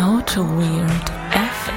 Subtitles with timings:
[0.00, 1.74] Auto Weird FM.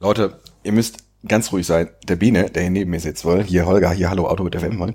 [0.00, 1.90] Leute, ihr müsst ganz ruhig sein.
[2.08, 4.78] Der Biene, der hier neben mir sitzt, wohl, hier Holger, hier Hallo Auto mit FM,
[4.78, 4.94] wohl.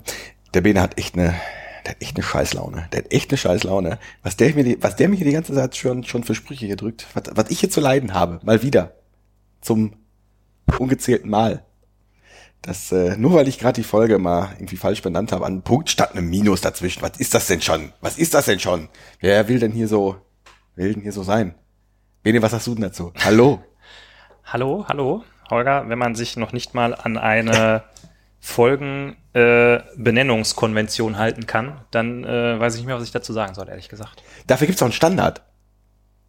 [0.54, 1.36] Der Biene hat echt eine,
[1.88, 2.88] der hat echt eine Scheißlaune.
[2.92, 3.98] Der hat echt eine Scheißlaune.
[4.22, 6.66] Was der mir, die, was der mir hier die ganze Zeit schon, schon für Sprüche
[6.66, 8.92] hier drückt, was, was ich hier zu leiden habe, mal wieder.
[9.62, 9.94] Zum
[10.78, 11.64] ungezählten Mal.
[12.60, 15.62] Das, äh, nur weil ich gerade die Folge mal irgendwie falsch benannt habe, an einem
[15.62, 17.00] Punkt statt einem Minus dazwischen.
[17.00, 17.92] Was ist das denn schon?
[18.02, 18.90] Was ist das denn schon?
[19.20, 20.16] Wer will denn hier so,
[20.74, 21.54] will denn hier so sein?
[22.22, 23.14] Bene, was hast du denn dazu?
[23.24, 23.62] Hallo?
[24.44, 25.88] Hallo, hallo, Holger.
[25.88, 27.84] Wenn man sich noch nicht mal an eine
[28.40, 33.54] Folgenbenennungskonvention äh, Benennungskonvention halten kann, dann äh, weiß ich nicht mehr, was ich dazu sagen
[33.54, 34.22] soll, ehrlich gesagt.
[34.46, 35.42] Dafür gibt's auch einen Standard.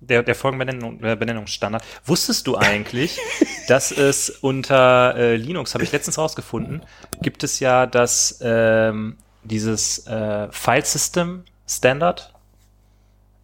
[0.01, 1.83] Der, der Folgenbenennung, äh, Benennungsstandard.
[2.05, 3.19] Wusstest du eigentlich,
[3.67, 6.83] dass es unter äh, Linux, habe ich letztens rausgefunden,
[7.21, 12.33] gibt es ja das ähm, dieses äh, File System Standard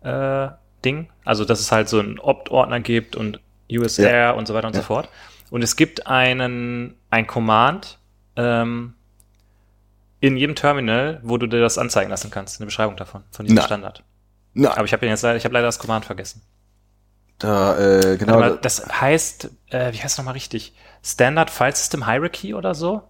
[0.02, 0.47] äh,
[0.83, 3.39] Ding, also dass es halt so einen Opt-Ordner gibt und
[3.72, 4.31] USR Ja.
[4.31, 4.81] und so weiter und Ja.
[4.81, 5.09] so fort.
[5.50, 8.00] Und es gibt einen ein Command
[8.36, 8.94] ähm,
[10.19, 13.58] in jedem Terminal, wo du dir das anzeigen lassen kannst, eine Beschreibung davon, von diesem
[13.58, 13.61] Na.
[13.64, 14.03] Standard.
[14.53, 16.41] Na, Aber ich habe jetzt leider, ich habe leider das Command vergessen.
[17.39, 18.36] da, äh, genau.
[18.36, 20.73] Aber das heißt, äh, wie heißt es nochmal richtig?
[21.03, 23.03] Standard File System Hierarchy oder so?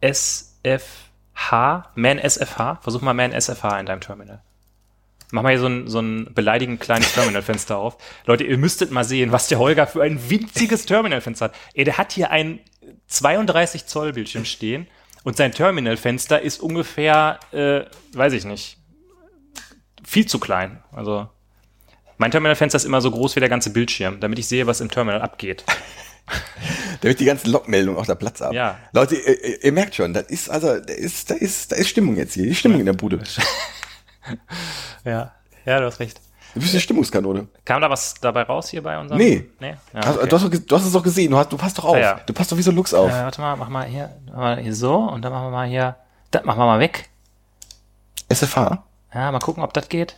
[0.00, 2.80] SFH, Man SFH.
[2.82, 4.42] Versuch mal Man SFH in deinem Terminal.
[5.30, 7.96] Mach mal hier so ein, so ein beleidigend kleines Terminalfenster auf.
[8.26, 11.54] Leute, ihr müsstet mal sehen, was der Holger für ein winziges Terminalfenster hat.
[11.74, 12.60] Ey, der hat hier ein
[13.08, 14.86] 32 Zoll Bildschirm stehen
[15.22, 17.84] und sein Terminalfenster ist ungefähr, äh,
[18.16, 18.78] weiß ich nicht,
[20.04, 20.82] viel zu klein.
[20.92, 21.28] Also
[22.18, 24.90] mein Terminalfenster ist immer so groß wie der ganze Bildschirm, damit ich sehe, was im
[24.90, 25.64] Terminal abgeht.
[27.00, 28.54] damit die ganzen Logmeldungen auch der Platz haben.
[28.54, 28.78] Ja.
[28.92, 32.16] Leute, ihr, ihr- merkt schon, das ist, also, da ist, da ist, da ist Stimmung
[32.16, 33.22] jetzt hier, die Stimmung in der Bude.
[35.04, 35.34] Ja,
[35.66, 36.18] ja, du hast recht.
[36.54, 37.48] Du bist eine Stimmungskanone.
[37.64, 39.18] Kam da was dabei raus hier bei unserem?
[39.18, 39.50] Nee.
[39.60, 39.74] nee?
[39.92, 40.28] Ja, Hast- okay.
[40.28, 41.96] du, hast du hast es doch gesehen, du, hast, du passt doch auf.
[41.96, 42.20] Ja, ja.
[42.24, 43.10] Du passt doch wie so ein Lux auf.
[43.10, 45.66] äh, warte mal, mach mal hier, mach mal hier so und dann machen wir mal
[45.68, 45.96] hier,
[46.30, 47.08] das machen wir mal weg.
[48.28, 48.84] SFH?
[49.12, 50.16] Ja, mal gucken, ob das geht.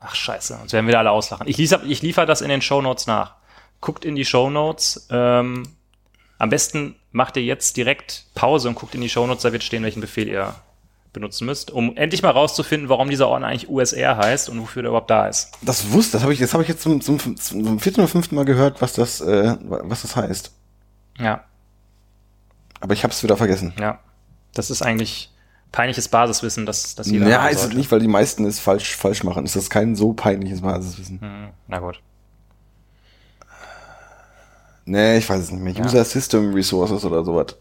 [0.00, 1.46] Ach, scheiße, uns werden wieder alle auslachen.
[1.48, 3.36] Ich liefere, ich liefere das in den Shownotes nach.
[3.80, 5.08] Guckt in die Shownotes.
[5.10, 5.64] Ähm,
[6.38, 9.82] am besten macht ihr jetzt direkt Pause und guckt in die Shownotes, da wird stehen,
[9.82, 10.54] welchen Befehl ihr
[11.14, 14.90] benutzen müsst, um endlich mal rauszufinden, warum dieser Ordner eigentlich USR heißt und wofür der
[14.90, 15.52] überhaupt da ist.
[15.62, 18.08] Das wusste, das habe ich, das habe ich jetzt zum, zum, zum, zum vierten oder
[18.08, 20.52] fünften Mal gehört, was das, äh, was das heißt.
[21.18, 21.44] Ja,
[22.80, 23.72] Aber ich habe es wieder vergessen.
[23.80, 23.98] ja.
[24.52, 25.32] Das ist eigentlich
[25.72, 29.24] peinliches Basiswissen, das, das jeder Ja, ist es nicht, weil die meisten es falsch, falsch
[29.24, 29.44] machen.
[29.44, 31.20] Ist das kein so peinliches Basiswissen?
[31.20, 32.00] Hm, na gut.
[34.84, 35.84] Nee, ich weiß es nicht mehr.
[35.84, 37.56] User System Resources oder sowas.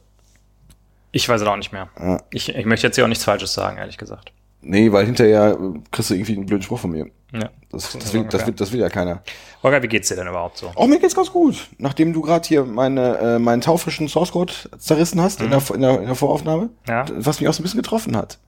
[1.13, 1.87] Ich weiß es auch nicht mehr.
[1.97, 2.19] Ja.
[2.31, 4.33] Ich, ich möchte jetzt hier auch nichts Falsches sagen, ehrlich gesagt.
[4.61, 7.07] Nee, weil hinterher äh, kriegst du irgendwie einen blöden Spruch von mir.
[7.31, 7.49] Ja.
[7.71, 9.21] Das, So das, will, das, will, das will ja keiner.
[9.61, 10.71] Holger, wie geht's dir denn überhaupt so?
[10.75, 11.69] Auch mir geht's ganz gut.
[11.77, 15.81] Nachdem du gerade hier meine, äh, meinen taufrischen Source Code zerrissen hast in, der, in,
[15.81, 17.05] der, in der Voraufnahme, Ja.
[17.15, 18.39] was mich auch so ein bisschen getroffen hat.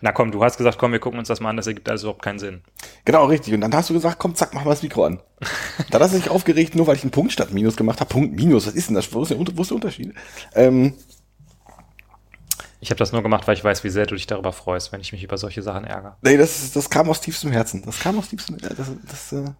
[0.00, 2.08] Na komm, du hast gesagt, komm, wir gucken uns das mal an, das ergibt also
[2.08, 2.62] überhaupt keinen Sinn.
[3.04, 3.54] Genau, richtig.
[3.54, 5.20] Und dann hast du gesagt, komm, zack, mach mal das Mikro an.
[5.90, 8.08] dann hast du dich aufgeregt, nur weil ich einen Punkt statt Minus gemacht habe.
[8.10, 9.12] Punkt Minus, was ist denn das?
[9.12, 10.12] Wo ist der, wo ist der Unterschied?
[10.56, 10.94] Ähm,
[12.80, 15.00] Ich habe das nur gemacht, weil ich weiß, wie sehr du dich darüber freust, wenn
[15.00, 16.16] ich mich über solche Sachen ärgere.
[16.22, 17.82] nee, das, das kam aus tiefstem Herzen.
[17.84, 19.00] Das kam aus tiefstem Herzen.
[19.06, 19.50] Das, das, äh,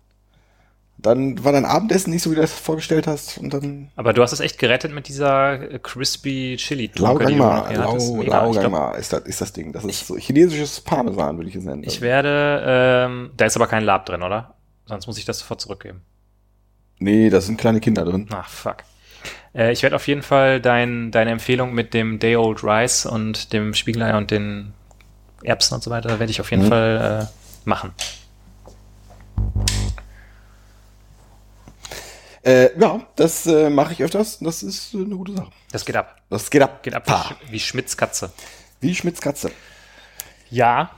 [0.96, 3.38] dann war dein Abendessen nicht so, wie du das vorgestellt hast.
[3.38, 7.26] Und dann Aber du hast es echt gerettet mit dieser äh, crispy chili Tunke, Laugang
[7.28, 8.08] die du noch mal, hier hattest.
[8.08, 8.26] Lau, Mega.
[8.26, 9.72] Ich, Laugang glaub, mal ist das, ist das Ding.
[9.72, 11.84] Das ist so chinesisches Parmesan, würde ich es nennen.
[11.84, 14.54] ich werde, ähm, da ist aber kein Lab drin, oder?
[14.86, 16.02] Sonst muss ich das sofort zurückgeben.
[16.98, 18.28] nee, da sind kleine Kinder drin.
[18.32, 18.78] Ach, fuck.
[19.54, 23.52] Äh, ich werde auf jeden Fall dein, deine Empfehlung mit dem Day Old Rice und
[23.52, 24.72] dem Spiegelei und den
[25.42, 26.68] Erbsen und so weiter, werde ich auf jeden Mhm.
[26.68, 27.92] Fall äh, machen.
[32.42, 34.38] Äh, ja, das äh, mache ich öfters.
[34.38, 35.50] Das ist äh, eine gute Sache.
[35.72, 36.16] Das geht ab.
[36.30, 36.82] Das geht ab.
[36.82, 37.24] Geht ab Pa.
[37.24, 38.32] wie, Sch- wie Schmitz Katze.
[38.80, 39.50] Wie Schmitz Katze.
[40.50, 40.90] Ja.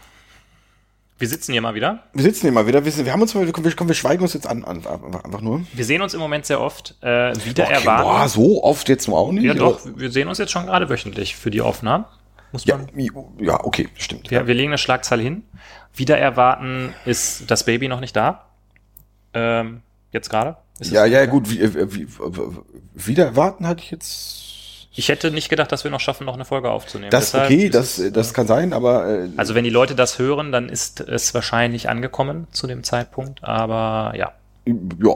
[1.23, 2.03] Wir sitzen hier mal wieder.
[2.15, 2.85] Wir sitzen hier mal wieder.
[2.85, 5.61] Wir, wir haben uns mal, wir, wir, wir schweigen uns jetzt an, an einfach, nur.
[5.73, 6.97] Wir sehen uns im Moment sehr oft.
[7.01, 8.03] Äh, wieder Okay, erwarten.
[8.03, 9.45] boah, so oft jetzt nur auch nicht.
[9.45, 9.79] ja, doch.
[9.95, 12.07] Wir sehen uns jetzt schon gerade wöchentlich für die Aufnahmen.
[12.51, 12.89] Muss Ja, man.
[13.39, 14.33] ja, okay, stimmt.
[14.33, 15.45] Wir, wir legen eine Schlagzahl hin.
[15.95, 18.47] Wieder erwarten ist das Baby noch nicht da.
[19.33, 20.57] Ähm, jetzt gerade.
[20.81, 21.49] Ja, ja, gut.
[21.49, 21.61] Wie,
[21.95, 22.09] wie,
[22.95, 24.52] wieder erwarten hatte ich jetzt.
[24.95, 27.11] Ich hätte nicht gedacht, dass wir noch schaffen, noch eine Folge aufzunehmen.
[27.11, 29.95] Das Deshalb okay, ist das, es, das kann sein, aber äh, Also wenn die Leute
[29.95, 33.43] das hören, dann ist es wahrscheinlich angekommen zu dem Zeitpunkt.
[33.43, 34.33] Aber ja,
[34.67, 35.15] ja,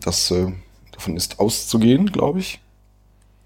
[0.00, 0.52] das äh,
[1.02, 2.60] Davon ist auszugehen, glaube ich.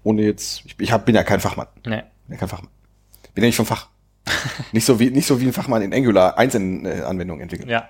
[0.03, 1.65] Ohne jetzt, ich, ich hab, bin ja kein Fachmann.
[1.85, 2.03] Nee.
[2.27, 2.69] Bin ja kein Fachmann.
[3.33, 3.87] Bin ja nicht vom Fach.
[4.73, 7.67] nicht so wie, nicht so wie ein Fachmann in Angular Einzelanwendungen entwickelt.
[7.67, 7.89] Ja,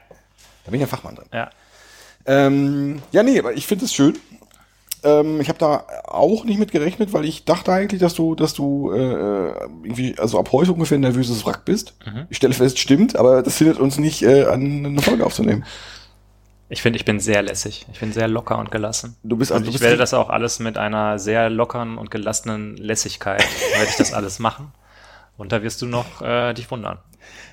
[0.63, 1.25] Da bin ich ein Fachmann drin.
[1.33, 1.49] ja.
[2.25, 4.17] Ähm, ja, nee, aber ich finde es schön.
[5.03, 8.53] Ähm, ich habe da auch nicht mit gerechnet, weil ich dachte eigentlich, dass du, dass
[8.53, 9.51] du äh,
[9.83, 11.95] irgendwie, also ab heute ungefähr ein nervöses Wrack bist.
[12.05, 12.27] Mhm.
[12.29, 15.65] Ich stelle fest, stimmt, aber das hindert uns nicht, äh, an eine Folge aufzunehmen.
[16.69, 17.85] Ich finde, ich bin sehr lässig.
[17.93, 19.15] Ich bin sehr locker und gelassen.
[19.23, 22.11] Du bist also Und du ich werde das auch alles mit einer sehr lockeren und
[22.11, 23.41] gelassenen Lässigkeit,
[23.73, 24.73] werde ich das alles machen.
[25.37, 26.97] Und da wirst du noch äh, dich wundern.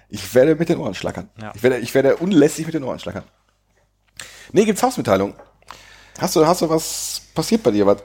[0.08, 1.28] Ich werde mit den Ohren schlackern.
[1.40, 1.52] Ja.
[1.54, 3.24] Ich werde, ich werde unlässig mit den Ohren schlackern.
[4.52, 5.34] Nee, gibt's Hausmitteilung.
[6.18, 7.86] Hast du, hast du was passiert bei dir?
[7.86, 8.02] Was?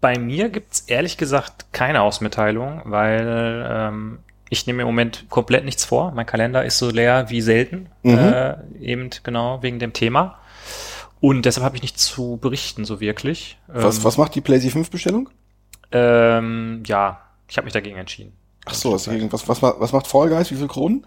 [0.00, 4.18] Bei mir gibt's ehrlich gesagt keine Ausmitteilung, weil ähm,
[4.48, 6.10] ich nehme im Moment komplett nichts vor.
[6.12, 8.18] Mein Kalender ist so leer wie selten, Mhm.
[8.18, 10.38] äh, eben genau wegen dem Thema.
[11.20, 13.58] Und deshalb habe ich nichts zu berichten, so wirklich.
[13.68, 15.28] Was, Ähm, was macht die PlayStation 5 Bestellung?
[15.92, 18.32] Ähm, ja, ich habe mich dagegen entschieden.
[18.66, 20.50] Ach so, was, was, was, ma- was macht Fall Guys?
[20.50, 21.06] Wie viel Kronen?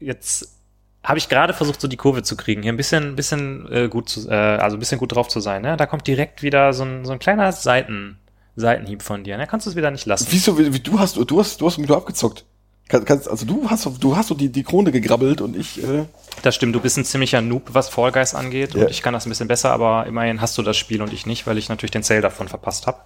[0.00, 0.48] Jetzt
[1.04, 4.08] habe ich gerade versucht, so die Kurve zu kriegen, hier ein bisschen, bisschen äh, gut
[4.08, 5.62] zu, äh, also ein bisschen gut drauf zu sein.
[5.62, 5.76] Ne?
[5.76, 8.18] Da kommt direkt wieder so ein, so ein kleiner Seiten,
[8.54, 9.36] Seitenhieb von dir.
[9.36, 9.46] Ne?
[9.46, 10.28] Kannst du es wieder nicht lassen.
[10.30, 12.44] Wieso, wie, du hast, du hast, du hast mich nur abgezockt.
[12.88, 16.04] Kann, kannst, also du hast, du hast so die, die Krone gegrabbelt und ich, äh,
[16.42, 18.74] Das stimmt, du bist ein ziemlicher Noob, was Fall Guys angeht.
[18.74, 18.82] Ja.
[18.82, 21.26] Und ich kann das ein bisschen besser, aber immerhin hast du das Spiel und ich
[21.26, 22.98] nicht, weil ich natürlich den Sale davon verpasst habe.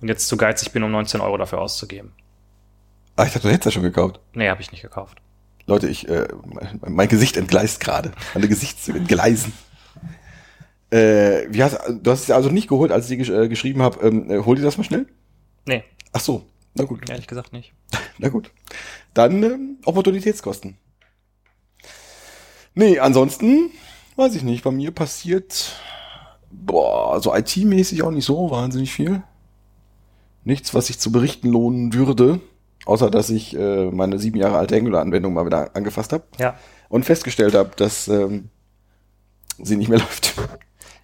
[0.00, 2.12] Und jetzt zu geizig bin, um 19 Euro dafür auszugeben.
[3.16, 4.20] ah, ich dachte, du hättest ja schon gekauft.
[4.32, 5.18] Nee, habe ich nicht gekauft.
[5.66, 6.28] Leute, ich, äh,
[6.86, 8.12] mein, Gesicht entgleist gerade.
[8.34, 9.52] Meine Gesichtszüge entgleisen.
[10.90, 14.06] Äh, wie hast, du hast es also nicht geholt, als ich gesch äh, geschrieben habe,
[14.06, 15.06] ähm, äh, hol dir das mal schnell?
[15.66, 15.82] Nee,
[16.16, 17.74] Ach so, na gut, ehrlich gesagt nicht.
[18.18, 18.50] na gut.
[19.12, 20.78] Dann ähm, Opportunitätskosten.
[22.74, 23.70] Nee, ansonsten
[24.16, 24.64] weiß ich nicht.
[24.64, 25.78] Bei mir passiert,
[26.50, 29.22] boah, so IT-mäßig auch nicht so wahnsinnig viel.
[30.44, 32.40] Nichts, was sich zu berichten lohnen würde,
[32.86, 36.54] außer dass ich äh, meine sieben Jahre alte Angular-Anwendung mal wieder angefasst habe Ja.
[36.88, 38.48] und festgestellt habe, dass ähm,
[39.62, 40.34] sie nicht mehr läuft.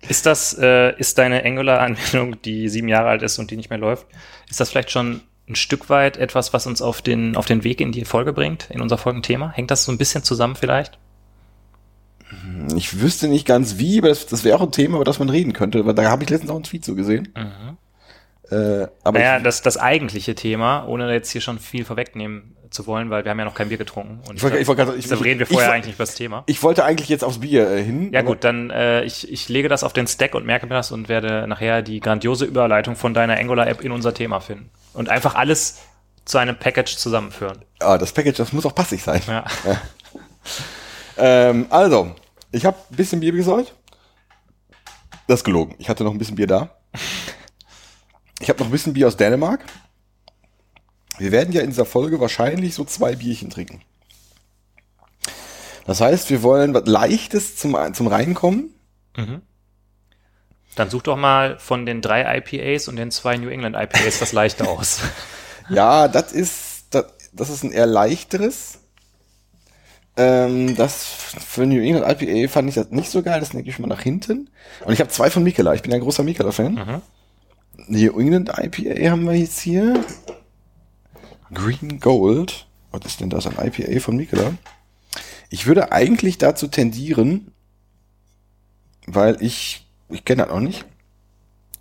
[0.09, 3.79] Ist das, äh, ist deine Angular-Anwendung, die sieben Jahre alt ist und die nicht mehr
[3.79, 4.07] läuft,
[4.51, 7.81] ist das vielleicht schon ein Stück weit etwas, was uns auf den, auf den Weg
[7.81, 9.51] in die Folge bringt, in unser Folgenthema?
[9.53, 10.99] Hängt das so ein bisschen zusammen vielleicht?
[12.77, 15.29] Ich wüsste nicht ganz wie, aber das, das wäre auch ein Thema, über das man
[15.29, 15.85] reden könnte.
[15.85, 17.29] weil Da habe ich letztens auch einen Tweet so gesehen.
[18.53, 23.11] Äh, aber naja, das, das eigentliche Thema, ohne jetzt hier schon viel vorwegnehmen zu wollen,
[23.11, 24.21] weil wir haben ja noch kein Bier getrunken.
[24.29, 26.43] Und Ich wollte- ich wollte ich- deshalb reden wir vorher ich- eigentlich über das Thema.
[26.47, 28.13] ich wollte eigentlich jetzt aufs Bier äh, hin.
[28.13, 30.91] Ja gut, dann äh, ich, ich lege das auf den Stack und merke mir das
[30.93, 34.71] und werde nachher die grandiose Überleitung von deiner Angular-App in unser Thema finden.
[34.95, 35.81] Und einfach alles
[36.25, 37.65] zu einem Package zusammenführen.
[37.81, 39.21] Ah, das Package, das muss auch passig sein.
[39.27, 39.45] Ja.
[41.19, 42.15] Ähm, also,
[42.53, 43.75] ich habe ein bisschen Bier besorgt.
[45.27, 45.75] Das ist gelogen.
[45.79, 46.71] Ich hatte noch ein bisschen Bier da.
[48.43, 49.65] Ich habe noch ein bisschen Bier aus Dänemark.
[51.19, 53.83] Wir werden ja in dieser Folge wahrscheinlich so zwei Bierchen trinken.
[55.87, 58.75] Das heißt, wir wollen was Leichtes zum, zum Reinkommen.
[60.75, 64.33] Dann such doch mal von den drei IPAs und den zwei New England IPAs das
[64.33, 65.01] leichte aus.
[65.69, 68.81] Ja, das ist, das, das ist ein eher leichteres.
[70.17, 73.79] Ähm, das für New England IPA fand ich das nicht so geil, das denke ich
[73.79, 74.51] mal nach hinten.
[74.85, 76.77] Und ich habe zwei von Mikela, ich bin ja ein großer Mikela-Fan.
[77.89, 80.05] New England IPA haben wir jetzt hier.
[81.53, 82.67] Green Gold.
[82.91, 83.47] Was ist denn das?
[83.47, 84.55] Ein IPA von Mikela?
[85.51, 87.53] Ich würde eigentlich dazu tendieren,
[89.07, 90.85] weil ich, ich kenne das noch nicht.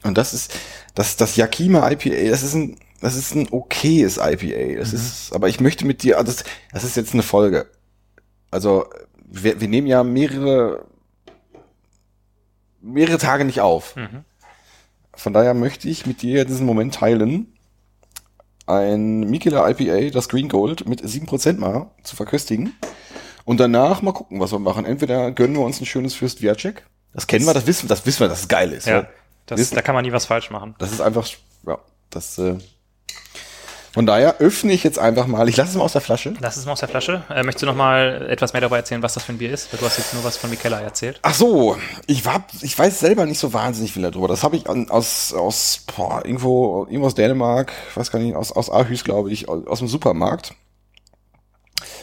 [0.03, 0.53] Und das ist,
[0.96, 4.79] das, das Yakima IPA, das ist ein, das ist ein okayes IPA.
[4.79, 7.67] Das ist, aber ich möchte mit dir, das, das ist jetzt eine Folge.
[8.50, 8.89] Also,
[9.25, 10.86] wir, wir nehmen ja mehrere,
[12.81, 13.96] mehrere Tage nicht auf.
[13.96, 14.25] Mhm.
[15.21, 17.53] Von daher möchte ich mit dir diesen Moment teilen,
[18.65, 22.73] ein Mikela IPA, das Green Gold, mit 7% mal zu verköstigen.
[23.45, 24.83] Und danach mal gucken, was wir machen.
[24.83, 26.87] Entweder gönnen wir uns ein schönes Fürst Viacek.
[27.13, 28.87] Das kennen wir, das wissen, das wissen wir, dass es geil ist.
[28.87, 29.07] Ja,
[29.45, 30.73] das, da kann man nie was falsch machen.
[30.79, 31.27] das ist einfach,
[31.67, 31.77] ja,
[32.09, 32.57] das, äh,
[33.93, 36.33] von daher öffne ich jetzt einfach mal, ich lasse es mal aus der Flasche.
[36.39, 37.24] Das ist mal aus der Flasche.
[37.29, 39.69] Äh, möchtest du noch mal etwas mehr darüber erzählen, was das für ein Bier ist?
[39.74, 41.19] Du hast jetzt nur was von Mikella erzählt.
[41.24, 41.75] Ach so,
[42.07, 44.29] ich war, ich weiß selber nicht so wahnsinnig viel darüber.
[44.29, 48.53] Das habe ich an, aus, aus, boah, irgendwo, irgendwo aus Dänemark, weiß gar nicht, aus,
[48.53, 50.53] aus Aarhus, glaube ich, aus, aus dem Supermarkt.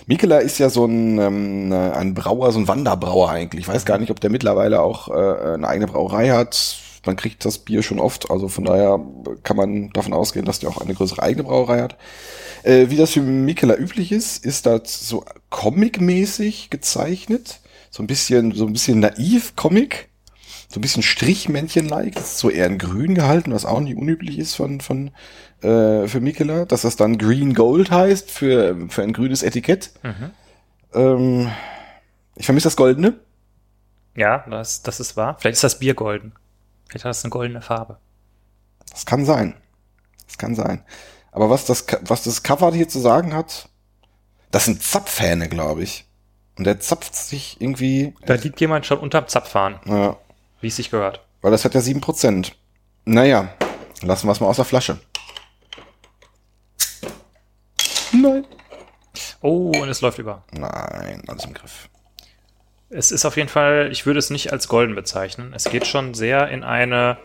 [0.07, 3.62] Mikela ist ja so ein, ähm, ein Brauer, so ein Wanderbrauer eigentlich.
[3.62, 6.78] Ich weiß gar nicht, ob der mittlerweile auch äh, eine eigene Brauerei hat.
[7.08, 9.00] Man kriegt das Bier schon oft, also von daher
[9.42, 11.96] kann man davon ausgehen, dass der auch eine größere eigene Brauerei hat.
[12.64, 17.60] Äh, wie das für Mikela üblich ist, ist das so comic-mäßig gezeichnet.
[17.88, 20.10] So ein bisschen, so ein bisschen naiv Comic.
[20.68, 22.14] so ein bisschen Strichmännchen-like.
[22.14, 25.12] Das ist so eher in grün gehalten, was auch nicht unüblich ist von, von,
[25.62, 26.66] äh, für Mikela.
[26.66, 29.92] Dass das dann Green Gold heißt für, für ein grünes Etikett.
[30.92, 31.50] Ähm,
[32.36, 33.14] ich vermisse das Goldene.
[34.14, 35.38] Ja, das, das ist wahr.
[35.40, 36.32] Vielleicht ist das Bier golden.
[36.88, 37.99] Vielleicht hat das eine goldene Farbe.
[38.90, 39.54] Das kann sein.
[40.26, 40.85] Das kann sein.
[41.33, 43.68] Aber was das, was das Cover hier zu sagen hat,
[44.50, 46.07] das sind Zapfhähne, glaube ich.
[46.57, 50.16] Und der zapft sich irgendwie, Da liegt jemand schon unterm Zapfhahn, ja,
[50.61, 51.25] wie es sich gehört.
[51.42, 52.52] weil das hat ja 7%.
[53.04, 53.50] Naja,
[54.02, 54.99] lassen wir es mal aus der Flasche.
[58.12, 58.45] Nein.
[59.40, 60.42] Oh, und es läuft über.
[60.52, 61.88] Nein, alles im Griff.
[62.90, 65.52] Es ist auf jeden Fall, ich würde es nicht als golden bezeichnen.
[65.54, 67.18] Es geht schon sehr in eine,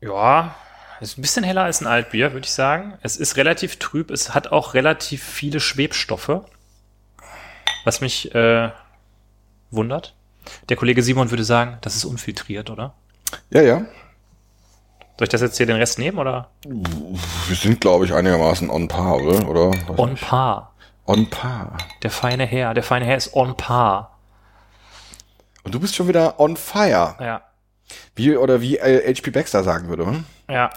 [0.00, 0.56] ja,
[1.00, 2.98] es ist ein bisschen heller als ein Altbier, würde ich sagen.
[3.02, 6.40] Es ist relativ trüb, es hat auch relativ viele Schwebstoffe,
[7.84, 8.70] was mich äh,
[9.70, 10.14] wundert.
[10.68, 12.94] Der Kollege Simon würde sagen, das ist unfiltriert, oder?
[13.50, 13.86] Ja, ja.
[15.16, 16.50] Soll ich das jetzt hier den Rest nehmen oder?
[16.64, 19.48] Wir sind, glaube ich, einigermaßen on par, oder?
[19.48, 19.98] oder?
[19.98, 20.73] On par.
[21.06, 21.78] On par.
[22.02, 24.18] Der feine Herr, der feine Herr ist on par.
[25.62, 27.16] Und du bist schon wieder on fire.
[27.20, 27.42] Ja,
[28.14, 30.24] Wie, oder wie äh, HP Baxter sagen würde, hm?
[30.48, 30.70] ja.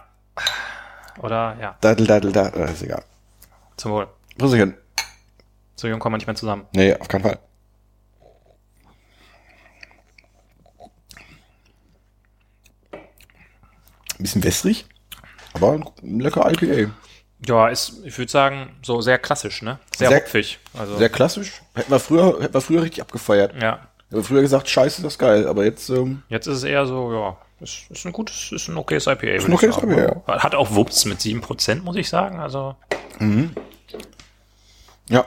[1.19, 3.03] Oder, ja, Daddel, daddel, daddel, äh, ist egal.
[3.75, 4.07] zum Wohl.
[4.37, 4.77] Prüsschen.
[5.75, 6.67] So jung kommen wir nicht mehr zusammen.
[6.73, 7.39] Nee, auf keinen Fall.
[12.93, 14.85] Ein bisschen wässrig,
[15.53, 16.91] aber ein lecker IPA.
[17.45, 19.79] Ja, ist, ich würde sagen, so sehr klassisch, ne?
[19.95, 20.59] Sehr, Sehr- hopfig.
[20.77, 21.61] Also, Sehr klassisch.
[21.75, 23.53] Hätten wir früher, hätten wir früher richtig abgefeiert.
[23.61, 23.79] ja.
[24.09, 26.85] Hätten wir früher gesagt, scheiße, das ist geil, aber jetzt, ähm, Jetzt ist es eher
[26.87, 29.27] so, ja, ist, ist ein gutes, ist ein okayes IPA.
[29.27, 32.39] Ist ein okayes IPA, Hat auch Wups mit 7%, muss ich sagen.
[32.39, 32.75] Also,
[35.09, 35.25] ja.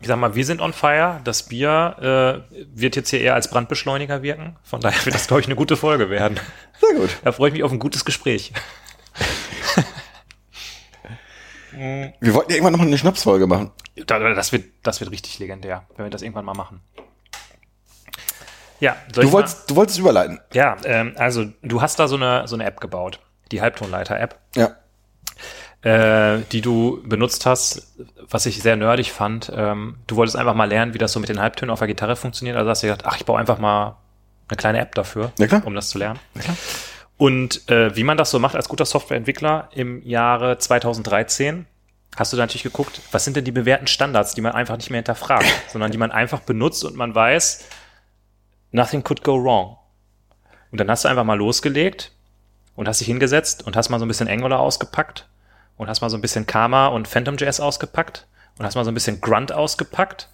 [0.00, 1.20] ich sag mal, wir sind on fire.
[1.24, 4.56] Das Bier äh, wird jetzt hier eher als Brandbeschleuniger wirken.
[4.62, 6.38] Von daher wird das, glaube ich, eine gute Folge werden.
[6.80, 7.10] Sehr gut.
[7.24, 8.52] Da freue ich mich auf ein gutes Gespräch.
[11.72, 13.70] Wir wollten ja irgendwann nochmal eine Schnapsfolge machen.
[14.06, 16.80] Da- Das wird, das wird richtig legendär, wenn wir das irgendwann mal machen.
[18.80, 20.40] Ja, soll Du ich mal- wolltest, du wolltest überleiten.
[20.52, 23.20] Ja, ähm, also du hast da so eine, so eine App gebaut,
[23.52, 24.76] die Halbtonleiter-App, Ja.
[25.82, 27.94] äh, die du benutzt hast,
[28.28, 29.52] was ich sehr nerdig fand.
[29.54, 32.16] Ähm, du wolltest einfach mal lernen, wie das so mit den Halbtönen auf der Gitarre
[32.16, 32.56] funktioniert.
[32.56, 33.96] Also hast du gedacht, ach, ich baue einfach mal
[34.48, 35.62] eine kleine App dafür, Ja, klar.
[35.66, 36.18] um das zu lernen.
[36.34, 36.56] Ja, klar.
[37.20, 41.66] Und äh, wie man das so macht als guter Softwareentwickler im Jahre 2013,
[42.16, 44.88] hast du da natürlich geguckt, was sind denn die bewährten Standards, die man einfach nicht
[44.88, 47.66] mehr hinterfragt, sondern die man einfach benutzt und man weiß,
[48.72, 49.76] nothing could go wrong.
[50.70, 52.12] Und dann hast du einfach mal losgelegt
[52.74, 55.28] und hast dich hingesetzt und hast mal so ein bisschen Angular ausgepackt
[55.76, 58.94] und hast mal so ein bisschen Karma und PhantomJS ausgepackt und hast mal so ein
[58.94, 60.30] bisschen Grunt ausgepackt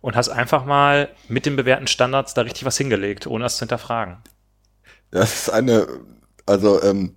[0.00, 3.62] und hast einfach mal mit den bewährten Standards da richtig was hingelegt, ohne das zu
[3.62, 4.18] hinterfragen.
[5.10, 5.86] Das ist eine,
[6.46, 7.16] also ähm,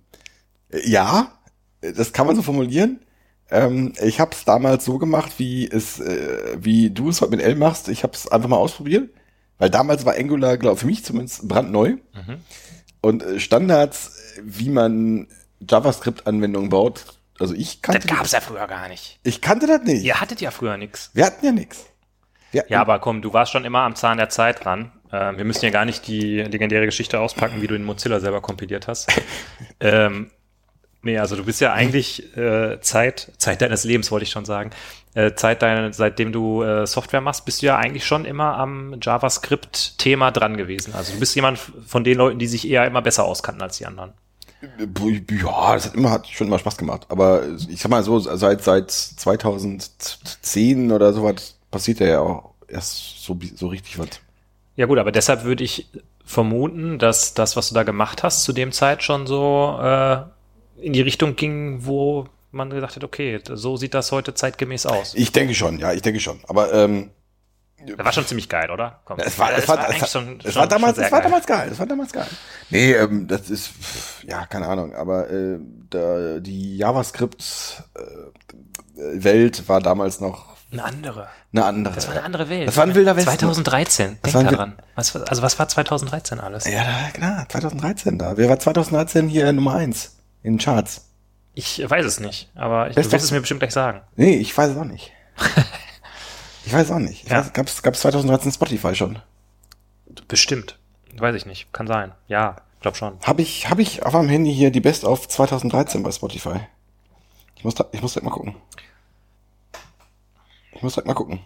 [0.84, 1.32] ja,
[1.80, 3.00] das kann man so formulieren.
[3.50, 7.40] Ähm, ich habe es damals so gemacht, wie es, äh, wie du es heute mit
[7.40, 7.88] L machst.
[7.88, 9.10] Ich habe es einfach mal ausprobiert,
[9.58, 11.96] weil damals war Angular, glaube für mich zumindest brandneu.
[13.00, 15.28] Und äh, Standards, wie man
[15.60, 17.06] JavaScript-Anwendungen baut,
[17.40, 19.20] also ich kannte, Das gab's ja früher gar nicht.
[19.22, 20.04] ich kannte das nicht.
[20.04, 21.10] Ihr hattet ja früher nix.
[21.14, 21.86] Wir hatten ja nichts.
[22.52, 24.90] Ja, aber komm, du warst schon immer am Zahn der Zeit dran.
[25.12, 28.40] Ähm, wir müssen ja gar nicht die legendäre Geschichte auspacken, wie du in Mozilla selber
[28.40, 29.10] kompiliert hast.
[29.80, 30.30] ähm,
[31.02, 34.70] nee, also du bist ja eigentlich äh, Zeit, Zeit deines Lebens, wollte ich schon sagen.
[35.14, 38.96] Äh, Zeit deiner, seitdem du äh, Software machst, bist du ja eigentlich schon immer am
[39.00, 40.94] JavaScript-Thema dran gewesen.
[40.94, 43.86] Also du bist jemand von den Leuten, die sich eher immer besser auskannten als die
[43.86, 44.12] anderen.
[44.60, 47.06] Ja, das hat immer, hat schon immer Spaß gemacht.
[47.08, 53.38] Aber ich sag mal so, seit, seit 2010 oder sowas passiert ja auch erst so,
[53.54, 54.20] so richtig was.
[54.78, 55.88] Ja gut, aber deshalb würde ich
[56.24, 60.18] vermuten, dass das, was du da gemacht hast, zu dem Zeit schon so äh,
[60.80, 65.14] in die Richtung ging, wo man gesagt hat, okay, so sieht das heute zeitgemäß aus.
[65.14, 66.38] Ich denke schon, ja, ich denke schon.
[66.46, 67.10] Aber ähm,
[67.86, 69.00] Das war schon ziemlich geil, oder?
[69.04, 69.18] Komm.
[69.18, 71.28] es war, es war, es war, schon- es schon- war damals, es war geil.
[71.28, 71.68] damals geil.
[71.72, 72.28] Es war damals geil.
[72.70, 73.72] Nee, ähm, das ist,
[74.28, 74.94] ja, keine Ahnung.
[74.94, 75.58] Aber äh,
[75.90, 81.28] da, die JavaScript-Welt war damals noch Eine andere.
[81.52, 81.94] eine andere.
[81.94, 82.68] Das war eine andere Welt.
[82.68, 83.30] Das war ein wilder Westen.
[83.30, 84.78] 2013, Das denk da dran.
[84.96, 86.66] Was, also was war 2013 alles?
[86.66, 88.36] Ja, da, klar, 2013 da.
[88.36, 91.06] Wer war 2013 hier Nummer eins in den Charts?
[91.54, 94.02] Ich weiß es nicht, aber ich, du wirst es mir bestimmt gleich sagen.
[94.16, 95.10] Nee, ich weiß es auch nicht.
[96.66, 97.24] ich weiß es auch nicht.
[97.24, 97.42] Ich Ja.
[97.52, 99.18] gab's, gab's 2013 Spotify schon?
[100.28, 100.78] Bestimmt.
[101.16, 101.72] Weiß ich nicht.
[101.72, 102.12] Kann sein.
[102.28, 103.18] Ja, glaub schon.
[103.24, 106.60] Habe ich, hab ich auf meinem Handy hier die Best of 2013 bei Spotify.
[107.56, 108.54] Ich muss, da, ich muss direkt mal gucken.
[110.78, 111.40] Ich muss direkt mal gucken.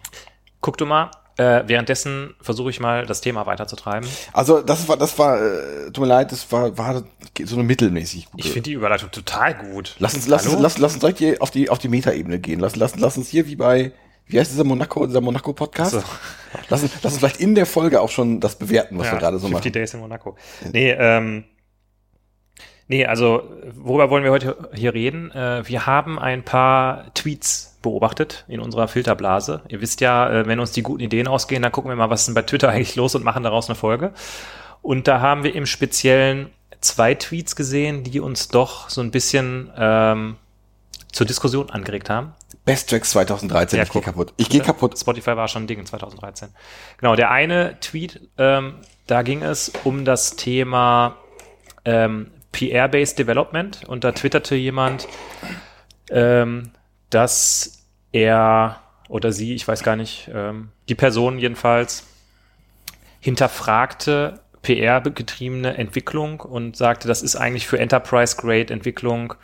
[0.61, 1.09] Guck du mal.
[1.37, 4.07] Äh, währenddessen versuche ich mal, das Thema weiterzutreiben.
[4.31, 7.03] Also das war, das war, äh, tut mir leid, das war, war
[7.43, 8.45] so eine mittelmäßig gute.
[8.45, 9.95] Ich finde die Überleitung total gut.
[9.97, 12.59] Lass uns, lass uns, lass, lass uns direkt hier auf die, auf die Metaebene gehen.
[12.59, 13.91] Lass, lass, lass uns hier wie bei,
[14.27, 15.93] wie heißt dieser Monaco, dieser Monaco-Podcast?
[15.93, 16.03] So.
[16.69, 19.39] Lass, uns, lass uns vielleicht in der Folge auch schon das bewerten, was wir gerade
[19.39, 19.73] so 50 machen.
[19.73, 20.37] Days in Monaco.
[20.71, 21.45] Nee, ähm,
[22.87, 23.41] nee, also
[23.73, 25.31] worüber wollen wir heute hier reden?
[25.31, 29.61] Äh, wir haben ein paar Tweets beobachtet in unserer Filterblase.
[29.67, 32.21] Ihr wisst ja, äh, wenn uns die guten Ideen ausgehen, dann gucken wir mal, was
[32.21, 34.13] ist denn bei Twitter eigentlich los und machen daraus eine Folge.
[34.81, 36.49] Und da haben wir im Speziellen
[36.81, 40.37] zwei Tweets gesehen, die uns doch so ein bisschen ähm,
[41.11, 42.33] zur Diskussion angeregt haben.
[42.65, 44.33] Best Tracks 2013, Ja, ich gehe kaputt.
[44.37, 44.97] Ich gehe kaputt.
[44.97, 46.49] Spotify war schon ein Ding in 2013.
[46.97, 48.75] Genau, der eine Tweet, ähm,
[49.07, 51.17] da ging es um das Thema
[51.85, 55.07] ähm, PR-Based Development und da twitterte jemand,
[56.09, 56.71] ähm,
[57.13, 58.79] dass er
[59.09, 62.05] oder sie, ich weiß gar nicht, ähm, die Person jedenfalls,
[63.19, 69.35] hinterfragte PR-getriebene Entwicklung und sagte, das ist eigentlich für Enterprise-Grade-Entwicklung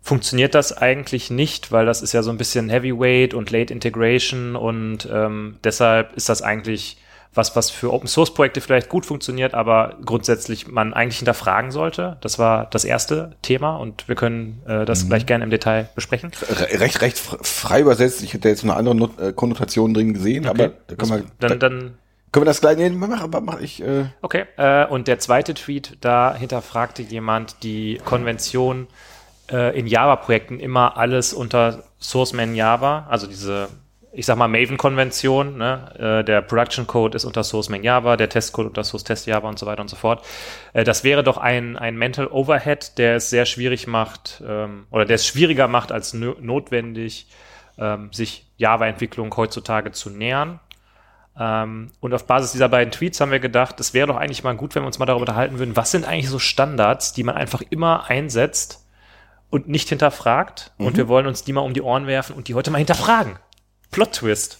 [0.00, 4.56] funktioniert das eigentlich nicht, weil das ist ja so ein bisschen Heavyweight und Late Integration
[4.56, 6.98] und ähm, deshalb ist das eigentlich
[7.34, 12.16] was, was für Open Source Projekte vielleicht gut funktioniert, aber grundsätzlich man eigentlich hinterfragen sollte.
[12.20, 16.32] Das war das erste Thema und wir können äh, das gleich gerne im Detail besprechen.
[16.48, 18.22] Re recht, recht fr- frei übersetzt.
[18.22, 21.48] Ich hätte jetzt eine andere Not äh, Konnotation drin gesehen, aber da können wir, da,
[21.48, 21.98] dann, dann
[22.32, 25.54] können wir das gleich, nee, mach, aber mach ich, äh, Okay, äh, und der zweite
[25.54, 28.86] Tweet, da hinterfragte jemand die Konvention
[29.50, 33.68] äh, in Java-Projekten immer alles unter SourceMan Java, also diese,
[34.12, 36.20] ich sag mal, Maven-Konvention, ne?
[36.20, 39.58] äh, der Production Code ist unter SourceMan Java, der Testcode unter Source Test Java und
[39.58, 40.24] so weiter und so fort.
[40.72, 45.04] Äh, das wäre doch ein, ein Mental Overhead, der es sehr schwierig macht, ähm, oder
[45.04, 47.28] der es schwieriger macht als notwendig,
[47.78, 50.60] ähm, sich Java-Entwicklung heutzutage zu nähern.
[51.38, 54.56] Ähm, und auf Basis dieser beiden Tweets haben wir gedacht, es wäre doch eigentlich mal
[54.56, 57.36] gut, wenn wir uns mal darüber unterhalten würden, was sind eigentlich so Standards, die man
[57.36, 58.86] einfach immer einsetzt
[59.50, 60.72] und nicht hinterfragt.
[60.78, 63.38] Und wir wollen uns die mal um die Ohren werfen und die heute mal hinterfragen.
[63.90, 64.58] Plot-Twist.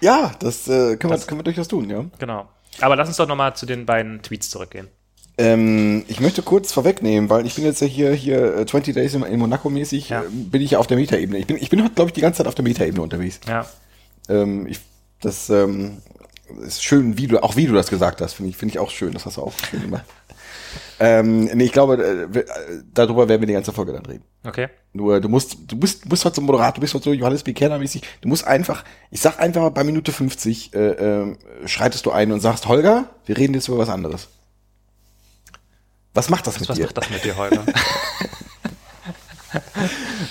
[0.00, 2.04] ja, das, äh, können, wir, können wir durchaus tun, ja.
[2.18, 2.48] Genau.
[2.80, 4.88] Aber lass uns doch nochmal zu den beiden Tweets zurückgehen.
[5.38, 9.14] Ähm, ich möchte kurz vorwegnehmen, weil ich bin jetzt ja hier, hier äh, 20 Days
[9.14, 10.22] in, in Monaco mäßig, Ja.
[10.22, 11.38] äh, bin ich ja auf der Metaebene.
[11.38, 13.40] Ich bin, ich bin heute, glaube ich, die ganze Zeit auf der Metaebene unterwegs.
[13.46, 13.66] Ja.
[14.28, 14.80] Ähm, ich,
[15.20, 15.98] das ähm,
[16.64, 18.90] ist schön, wie du, auch wie du das gesagt hast, finde ich, finde ich auch
[18.90, 19.12] schön.
[19.12, 20.04] Das hast du auch schön gemacht.
[20.98, 21.96] Ähm, nee, ich glaube,
[22.34, 22.44] äh, äh,
[22.92, 24.24] darüber werden wir die ganze Folge dann reden.
[24.44, 24.68] Okay.
[24.92, 27.42] Nur du musst, du bist, du bist heute so Moderator, du bist heute so Johannes
[27.42, 28.02] Bekerner mäßig.
[28.22, 32.32] Du musst einfach, ich sag einfach mal bei Minute 50, äh, äh, schreitest du ein
[32.32, 34.28] und sagst, Holger, wir reden jetzt über was anderes.
[36.14, 36.84] Was macht das mit Was dir?
[36.84, 37.64] macht das mit dir, Holger?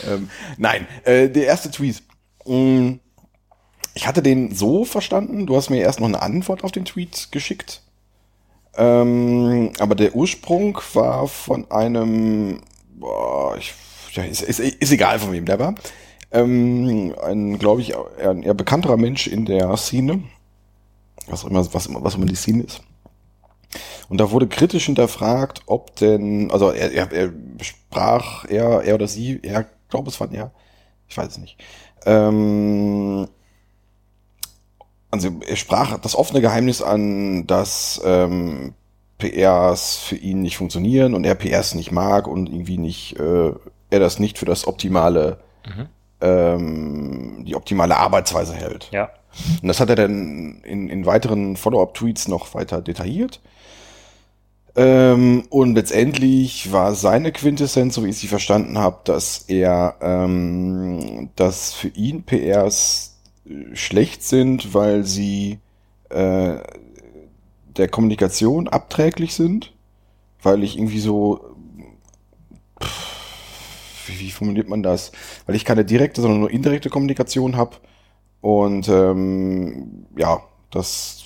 [0.07, 2.03] Ähm, nein, äh, der erste Tweet.
[2.45, 2.93] Mm,
[3.93, 7.29] Ich hatte den so verstanden, du hast mir erst noch eine Antwort auf den Tweet
[7.31, 7.81] geschickt.
[8.77, 12.61] Ähm, aber der Ursprung war von einem,
[12.95, 13.73] boah, ich,
[14.13, 15.75] ja, ist, ist, ist egal von wem der war.
[16.31, 20.23] Ähm, ein, glaube ich, ein eher bekannterer Mensch in der Szene.
[21.27, 22.81] Was immer, was, immer- was immer die Szene ist.
[24.09, 29.07] Und da wurde kritisch hinterfragt, ob denn, also er, er, er sprach, er, er oder
[29.07, 30.51] sie, er, glaube es war er,
[31.07, 31.57] ich weiß es nicht.
[32.05, 33.27] Ähm,
[35.15, 38.73] also er sprach das offene Geheimnis an, dass ähm,
[39.17, 43.51] PRs für ihn nicht funktionieren und er PRs nicht mag und irgendwie nicht, äh,
[43.89, 45.39] er das nicht für das optimale,
[46.21, 48.89] ähm, die optimale Arbeitsweise hält.
[48.91, 49.09] ja.
[49.61, 53.41] Und das hat er dann in, in weiteren Follow-up-Tweets noch weiter detailliert.
[54.77, 61.29] Ähm, und letztendlich war seine Quintessenz, so wie ich sie verstanden habe, dass er, ähm,
[61.35, 63.14] dass für ihn PRs
[63.73, 65.59] schlecht sind, weil sie
[66.09, 66.57] äh,
[67.77, 69.73] der Kommunikation abträglich sind,
[70.41, 71.55] weil ich irgendwie so,
[72.81, 75.11] pff, wie, wie formuliert man das?
[75.45, 77.77] Weil ich keine direkte, sondern nur indirekte Kommunikation habe
[78.41, 81.23] und ähm, ja, das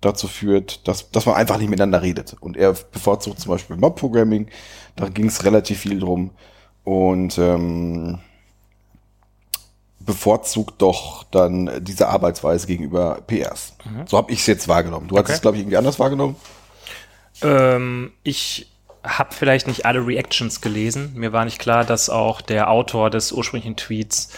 [0.00, 2.36] dazu führt, dass, dass man einfach nicht miteinander redet.
[2.40, 4.48] Und er bevorzugt zum Beispiel Mob-Programming,
[4.96, 6.30] da ging es relativ viel drum.
[6.84, 8.18] Und ähm,
[10.00, 13.74] bevorzugt doch dann diese Arbeitsweise gegenüber PRs.
[14.06, 15.08] So habe ich es jetzt wahrgenommen.
[15.08, 15.32] Du hast Okay.
[15.34, 16.36] es, glaube ich, irgendwie anders wahrgenommen.
[17.42, 18.66] Ähm, ich
[19.02, 21.12] habe vielleicht nicht alle Reactions gelesen.
[21.14, 24.30] Mir war nicht klar, dass auch der Autor des ursprünglichen Tweets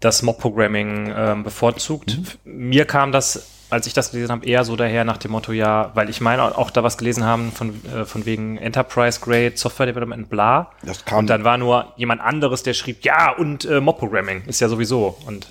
[0.00, 2.18] das Mob-Programming ähm, bevorzugt.
[2.44, 5.90] Mir kam das, als ich das gelesen habe, eher so daher nach dem Motto, ja,
[5.94, 9.86] weil ich meine auch da was gelesen haben von, äh, von wegen Enterprise Grade, Software
[9.86, 10.70] Development, bla.
[10.82, 14.60] Das kam- und dann war nur jemand anderes, der schrieb, ja, und äh, Mob-Programming ist
[14.60, 15.16] ja sowieso.
[15.26, 15.46] Und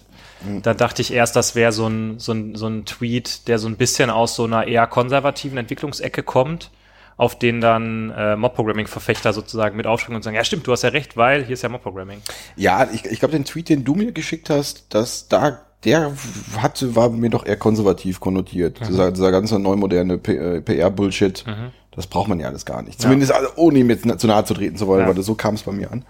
[0.64, 3.68] Da dachte ich erst, das wäre so ein, so, ein, so ein Tweet, der so
[3.68, 6.72] ein bisschen aus so einer eher konservativen Entwicklungsecke kommt,
[7.18, 10.90] auf den dann äh, Mob-Programming-Verfechter sozusagen mit aufspringen und sagen, ja stimmt, du hast ja
[10.90, 12.22] recht, weil hier ist ja Mob-Programming.
[12.56, 16.12] Ja, ich, ich glaube, den Tweet, den du mir geschickt hast, dass da der
[16.58, 18.80] hatte, war mir doch eher konservativ konnotiert.
[18.82, 18.86] Mhm.
[18.88, 21.72] Dieser, dieser ganze neumoderne P- äh, PR-Bullshit, Mhm.
[21.92, 23.02] das braucht man ja alles gar nicht.
[23.02, 25.16] Zumindest also, ohne ihm jetzt zu nahe zu treten zu wollen, Ja.
[25.16, 26.06] weil so kam es bei mir an.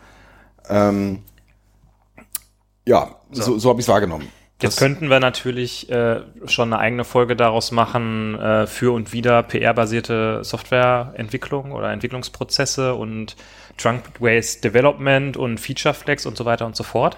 [0.70, 1.20] Ähm,
[2.88, 4.28] ja, so, so, habe ich es wahrgenommen.
[4.62, 9.42] Jetzt könnten wir natürlich äh, schon eine eigene Folge daraus machen, äh, für und wieder
[9.42, 13.36] PR-basierte Softwareentwicklung oder Entwicklungsprozesse und
[13.78, 17.18] Trunk-Based Development und Feature Flex und so weiter und so fort.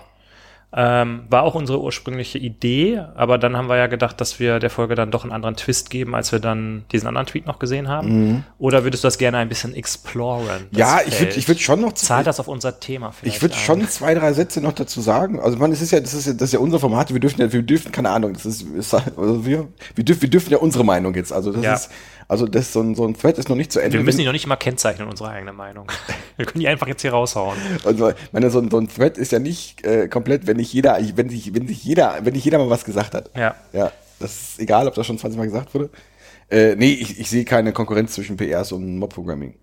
[0.76, 4.72] Ähm, war auch unsere ursprüngliche Idee, aber dann haben wir ja gedacht, dass wir der
[4.72, 7.88] Folge dann doch einen anderen Twist geben, als wir dann diesen anderen Tweet noch gesehen
[7.90, 8.44] haben.
[8.58, 10.64] Oder würdest du das gerne ein bisschen exploren?
[10.72, 10.78] Mhm.
[10.78, 11.30] ja, ich Feld?
[11.30, 14.16] würde ich würd schon noch Zahlt das auf unser Thema vielleicht Ich würde schon zwei,
[14.16, 15.40] drei Sätze noch dazu sagen.
[15.40, 17.14] Also man, es ist ja, das ist ja, das ist ja unser Format.
[17.14, 20.30] Wir dürfen ja, wir dürfen, keine Ahnung, das ist, ist also wir, wir dürfen, wir
[20.30, 21.32] dürfen ja unsere Meinung jetzt.
[21.32, 21.74] Also das Ja.
[21.76, 21.92] ist,
[22.28, 23.98] also das so ein, so ein Thread ist noch nicht zu Ende.
[23.98, 25.88] Wir müssen die noch nicht mal kennzeichnen, unsere eigene Meinung.
[26.38, 27.58] Wir können die einfach jetzt hier raushauen.
[27.84, 30.98] also, meine, so ein, so ein Thread ist ja nicht äh, komplett, wenn nicht jeder,
[31.16, 33.30] wenn sich, wenn sich jeder, wenn nicht jeder mal was gesagt hat.
[33.36, 33.56] Ja.
[33.72, 35.90] Ja, das ist egal, ob das schon 20 Mal gesagt wurde.
[36.50, 39.56] Äh, nee, ich, ich sehe keine Konkurrenz zwischen PRs und Mob-Programming.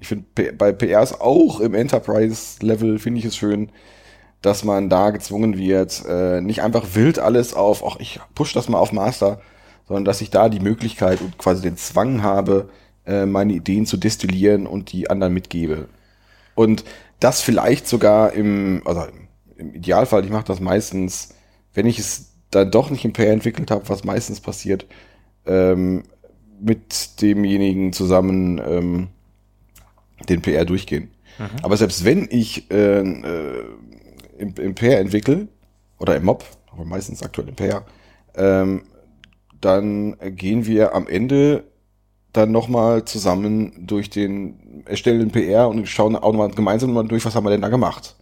[0.00, 3.70] Ich finde bei PRs auch im Enterprise-Level finde ich es schön,
[4.42, 8.68] dass man da gezwungen wird, äh, nicht einfach wild alles auf, ach, ich push das
[8.68, 9.40] mal auf Master,
[9.86, 12.68] sondern dass ich da die Möglichkeit und quasi den Zwang habe,
[13.06, 15.88] äh, meine Ideen zu destillieren und die anderen mitgebe.
[16.54, 16.84] Und
[17.20, 19.06] das vielleicht sogar im, also
[19.56, 21.34] im Idealfall, ich mache das meistens,
[21.74, 24.86] wenn ich es dann doch nicht im PR entwickelt habe, was meistens passiert,
[25.46, 26.02] ähm,
[26.60, 29.08] mit demjenigen zusammen ähm,
[30.28, 31.10] den PR durchgehen.
[31.62, 33.64] Aber selbst wenn ich äh, äh,
[34.38, 35.48] im, im PR entwickle,
[35.98, 37.84] oder im Mob, aber meistens aktuell im PR,
[38.34, 38.82] ähm,
[39.62, 41.64] dann gehen wir am Ende
[42.32, 47.34] dann nochmal zusammen durch den erstellenden PR und schauen auch nochmal gemeinsam mal durch, was
[47.34, 48.16] haben wir denn da gemacht.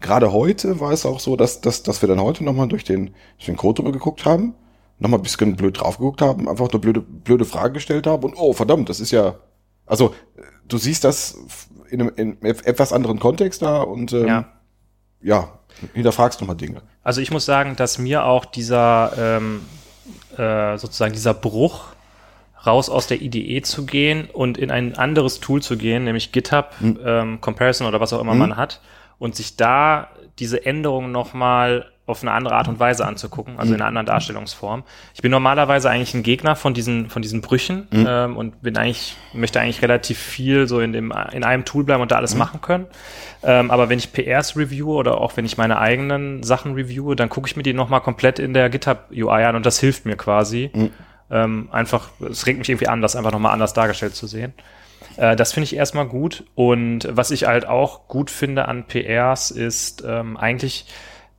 [0.00, 3.14] Gerade heute war es auch so, dass, dass, dass wir dann heute nochmal durch den,
[3.36, 4.54] durch den Code drüber geguckt haben,
[4.98, 8.34] nochmal ein bisschen blöd drauf geguckt haben, einfach eine blöde, blöde Frage gestellt haben und
[8.36, 9.36] oh, verdammt, das ist ja,
[9.86, 10.14] also
[10.68, 11.38] du siehst das
[11.88, 14.52] in einem in etwas anderen Kontext da und ähm, Ja.
[15.22, 15.58] ja,
[15.94, 16.82] hinterfragst nochmal Dinge.
[17.02, 19.62] Also ich muss sagen, dass mir auch dieser ähm,
[20.38, 21.86] äh, sozusagen dieser Bruch
[22.66, 26.70] raus aus der IDE zu gehen und in ein anderes Tool zu gehen, nämlich GitHub,
[27.04, 28.80] ähm, Comparison oder was auch immer man hat,
[29.18, 33.80] und sich da diese Änderungen nochmal auf eine andere Art und Weise anzugucken, also in
[33.80, 34.82] einer anderen Darstellungsform.
[35.14, 39.16] Ich bin normalerweise eigentlich ein Gegner von diesen, von diesen Brüchen ähm, und bin eigentlich,
[39.32, 42.60] möchte eigentlich relativ viel so in dem, in einem Tool bleiben und da alles machen
[42.60, 42.86] können.
[43.42, 47.30] Ähm, aber wenn ich PRs reviewe oder auch wenn ich meine eigenen Sachen reviewe, dann
[47.30, 50.16] gucke ich mir die nochmal komplett in der GitHub UI an und das hilft mir
[50.16, 50.70] quasi.
[51.30, 54.52] Ähm, einfach, es regt mich irgendwie an, das einfach nochmal anders dargestellt zu sehen.
[55.16, 56.44] Äh, das finde ich erstmal gut.
[56.54, 60.86] Und was ich halt auch gut finde an PRs ist ähm, eigentlich,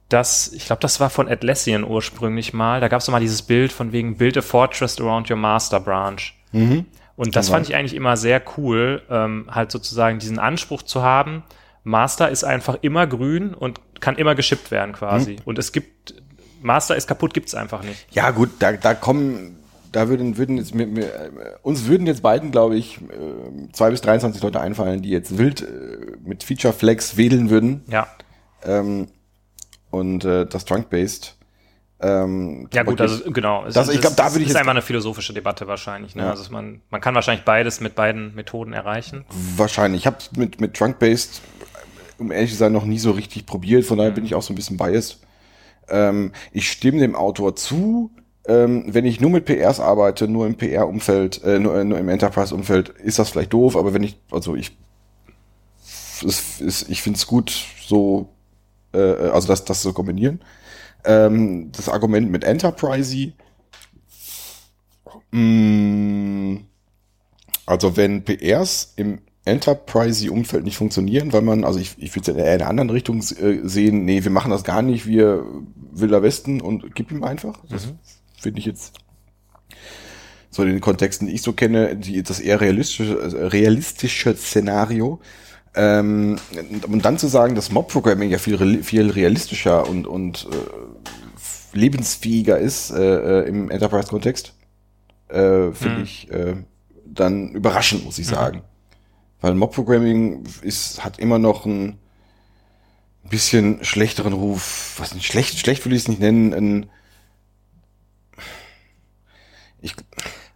[0.09, 3.71] dass, ich glaube, das war von Atlassian ursprünglich mal, da gab es mal dieses Bild
[3.71, 6.17] von wegen Build a Fortress around your Master Branch.
[7.17, 11.43] Und das fand ich eigentlich immer sehr cool, ähm, halt sozusagen diesen Anspruch zu haben,
[11.83, 15.37] Master ist einfach immer grün und kann immer geschippt werden quasi.
[15.45, 16.15] Und es gibt,
[16.61, 18.07] Master ist kaputt, gibt's einfach nicht.
[18.11, 19.57] Ja, gut, da, da kommen,
[19.91, 21.29] da würden, würden jetzt mit, mit, äh,
[21.61, 25.61] uns würden jetzt beiden, glaube ich, äh, zwei bis 23 Leute einfallen, die jetzt wild
[25.61, 28.07] äh, mit Feature Flex wedeln würden Ja.
[28.63, 29.07] ähm,
[29.95, 31.35] und äh, das Trunk-Based.
[32.01, 33.65] Ähm, Ja gut, also genau.
[33.65, 36.15] Es Das- ich glaub, da es würde ich ist jetzt- einfach eine philosophische Debatte wahrscheinlich.
[36.15, 36.23] Ne?
[36.23, 36.29] Ja.
[36.31, 39.23] Also man, man kann wahrscheinlich beides mit beiden Methoden erreichen.
[39.55, 40.01] Wahrscheinlich.
[40.01, 41.41] Ich habe mit, mit Trunk-Based,
[42.17, 43.85] um ehrlich zu sein, noch nie so richtig probiert.
[43.85, 45.19] Von daher bin ich auch so ein bisschen biased.
[45.87, 48.11] Ähm, ich stimme dem Autor zu.
[48.47, 52.89] Ähm, wenn ich nur mit PRs arbeite, nur im PR-Umfeld, äh, nur, nur im Enterprise-Umfeld,
[52.89, 53.75] ist das vielleicht doof.
[53.75, 54.75] Aber wenn ich, also ich,
[56.25, 57.51] es, ist, ich finde es gut,
[57.85, 58.29] so,
[58.95, 60.39] äh, also das, das zu kombinieren.
[61.03, 63.33] Ähm, das Argument mit Enterprise,
[65.31, 66.61] mh,
[67.65, 72.43] also wenn PRs im Enterprise-Umfeld nicht funktionieren, weil man, also ich, ich würde es in
[72.43, 75.45] einer anderen Richtung äh, sehen, nee, wir machen das gar nicht, wir
[75.91, 77.59] Wilder Westen und gib ihm einfach.
[77.69, 77.93] Das
[78.39, 78.95] finde ich jetzt
[80.49, 85.19] so in den Kontexten, die ich so kenne, die, das eher realistische, also realistische Szenario.
[85.75, 86.37] Ähm,
[86.87, 92.91] und dann zu sagen, dass Mob-Programming ja viel, viel realistischer und, und äh, lebensfähiger ist
[92.91, 94.53] äh, äh, im Enterprise-Kontext,
[95.27, 96.55] äh, finde ich äh,
[97.05, 98.61] dann überraschend, muss ich sagen.
[99.41, 101.99] Weil Mob-Programming ist, hat immer noch ein,
[103.23, 106.89] ein bisschen schlechteren Ruf, was nicht schlecht, schlecht will ich es nicht nennen, ein,
[109.81, 109.93] ich,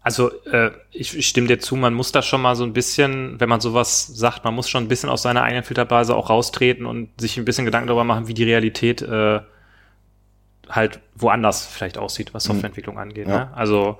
[0.10, 3.39] also äh, ich, ich stimme dir zu, man muss da schon mal so ein bisschen,
[3.39, 6.88] wenn man sowas sagt, man muss schon ein bisschen aus seiner eigenen Filterblase auch raustreten
[6.88, 9.39] und sich ein bisschen Gedanken darüber machen, wie die Realität äh,
[10.67, 12.54] halt woanders vielleicht aussieht, was mhm.
[12.54, 13.28] Softwareentwicklung angeht.
[13.28, 13.38] Ja.
[13.38, 13.54] Ne?
[13.54, 14.00] Also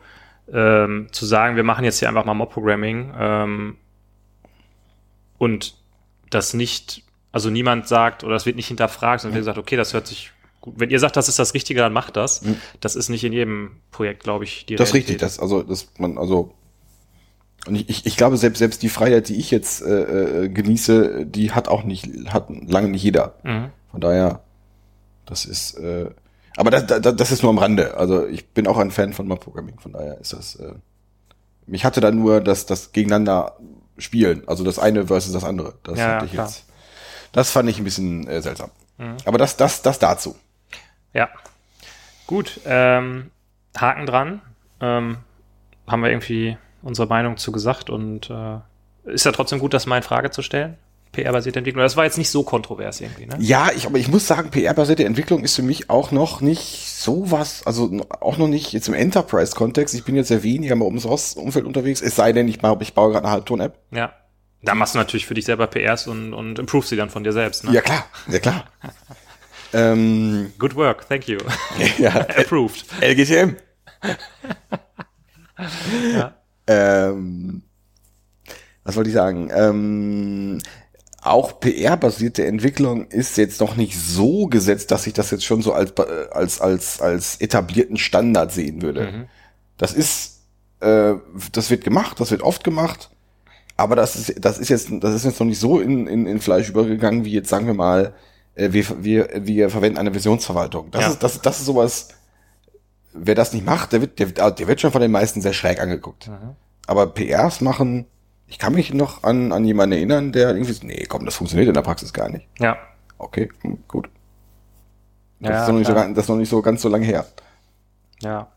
[0.52, 3.78] ähm, zu sagen, wir machen jetzt hier einfach mal Mob-Programming ähm,
[5.38, 5.76] und
[6.32, 9.46] das nicht, also niemand sagt oder es wird nicht hinterfragt, sondern mhm.
[9.46, 10.76] wird gesagt, okay, das hört sich gut.
[10.78, 12.42] Wenn ihr sagt, das ist das Richtige, dann macht das.
[12.42, 12.58] Mhm.
[12.80, 15.88] Das ist nicht in jedem Projekt, glaube ich, die Das ist richtig, das, also, das
[15.98, 16.54] man, also,
[17.68, 21.26] und ich, ich, ich glaube, selbst, selbst die Freiheit, die ich jetzt äh, äh, genieße,
[21.26, 23.36] die hat auch nicht, hat lange nicht jeder.
[23.44, 23.70] Mhm.
[23.92, 24.44] Von daher,
[25.26, 26.10] das ist, äh,
[26.56, 27.96] aber das, das, das ist nur am Rande.
[27.96, 30.74] Also ich bin auch ein Fan von Mob-Programming, von daher ist das, äh,
[31.66, 33.58] mich hatte da nur das, das gegeneinander
[33.98, 35.76] spielen, also das eine versus das andere.
[35.84, 36.48] Das ja, hatte ich klar.
[36.48, 36.66] jetzt,
[37.32, 38.72] das fand ich ein bisschen äh, seltsam.
[38.98, 39.18] Mhm.
[39.26, 40.36] Aber das, das, das dazu.
[41.14, 41.30] Ja.
[42.28, 43.32] Gut, ähm,
[43.78, 44.42] Haken dran.
[44.82, 45.18] Ähm,
[45.88, 48.60] haben wir irgendwie unsere Meinung zu gesagt und äh,
[49.06, 50.78] ist ja trotzdem gut, das mal in Frage zu stellen.
[51.12, 51.82] PR-basierte Entwicklung.
[51.82, 53.36] Das war jetzt nicht so kontrovers irgendwie, ne?
[53.40, 57.32] Ja, ich, aber ich muss sagen, PR-basierte Entwicklung ist für mich auch noch nicht so
[57.32, 59.96] was, also auch noch nicht jetzt im Enterprise-Kontext.
[59.96, 63.12] Ich bin jetzt sehr weniger im Umfeld unterwegs, es sei denn, ich, baue, ich baue
[63.12, 63.80] gerade eine Halbton-App.
[63.92, 64.14] Ja.
[64.62, 67.32] Da machst du natürlich für dich selber PRs und, und improve sie dann von dir
[67.32, 67.72] selbst, ne?
[67.72, 68.66] Ja, klar, ja klar.
[69.74, 71.40] ähm, Good work, thank you.
[71.98, 72.86] ja, Approved.
[73.02, 73.56] LGTM.
[76.14, 76.36] Ja.
[76.68, 77.64] Ähm,
[78.84, 79.50] was wollte ich sagen?
[79.54, 80.60] Ähm,
[81.22, 85.74] auch PR-basierte Entwicklung ist jetzt noch nicht so gesetzt, dass ich das jetzt schon so
[85.74, 89.12] als, als, als, als etablierten Standard sehen würde.
[89.12, 89.26] Mhm.
[89.78, 90.44] Das ist,
[90.80, 91.16] äh,
[91.52, 93.10] das wird gemacht, das wird oft gemacht,
[93.76, 96.40] aber das ist, das ist jetzt, das ist jetzt noch nicht so in, in, in
[96.40, 98.14] Fleisch übergegangen, wie jetzt sagen wir mal,
[98.56, 100.92] äh, wir, wir, wir verwenden eine Versionsverwaltung.
[100.92, 101.10] Das Ja.
[101.10, 102.10] ist, das, das ist sowas,
[103.14, 105.80] wer das nicht macht, der wird, der, der wird schon von den meisten sehr schräg
[105.82, 106.28] angeguckt.
[106.28, 106.56] Mhm.
[106.88, 108.06] Aber PRs machen,
[108.48, 111.68] ich kann mich noch an, an jemanden erinnern, der irgendwie so, nee, komm, das funktioniert
[111.68, 112.48] in der Praxis gar nicht.
[112.60, 112.78] Ja.
[113.18, 114.10] Okay, hm, gut.
[115.40, 116.10] Das, Ja, ist noch nicht so, klar.
[116.10, 117.26] das ist noch nicht so ganz so lange her.
[118.22, 118.48] Ja.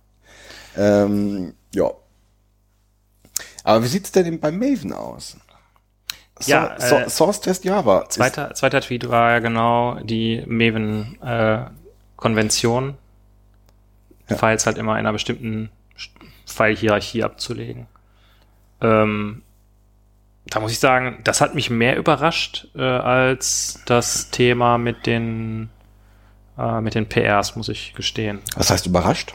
[0.77, 1.91] Ähm, ja.
[3.65, 5.37] Aber wie sieht's denn bei Maven aus?
[6.41, 8.09] Ja, so, äh, Source Test Java.
[8.09, 12.95] Zweiter, zweiter Tweet war ja genau die Maven-Konvention,
[14.29, 14.37] Ja.
[14.37, 15.71] Files halt immer in einer bestimmten
[16.47, 17.87] File-Hierarchie abzulegen.
[18.81, 19.43] Ähm,
[20.47, 25.71] da muss ich sagen, das hat mich mehr überrascht äh, als das Thema mit den
[26.59, 28.41] äh, mit den PRs, muss ich gestehen.
[28.57, 29.35] Was heißt überrascht?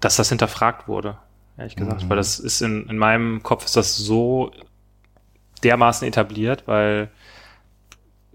[0.00, 1.18] dass das hinterfragt wurde,
[1.58, 2.08] ehrlich gesagt.
[2.08, 4.50] Weil das ist in, in meinem Kopf ist das so
[5.64, 7.10] dermaßen etabliert, weil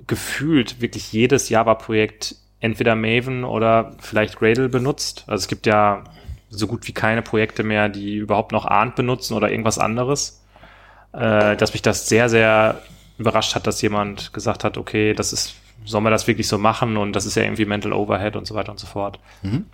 [0.07, 5.23] gefühlt wirklich jedes Java-Projekt entweder Maven oder vielleicht Gradle benutzt.
[5.27, 6.03] Also es gibt ja
[6.49, 10.41] so gut wie keine Projekte mehr, die überhaupt noch Arndt benutzen oder irgendwas anderes.
[11.13, 12.81] Äh, dass mich das sehr, sehr
[13.17, 16.97] überrascht hat, dass jemand gesagt hat, okay, das ist, sollen wir das wirklich so machen
[16.97, 19.19] und das ist ja irgendwie Mental Overhead und so weiter und so fort.
[19.41, 19.65] Mhm.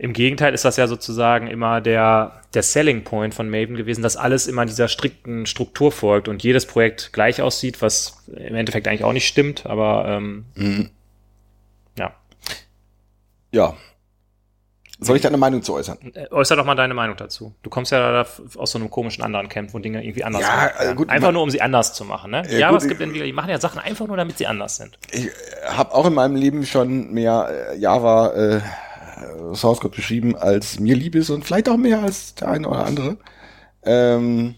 [0.00, 4.16] Im Gegenteil ist das ja sozusagen immer der, der Selling Point von Maven gewesen, dass
[4.16, 9.02] alles immer dieser strikten Struktur folgt und jedes Projekt gleich aussieht, was im Endeffekt eigentlich
[9.04, 10.90] auch nicht stimmt, aber ähm, Mhm.
[11.98, 12.12] ja.
[13.50, 13.74] Ja.
[15.00, 15.96] Soll ich deine Meinung zu äußern?
[16.14, 17.54] Äh, Äußer doch mal deine Meinung dazu.
[17.62, 20.66] Du kommst ja da aus so einem komischen anderen Camp, wo Dinge irgendwie anders Ja,
[20.66, 20.96] äh, werden.
[20.96, 22.32] gut, Einfach nur, um sie anders zu machen.
[22.32, 22.42] Ne?
[22.50, 24.48] Ja, Ja, aber gut, es gibt Entwickler, die machen ja Sachen einfach nur, damit sie
[24.48, 24.98] anders sind.
[25.12, 25.28] Ich
[25.68, 28.60] habe auch in meinem Leben schon mehr äh, Java äh,
[29.54, 32.84] Source Code geschrieben, als mir lieb ist und vielleicht auch mehr als der eine oder
[32.84, 33.18] andere.
[33.82, 34.54] Ähm,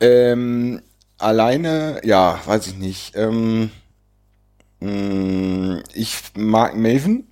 [0.00, 0.82] ähm,
[1.18, 3.16] alleine, ja, weiß ich nicht.
[3.16, 3.70] Ähm,
[4.80, 7.30] mh, ich mag Maven.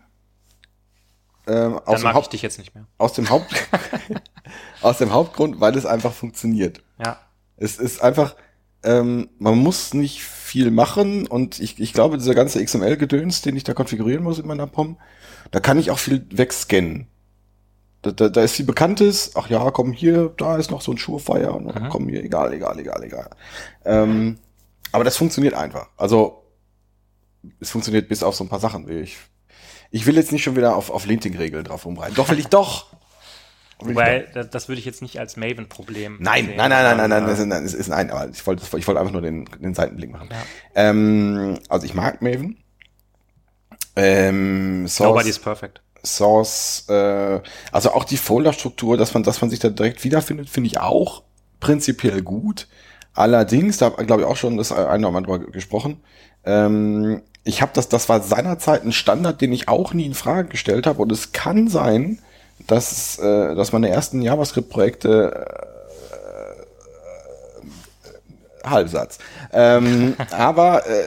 [1.46, 2.86] Ähm, aus, Dann dem mag ich Haupt, dich jetzt nicht mehr.
[2.96, 3.52] aus dem Haupt
[4.80, 6.82] aus dem Hauptgrund, weil es einfach funktioniert.
[7.04, 7.18] Ja.
[7.58, 8.34] Es ist einfach,
[8.82, 10.22] ähm, man muss nicht
[10.54, 14.46] viel machen und ich, ich glaube, dieser ganze XML-Gedöns, den ich da konfigurieren muss in
[14.46, 14.98] meiner POM,
[15.50, 17.08] da kann ich auch viel wegscannen.
[18.02, 20.96] Da, da, da ist viel Bekanntes, ach ja, komm hier, da ist noch so ein
[20.96, 21.88] Surefire und Mhm.
[21.88, 23.30] komm hier, egal, egal, egal, egal.
[23.84, 24.38] Ähm,
[24.92, 25.88] aber das funktioniert einfach.
[25.96, 26.44] Also,
[27.58, 28.88] es funktioniert bis auf so ein paar Sachen.
[28.88, 29.16] Ich,
[29.90, 32.14] ich will jetzt nicht schon wieder auf, auf Linting-Regeln drauf rumreiten.
[32.14, 32.93] Doch will ich doch.
[33.84, 37.26] Wobei, das, das würde ich jetzt nicht als Maven-Problem Nein, nein, nein, nein, nein, nein,
[37.26, 39.74] das ist, nein, das ist nein, aber ich wollte, ich wollte einfach nur den, den
[39.74, 40.28] Seitenblick machen.
[40.30, 40.36] Ja.
[40.74, 42.58] Ähm, also ich mag Maven.
[43.96, 45.82] Ähm, Nobody is Source, perfect.
[46.04, 47.40] Source, äh,
[47.72, 51.22] also auch die Folderstruktur, dass man, dass man sich da direkt wiederfindet, finde ich auch
[51.60, 52.68] prinzipiell gut.
[53.14, 56.02] Allerdings, da glaube ich auch schon das eine oder andere gesprochen,
[56.44, 60.48] Ähm, ich habe das, das war seinerzeit ein Standard, den ich auch nie in Frage
[60.48, 61.02] gestellt habe.
[61.02, 62.18] Und es kann sein,
[62.66, 65.46] dass, äh, dass meine ersten JavaScript-Projekte
[68.62, 69.18] äh, Halbsatz.
[69.52, 71.04] Ähm, aber äh,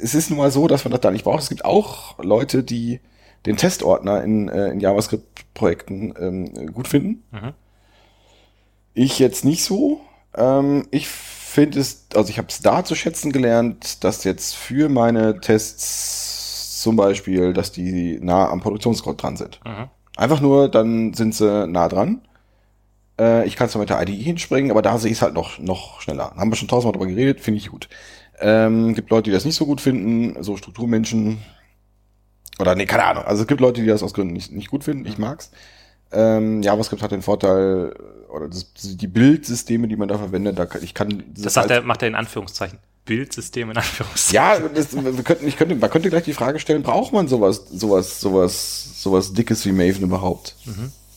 [0.00, 1.42] es ist nun mal so, dass man das da nicht braucht.
[1.42, 3.00] Es gibt auch Leute, die
[3.46, 7.22] den Testordner in, äh, in JavaScript-Projekten ähm, gut finden.
[7.30, 7.52] Mhm.
[8.94, 10.00] Ich jetzt nicht so.
[10.36, 14.88] Ähm, ich finde es, also ich habe es da zu schätzen gelernt, dass jetzt für
[14.88, 19.60] meine Tests zum Beispiel, dass die nah am Produktionscode dran sind.
[19.64, 19.88] Mhm.
[20.16, 22.22] Einfach nur, dann sind sie nah dran.
[23.20, 25.58] Äh, ich kann zwar mit der IDE hinspringen, aber da sehe ich es halt noch,
[25.58, 26.32] noch schneller.
[26.36, 27.88] Haben wir schon tausendmal drüber geredet, finde ich gut.
[28.40, 31.38] Ähm, gibt Leute, die das nicht so gut finden, so Strukturmenschen.
[32.58, 33.24] Oder nee, keine Ahnung.
[33.24, 35.06] Also es gibt Leute, die das aus Gründen nicht, nicht gut finden.
[35.06, 35.50] Ich mag's.
[36.12, 37.94] Ähm, JavaScript hat den Vorteil,
[38.28, 41.82] oder das, die Bildsysteme, die man da verwendet, da kann, ich kann Das sagt er,
[41.82, 42.78] macht er in Anführungszeichen.
[43.06, 44.34] Bildsystem in Anführungszeichen.
[44.34, 47.64] ja, das, wir könnten, ich könnte, man könnte gleich die Frage stellen, braucht man sowas,
[47.72, 50.56] sowas, sowas, sowas Dickes wie Maven überhaupt?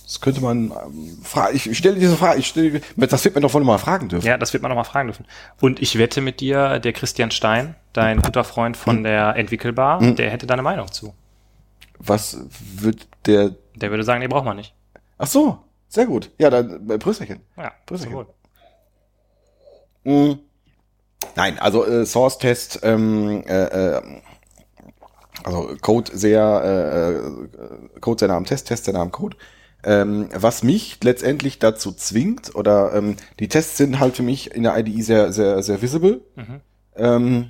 [0.04, 1.18] Das könnte man, ähm,
[1.54, 4.26] ich stelle diese Frage, ich stelle, das wird man doch wohl mal fragen dürfen.
[4.26, 5.26] Ja, das wird man noch mal fragen dürfen.
[5.60, 10.30] Und ich wette mit dir, der Christian Stein, dein guter Freund von der Entwickelbar, der
[10.32, 11.14] hätte da eine Meinung zu.
[12.00, 12.38] Was
[12.76, 14.74] wird der, Der würde sagen, nee, braucht man nicht.
[15.18, 16.32] ach so, sehr gut.
[16.40, 17.42] Ja, dann, äh, Prösterchen.
[17.58, 18.26] Ja, Prösterchen.
[20.06, 20.40] sowohl.
[21.36, 24.02] Nein, also äh, Source-Test, ähm, äh, äh,
[25.44, 29.38] also Code sehr, äh, äh, Code sehr nah am Test, Test sehr nah am Code.
[29.82, 34.64] Ähm, was mich letztendlich dazu zwingt, oder ähm, die Tests sind halt für mich in
[34.64, 36.22] der IDE sehr, sehr, sehr visible.
[36.36, 36.62] Mhm.
[36.98, 37.50] Ähm,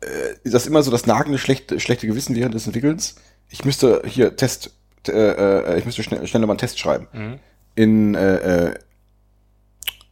[0.00, 0.06] äh,
[0.44, 3.16] das ist immer so das nagende schlechte, schlechte Gewissen während des Entwickelns.
[3.48, 4.70] Ich müsste hier Test,
[5.08, 7.38] äh, äh, ich müsste schnell, schneller mal einen Test schreiben Mhm.
[7.74, 8.74] in, äh, äh,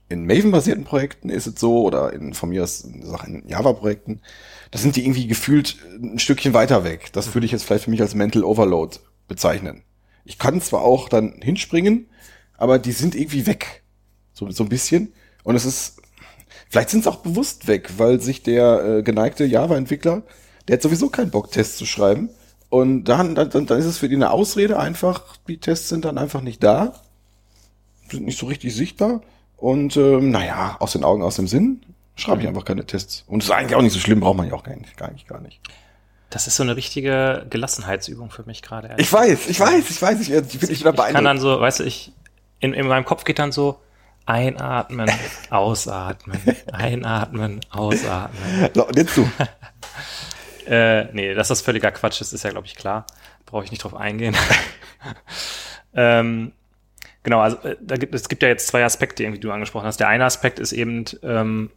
[0.08, 4.20] in Maven-basierten Projekten ist es so, oder in, von mir aus in Java-Projekten,
[4.70, 7.12] da sind die irgendwie gefühlt ein Stückchen weiter weg.
[7.12, 9.82] Das würde ich jetzt vielleicht für mich als Mental Overload bezeichnen.
[10.24, 12.08] Ich kann zwar auch dann hinspringen,
[12.56, 13.82] aber die sind irgendwie weg.
[14.32, 15.12] So, so ein bisschen.
[15.44, 16.00] Und es ist,
[16.68, 20.22] vielleicht sind sie auch bewusst weg, weil sich der äh, geneigte Java-Entwickler,
[20.66, 22.30] der hat sowieso keinen Bock, Tests zu schreiben.
[22.70, 26.18] Und dann, dann, dann ist es für die eine Ausrede einfach, die Tests sind dann
[26.18, 27.02] einfach nicht da
[28.10, 29.22] sind nicht so richtig sichtbar.
[29.58, 31.82] Und ähm, naja, aus den Augen, aus dem Sinn,
[32.16, 33.24] schreibe ich einfach keine Tests.
[33.26, 35.28] Und ist eigentlich auch nicht so schlimm, braucht man ja auch gar nicht, gar nicht,
[35.28, 35.60] gar nicht.
[36.30, 38.94] Das ist so eine richtige Gelassenheitsübung für mich gerade.
[38.98, 41.26] Ich weiß, ich weiß, ich weiß, ich, ich bin nicht wieder Ich kann beeindruckt.
[41.26, 42.12] dann so, weißt du, ich,
[42.60, 43.80] in, in meinem Kopf geht dann so,
[44.26, 45.10] einatmen,
[45.50, 46.40] ausatmen,
[46.70, 48.70] einatmen, ausatmen.
[48.74, 49.28] So, jetzt du.
[50.66, 53.06] Äh, nee, dass das völliger Quatsch ist, ist ja, glaube ich, klar.
[53.46, 54.36] Brauche ich nicht drauf eingehen.
[55.94, 56.52] ähm,
[57.28, 60.00] genau, also äh, da gibt, es gibt ja jetzt zwei Aspekte, die du angesprochen hast.
[60.00, 61.70] Der eine Aspekt ist eben, ähm,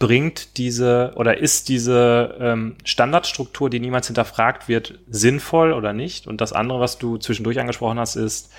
[0.00, 6.26] bringt diese oder ist diese ähm, Standardstruktur, die niemals hinterfragt wird, sinnvoll oder nicht?
[6.26, 8.52] Und das andere, was du zwischendurch angesprochen hast, ist,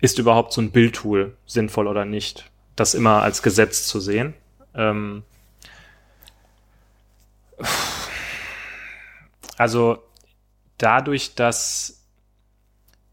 [0.00, 2.48] ist überhaupt so ein Bildtool sinnvoll oder nicht?
[2.76, 4.34] Das immer als Gesetz zu sehen.
[4.76, 5.24] Ähm,
[9.56, 9.98] also
[10.78, 12.04] dadurch, dass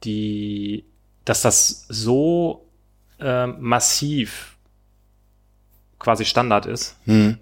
[0.04, 0.86] die,
[1.26, 2.66] dass das so
[3.20, 4.58] ähm, massiv
[6.00, 7.38] quasi Standard ist, Hm.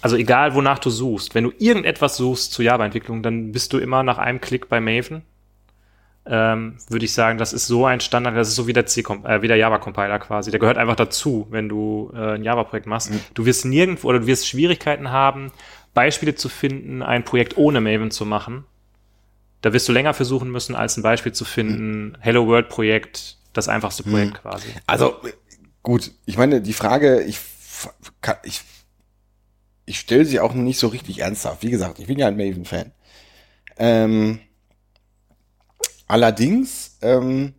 [0.00, 4.02] also egal wonach du suchst, wenn du irgendetwas suchst zu Java-Entwicklung, dann bist du immer
[4.02, 5.22] nach einem Klick bei Maven.
[6.30, 9.00] Ähm, würde ich sagen, das ist so ein Standard, das ist so wie der, C
[9.00, 10.50] äh, wie der Java-Compiler quasi.
[10.50, 13.10] Der gehört einfach dazu, wenn du äh, ein Java-Projekt machst.
[13.32, 15.52] Du wirst nirgendwo oder du wirst Schwierigkeiten haben,
[15.94, 18.64] Beispiele zu finden, ein Projekt ohne Maven zu machen.
[19.60, 23.68] Da wirst du länger versuchen müssen, als ein Beispiel zu finden, Hello World Projekt, das
[23.68, 24.68] einfachste Projekt quasi.
[24.86, 25.16] Also,
[25.82, 27.40] gut, ich meine, die Frage, ich,
[28.44, 28.62] ich,
[29.84, 31.62] ich stelle sie auch nicht so richtig ernsthaft.
[31.62, 32.92] Wie gesagt, ich bin ja ein Maven-Fan.
[33.78, 34.40] Ähm,
[36.06, 37.54] allerdings, ähm,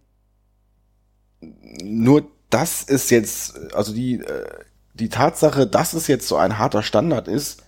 [1.84, 4.46] nur das ist jetzt, also die, äh,
[4.94, 7.64] die Tatsache, dass es jetzt so ein harter Standard ist,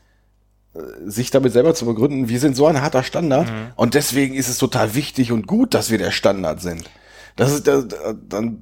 [1.06, 4.58] sich damit selber zu begründen, wir sind so ein harter Standard und deswegen ist es
[4.58, 6.89] total wichtig und gut, dass wir der Standard sind.
[7.36, 8.62] Das ist, da- da- dann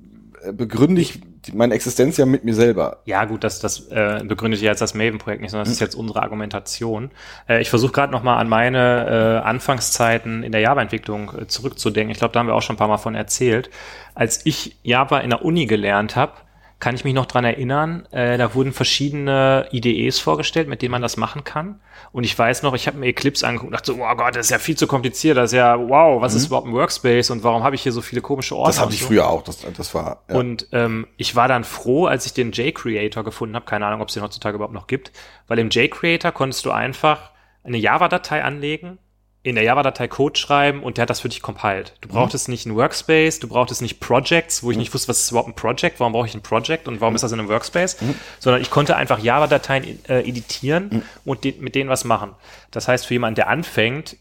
[0.54, 1.20] begründe ich
[1.54, 2.98] meine Existenz ja mit mir selber.
[3.06, 5.96] Ja, gut, das, das äh, begründet ja jetzt das Maven-Projekt nicht, sondern das ist jetzt
[5.96, 7.12] unsere Argumentation.
[7.48, 12.12] Äh, ich versuche gerade nochmal an meine äh, Anfangszeiten in der Java-Entwicklung äh, zurückzudenken.
[12.12, 13.70] Ich glaube, da haben wir auch schon ein paar Mal von erzählt.
[14.16, 16.34] Als ich Java in der Uni gelernt habe,
[16.80, 18.08] kann ich mich noch dran erinnern.
[18.12, 21.82] Äh, da wurden verschiedene IDEs vorgestellt, mit denen man das machen kann.
[22.14, 24.46] Und ich weiß noch, ich habe mir Eclipse angeguckt und dachte so, oh Gott, das
[24.46, 25.36] ist ja viel zu kompliziert.
[25.36, 26.38] Das ist ja, wow, was mhm.
[26.38, 28.70] ist überhaupt ein Workspace und warum habe ich hier so viele komische Orte?
[28.70, 29.08] Das hatte ich so?
[29.08, 29.44] früher auch.
[29.44, 30.24] Das, das war.
[30.30, 30.36] Ja.
[30.36, 33.66] Und ähm, ich war dann froh, als ich den JCreator gefunden habe.
[33.66, 35.12] Keine Ahnung, ob es den heutzutage überhaupt noch gibt.
[35.48, 37.32] Weil im JCreator konntest du einfach
[37.64, 39.00] eine Java-Datei anlegen
[39.42, 41.94] in der Java-Datei Code schreiben und der hat das für dich compiled.
[42.02, 42.54] Du brauchtest mhm.
[42.54, 44.82] nicht ein Workspace, du brauchtest nicht Projects, wo ich mhm.
[44.82, 47.16] nicht wusste, was ist überhaupt ein Project, warum brauche ich ein Project und warum mhm.
[47.16, 48.16] ist das in einem Workspace, mhm.
[48.40, 51.02] sondern ich konnte einfach Java-Dateien äh, editieren mhm.
[51.24, 52.36] und de mit denen was machen.
[52.72, 54.18] Das heißt, für jemanden, der anfängt,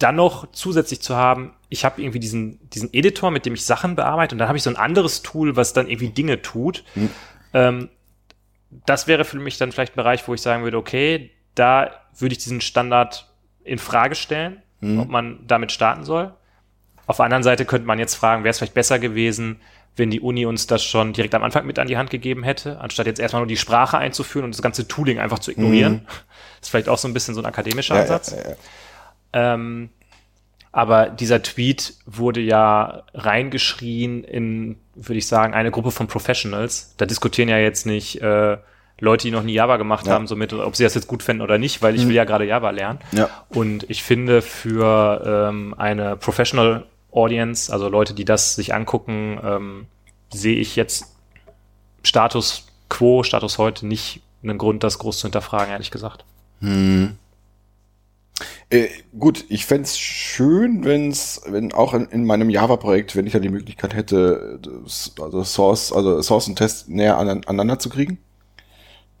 [0.00, 3.94] dann noch zusätzlich zu haben, ich habe irgendwie diesen, diesen Editor, mit dem ich Sachen
[3.94, 6.82] bearbeite und dann habe ich so ein anderes Tool, was dann irgendwie Dinge tut.
[6.96, 7.10] Mhm.
[7.54, 7.88] Ähm,
[8.86, 12.32] das wäre für mich dann vielleicht ein Bereich, wo ich sagen würde, okay, da würde
[12.32, 13.29] ich diesen Standard
[13.64, 15.00] in Frage stellen, mhm.
[15.00, 16.32] ob man damit starten soll.
[17.06, 19.60] Auf der anderen Seite könnte man jetzt fragen, wäre es vielleicht besser gewesen,
[19.96, 22.80] wenn die Uni uns das schon direkt am Anfang mit an die Hand gegeben hätte,
[22.80, 25.92] anstatt jetzt erstmal nur die Sprache einzuführen und das ganze Tooling einfach zu ignorieren.
[25.92, 26.06] Mhm.
[26.06, 28.30] Das ist vielleicht auch so ein bisschen so ein akademischer ja, Ansatz.
[28.30, 29.90] Ja, ja, ähm,
[30.72, 36.94] aber dieser Tweet wurde ja reingeschrien in, würde ich sagen, eine Gruppe von Professionals.
[36.96, 38.56] Da diskutieren ja jetzt nicht äh,
[39.00, 40.12] Leute, die noch nie Java gemacht ja.
[40.12, 42.08] haben, somit, ob sie das jetzt gut fänden oder nicht, weil ich mhm.
[42.08, 43.00] will ja gerade Java lernen.
[43.12, 43.28] Ja.
[43.48, 49.86] Und ich finde für ähm, eine Professional Audience, also Leute, die das sich angucken, ähm,
[50.32, 51.06] sehe ich jetzt
[52.02, 56.24] Status quo, Status heute nicht einen Grund, das groß zu hinterfragen, ehrlich gesagt.
[56.60, 57.16] Hm.
[58.70, 58.88] Äh,
[59.18, 63.48] gut, ich fände schön, wenn's, wenn auch in, in meinem Java-Projekt, wenn ich ja die
[63.48, 68.18] Möglichkeit hätte, das, also Source, also Source und Test näher an, aneinander zu kriegen.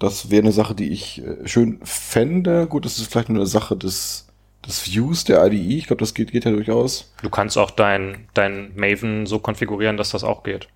[0.00, 2.66] Das wäre eine Sache, die ich äh, schön fände.
[2.66, 4.26] Gut, das ist vielleicht nur eine Sache des,
[4.66, 5.76] des Views der IDE.
[5.76, 7.12] Ich glaube, das geht, geht ja durchaus.
[7.22, 10.68] Du kannst auch dein, dein Maven so konfigurieren, dass das auch geht.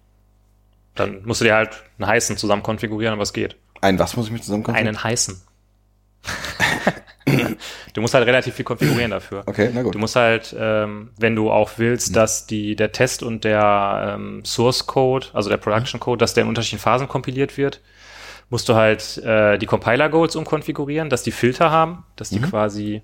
[0.95, 3.57] Dann musst du dir halt einen heißen zusammen konfigurieren, aber es geht.
[3.81, 4.97] Ein was muss ich mir zusammen konfigurieren?
[4.97, 5.41] Einen heißen.
[7.95, 9.43] du musst halt relativ viel konfigurieren dafür.
[9.47, 9.95] Okay, na gut.
[9.95, 12.15] Du musst halt, ähm, wenn du auch willst, mhm.
[12.15, 16.43] dass die, der Test und der ähm, Source Code, also der Production Code, dass der
[16.43, 17.81] in unterschiedlichen Phasen kompiliert wird,
[18.51, 22.45] musst du halt äh, die Compiler-Goals umkonfigurieren, dass die Filter haben, dass die mhm.
[22.45, 23.03] quasi,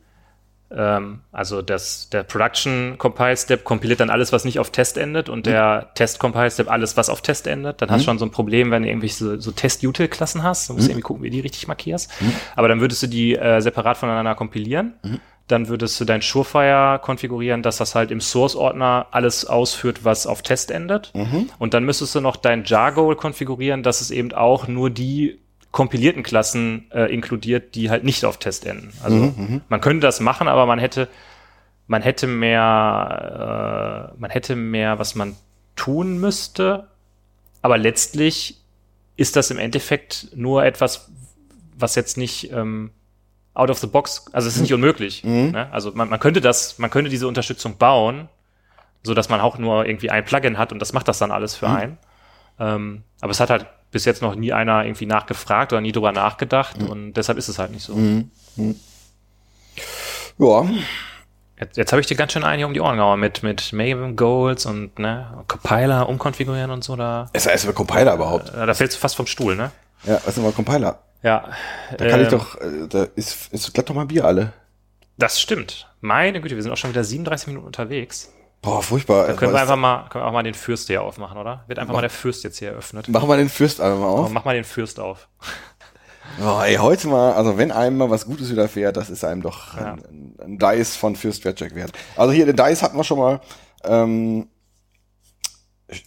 [0.70, 5.50] ähm, also das, der Production-Compile-Step kompiliert dann alles, was nicht auf Test endet und mhm.
[5.50, 7.80] der Test-Compile-Step alles, was auf Test endet.
[7.82, 7.92] Dann mhm.
[7.92, 10.68] hast du schon so ein Problem, wenn du irgendwelche so, so Test-Util-Klassen hast.
[10.68, 10.90] Du musst mhm.
[10.90, 12.10] irgendwie gucken, wie die richtig markierst.
[12.20, 12.32] Mhm.
[12.56, 15.20] Aber dann würdest du die äh, separat voneinander kompilieren mhm.
[15.50, 20.42] Dann würdest du dein Surefire konfigurieren, dass das halt im Source-Ordner alles ausführt, was auf
[20.42, 21.12] Test endet.
[21.14, 21.50] Mhm.
[21.58, 25.38] Und dann müsstest du noch dein Jar-Goal konfigurieren, dass es eben auch nur die
[25.70, 28.92] kompilierten Klassen äh, inkludiert, die halt nicht auf Test enden.
[29.02, 31.08] Also mhm, mhm, man könnte das machen, aber man hätte
[31.86, 35.36] man hätte mehr äh, man hätte mehr, was man
[35.76, 36.88] tun müsste.
[37.62, 38.60] Aber letztlich
[39.16, 41.10] ist das im Endeffekt nur etwas,
[41.76, 42.90] was jetzt nicht ähm,
[43.54, 45.24] out of the box, also es ist nicht unmöglich.
[45.24, 45.50] Mhm.
[45.50, 45.72] Ne?
[45.72, 48.28] Also man, man könnte das, man könnte diese Unterstützung bauen,
[49.02, 51.56] so dass man auch nur irgendwie ein Plugin hat und das macht das dann alles
[51.56, 51.76] für mhm.
[51.76, 51.98] einen.
[52.58, 56.12] Ähm, aber es hat halt bis jetzt noch nie einer irgendwie nachgefragt oder nie drüber
[56.12, 56.88] nachgedacht mhm.
[56.88, 57.94] und deshalb ist es halt nicht so.
[57.94, 58.30] Mhm.
[58.56, 58.76] Mhm.
[60.38, 60.64] Ja.
[61.58, 63.74] Jetzt, jetzt habe ich dir ganz schön einen hier um die Ohren gehauen mit, mit
[63.74, 66.96] Maven Goals und ne, Compiler umkonfigurieren und so.
[66.96, 68.48] Da, ist er erstmal Compiler überhaupt?
[68.54, 69.70] Da, da fällst du fast vom Stuhl, ne?
[70.04, 71.02] Ja, was ist mal Compiler?
[71.22, 71.50] Ja.
[71.96, 74.52] Da kann ähm, ich doch, äh, da ist, ist glatt doch mal Bier alle.
[75.18, 75.88] Das stimmt.
[76.00, 78.32] Meine Güte, wir sind auch schon wieder 37 Minuten unterwegs.
[78.62, 79.26] Boah, furchtbar.
[79.26, 81.64] Dann können wir einfach mal, können wir auch mal den Fürst hier aufmachen, oder?
[81.66, 83.08] Wird einfach mach, mal der Fürst jetzt hier eröffnet.
[83.08, 84.26] Machen wir den Fürst einfach mal auf.
[84.26, 85.28] Oh, mach mal den Fürst auf.
[86.40, 89.76] Oh, ey, heute mal, also wenn einem mal was Gutes widerfährt, das ist einem doch
[89.76, 89.94] ja.
[89.94, 91.92] ein, ein, Dice von Fürst Wertcheck wert.
[92.16, 93.40] Also hier, den Dice hatten wir schon mal.
[93.82, 94.48] Ähm,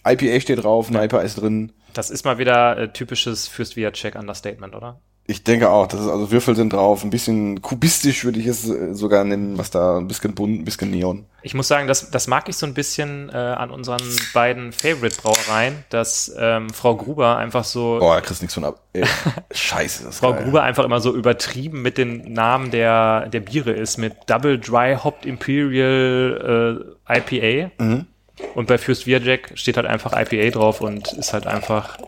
[0.06, 1.72] IPA steht drauf, ein IPA ist drin.
[1.92, 5.00] Das ist mal wieder äh, typisches Fürst Wertcheck Understatement, oder?
[5.26, 8.68] Ich denke auch, das ist also Würfel sind drauf, ein bisschen kubistisch würde ich es
[8.68, 11.24] äh, sogar nennen, was da ein bisschen bunt, ein bisschen Neon.
[11.40, 14.02] Ich muss sagen, das, das mag ich so ein bisschen äh, an unseren
[14.34, 17.98] beiden Favorite Brauereien, dass ähm, Frau Gruber einfach so.
[18.00, 18.82] Boah, er kriegst nichts von ab.
[18.92, 19.06] Ey,
[19.50, 20.44] scheiße, das Frau geil.
[20.44, 24.94] Gruber einfach immer so übertrieben mit den Namen der der Biere ist mit Double Dry
[25.02, 27.70] Hopped Imperial äh, IPA.
[27.82, 28.06] Mhm.
[28.54, 31.98] Und bei Fürst Jack steht halt einfach IPA drauf und ist halt einfach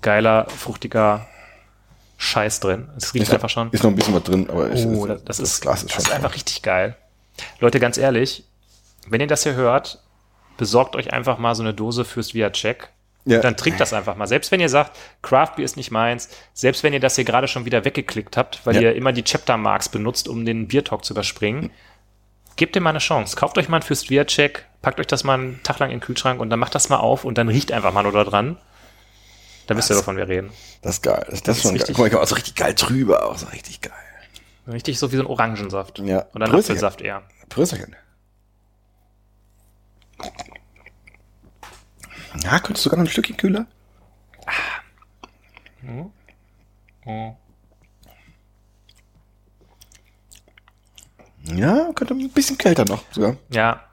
[0.00, 1.26] geiler, fruchtiger
[2.18, 2.88] Scheiß drin.
[2.96, 3.70] Es riecht ist einfach schon.
[3.72, 6.04] Ist noch ein bisschen was drin, aber ich, oh, das, das, ist, Glas ist, das
[6.04, 6.96] ist einfach richtig geil.
[7.58, 8.44] Leute, ganz ehrlich,
[9.08, 10.02] wenn ihr das hier hört,
[10.56, 12.90] besorgt euch einfach mal so eine Dose fürs Via Check.
[13.24, 13.40] Ja.
[13.40, 14.26] Dann trinkt das einfach mal.
[14.26, 17.46] Selbst wenn ihr sagt, Craft Beer ist nicht meins, selbst wenn ihr das hier gerade
[17.46, 18.82] schon wieder weggeklickt habt, weil ja.
[18.82, 21.70] ihr immer die Chapter Marks benutzt, um den Beer Talk zu überspringen,
[22.56, 23.36] gebt dem mal eine Chance.
[23.36, 25.98] Kauft euch mal ein fürs Via Check, packt euch das mal einen Tag lang in
[25.98, 28.24] den Kühlschrank und dann macht das mal auf und dann riecht einfach mal nur da
[28.24, 28.58] dran.
[29.68, 30.50] Da wisst ihr, wovon wir reden.
[30.82, 31.24] Das ist geil.
[31.30, 31.94] Das, das ist schon ist geil.
[31.96, 33.92] Guck mal, auch so richtig geil drüber, auch so richtig geil.
[34.66, 36.00] Richtig so wie so ein Orangensaft.
[36.00, 36.26] Ja.
[36.34, 36.54] Oder ein.
[36.54, 37.22] Apfelsaft eher.
[37.48, 37.96] Prösterchen.
[42.42, 43.66] Ja, könntest du sogar noch ein Stückchen kühler?
[51.44, 53.36] Ja, könnte ein bisschen kälter noch sogar.
[53.50, 53.84] Ja.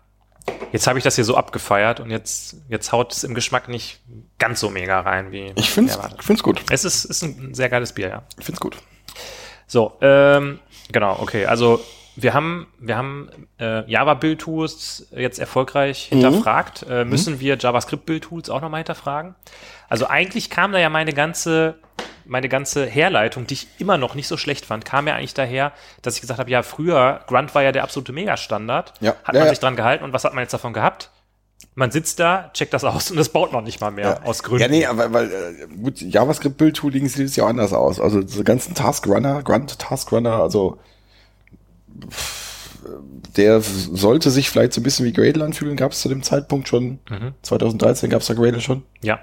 [0.71, 4.01] Jetzt habe ich das hier so abgefeiert und jetzt, jetzt haut es im Geschmack nicht
[4.37, 5.51] ganz so mega rein wie.
[5.55, 6.61] Ich finde es gut.
[6.69, 8.23] Es ist, ist ein sehr geiles Bier, ja.
[8.37, 8.77] Ich finde es gut.
[9.67, 10.59] So, ähm,
[10.91, 11.45] genau, okay.
[11.45, 11.79] Also
[12.15, 13.29] wir haben, wir haben
[13.59, 16.85] äh, Java-Build-Tools jetzt erfolgreich hinterfragt.
[16.89, 19.35] Äh, müssen wir JavaScript-Build-Tools auch nochmal hinterfragen?
[19.87, 21.75] Also eigentlich kam da ja meine ganze,
[22.29, 25.73] meine ganze Herleitung, die ich immer noch nicht so schlecht fand, kam ja eigentlich daher,
[26.01, 28.93] dass ich gesagt habe, ja, früher, Grunt war ja der absolute Megastandard.
[29.01, 29.15] Ja.
[29.23, 29.49] Hat Ja, man ja.
[29.49, 31.09] sich dran gehalten und was hat man jetzt davon gehabt?
[31.75, 34.61] Man sitzt da, checkt das aus und es baut noch nicht mal mehr, aus Gründen.
[34.63, 37.99] Ja, nee, aber weil äh, gut, JavaScript Build Tooling sieht es ja auch anders aus.
[37.99, 40.77] Also diese ganzen Task Runner, Grunt Task Runner, also
[43.35, 45.75] der sollte sich vielleicht so ein bisschen wie Gradle anfühlen.
[45.75, 46.99] Gab es zu dem Zeitpunkt schon?
[47.41, 48.83] 2013 gab es da Gradle schon?
[49.01, 49.19] Ja.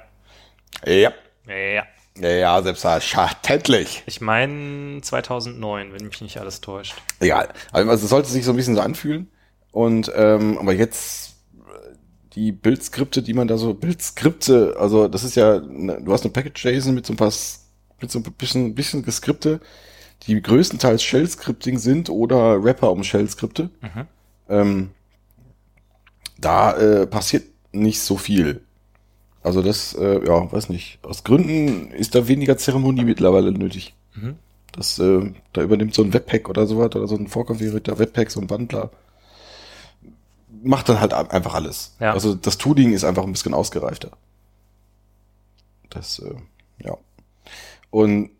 [0.84, 1.12] Ja.
[1.46, 1.84] Ja.
[2.18, 4.02] Ja, ja, selbstverständlich.
[4.06, 6.94] Ich meine 2009, wenn mich nicht alles täuscht.
[7.20, 7.48] Egal.
[7.72, 9.28] Also es sollte sich so ein bisschen so anfühlen.
[9.70, 11.94] Und ähm, aber jetzt äh,
[12.34, 16.32] die Bildskripte, die man da so Bildskripte, also das ist ja, ne, du hast eine
[16.32, 17.32] Package JSON mit so ein paar
[18.00, 19.60] mit so ein bisschen bisschen Geskripte,
[20.26, 23.70] die größtenteils Shell-Scripting sind oder Wrapper um Shell-Skripte.
[24.48, 24.90] Ähm,
[26.38, 28.65] da äh, passiert nicht so viel.
[29.46, 30.98] Also das, äh, ja, weiß nicht.
[31.02, 33.94] Aus Gründen ist da weniger Zeremonie mittlerweile nötig.
[34.72, 38.40] Das, äh, da übernimmt so ein Webpack oder sowas oder so ein vorkonfigurierter Webpack, so
[38.40, 38.90] ein Bundler.
[40.64, 41.94] Macht dann halt einfach alles.
[42.00, 42.12] Ja.
[42.12, 44.10] Also das Tooling ist einfach ein bisschen ausgereifter.
[45.90, 46.34] Das, äh,
[46.84, 46.96] ja.
[47.90, 48.30] Und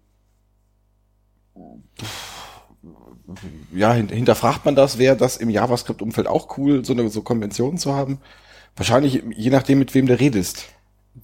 [3.72, 7.78] ja, hin- hinterfragt man das, wäre das im JavaScript-Umfeld auch cool, so eine so Konventionen
[7.78, 8.18] zu haben?
[8.76, 10.66] Wahrscheinlich je nachdem, mit wem du redest.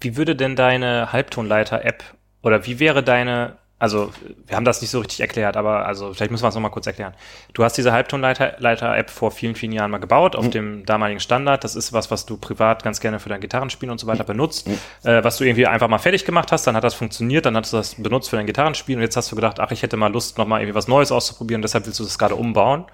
[0.00, 2.02] Wie würde denn deine Halbtonleiter-App
[2.42, 4.10] oder wie wäre deine, also
[4.46, 6.86] wir haben das nicht so richtig erklärt, aber also vielleicht müssen wir es nochmal kurz
[6.86, 7.14] erklären.
[7.52, 11.62] Du hast diese Halbtonleiter-App vor vielen, vielen Jahren mal gebaut auf dem damaligen Standard.
[11.62, 14.66] Das ist was, was du privat ganz gerne für dein Gitarrenspielen und so weiter benutzt,
[15.04, 17.72] äh, was du irgendwie einfach mal fertig gemacht hast, dann hat das funktioniert, dann hast
[17.72, 20.10] du das benutzt für dein Gitarrenspielen und jetzt hast du gedacht, ach, ich hätte mal
[20.12, 22.86] Lust, nochmal irgendwie was Neues auszuprobieren, deshalb willst du das gerade umbauen.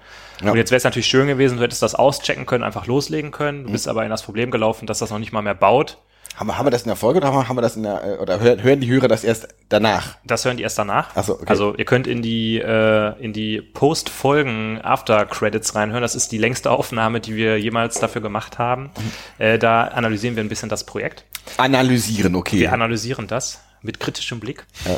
[0.43, 0.51] Ja.
[0.51, 3.65] Und jetzt wäre es natürlich schön gewesen, du hättest das auschecken können, einfach loslegen können.
[3.65, 5.97] Du bist aber in das Problem gelaufen, dass das noch nicht mal mehr baut.
[6.39, 8.17] Haben wir, haben wir das in der Folge oder haben wir das in der, äh,
[8.17, 10.15] oder hören, die Hörer das erst danach?
[10.23, 11.09] Das hören die erst danach.
[11.15, 11.43] Ach so, okay.
[11.47, 16.01] Also ihr könnt in die äh, in die Post-Folgen After Credits reinhören.
[16.01, 18.83] Das ist die längste Aufnahme, die wir jemals dafür gemacht haben.
[18.83, 19.43] Mhm.
[19.43, 21.25] Äh, da analysieren wir ein bisschen das Projekt.
[21.57, 22.59] Analysieren, okay.
[22.61, 24.65] Wir analysieren das mit kritischem Blick.
[24.85, 24.97] Ja.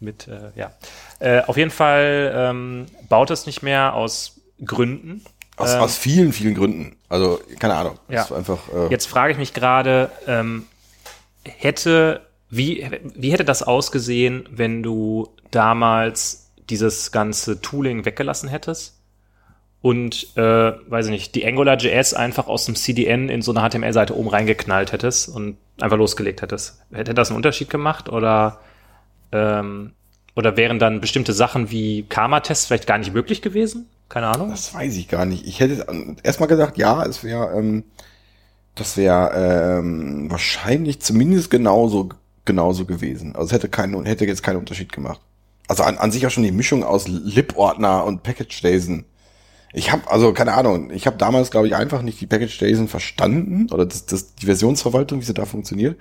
[0.00, 0.72] Mit äh, ja.
[1.20, 5.24] Äh, auf jeden Fall ähm, baut es nicht mehr aus Gründen.
[5.56, 6.96] Aus, Ähm, aus vielen, vielen Gründen.
[7.08, 7.98] Also, keine Ahnung.
[8.08, 8.24] Ja.
[8.32, 10.66] Einfach, äh, Jetzt frage ich mich gerade, ähm,
[11.44, 18.98] hätte, wie, wie hätte das ausgesehen, wenn du damals dieses ganze Tooling weggelassen hättest
[19.80, 24.16] und, äh, weiß ich nicht, die AngularJS einfach aus dem CDN in so eine HTML-Seite
[24.16, 26.80] oben reingeknallt hättest und einfach losgelegt hättest?
[26.92, 28.60] Hätte das einen Unterschied gemacht oder,
[29.32, 29.92] ähm,
[30.36, 33.88] oder wären dann bestimmte Sachen wie Karma-Tests vielleicht gar nicht möglich gewesen?
[34.08, 34.50] Keine Ahnung.
[34.50, 35.46] Das weiß ich gar nicht.
[35.46, 35.84] Ich hätte
[36.22, 37.84] erstmal gesagt, ja, es wäre, ähm,
[38.74, 42.10] das wäre ähm, wahrscheinlich zumindest genauso
[42.44, 43.34] genauso gewesen.
[43.34, 45.20] Also es hätte keinen hätte jetzt keinen Unterschied gemacht.
[45.68, 49.04] Also an, an sich auch schon die Mischung aus Lib-Ordner und Package-JSON.
[49.74, 50.90] Ich habe also keine Ahnung.
[50.90, 55.20] Ich habe damals glaube ich einfach nicht die Package-JSON verstanden oder das, das die Versionsverwaltung,
[55.20, 55.98] wie sie da funktioniert.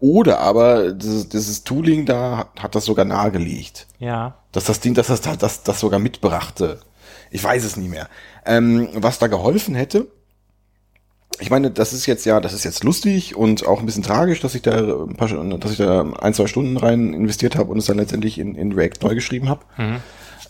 [0.00, 4.36] Oder aber dieses, dieses Tooling da hat, hat das sogar nahegelegt Ja.
[4.52, 6.80] dass das Ding, dass das, das, das sogar mitbrachte.
[7.30, 8.08] Ich weiß es nicht mehr.
[8.44, 10.08] Ähm, was da geholfen hätte,
[11.40, 14.40] ich meine, das ist jetzt ja, das ist jetzt lustig und auch ein bisschen tragisch,
[14.40, 17.78] dass ich da ein paar, dass ich da ein, zwei Stunden rein investiert habe und
[17.78, 19.64] es dann letztendlich in, in React neu geschrieben habe.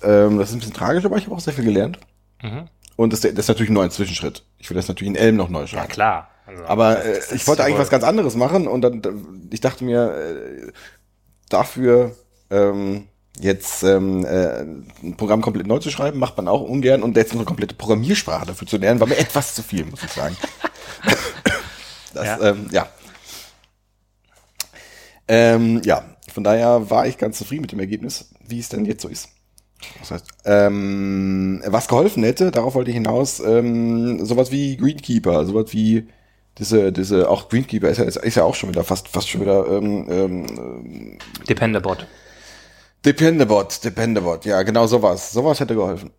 [0.02, 1.98] Ähm, das ist ein bisschen tragisch, aber ich habe auch sehr viel gelernt.
[2.42, 2.68] Mhm.
[2.96, 4.44] Und das, das ist natürlich nur ein Zwischenschritt.
[4.58, 5.88] Ich will das natürlich in Elm noch neu Ja, schreiben.
[5.88, 6.28] klar.
[6.46, 9.00] Also, Aber äh, ich wollte eigentlich was ganz anderes machen und dann,
[9.50, 10.72] ich dachte mir, äh,
[11.48, 12.16] dafür
[12.50, 13.08] ähm,
[13.40, 14.62] jetzt ähm, äh,
[15.02, 18.46] ein Programm komplett neu zu schreiben, macht man auch ungern und jetzt eine komplette Programmiersprache
[18.46, 20.36] dafür zu lernen, war mir etwas zu viel, muss ich sagen.
[22.14, 22.40] das, Ja.
[22.40, 22.88] Ähm, ja.
[25.28, 29.02] Ähm, ja, von daher war ich ganz zufrieden mit dem Ergebnis, wie es denn jetzt
[29.02, 29.28] so ist.
[30.00, 35.72] Das heißt, ähm, was geholfen hätte, darauf wollte ich hinaus, ähm, sowas wie Greenkeeper, sowas
[35.72, 36.08] wie
[36.58, 39.66] Diese, diese, auch Greenkeeper ist ja, ist ja auch schon wieder fast, fast schon wieder,
[39.68, 41.18] ähm, ähm,
[41.48, 42.06] Dependabot.
[43.04, 45.32] Dependabot, Dependabot, ja, genau sowas.
[45.32, 46.10] Sowas hätte geholfen.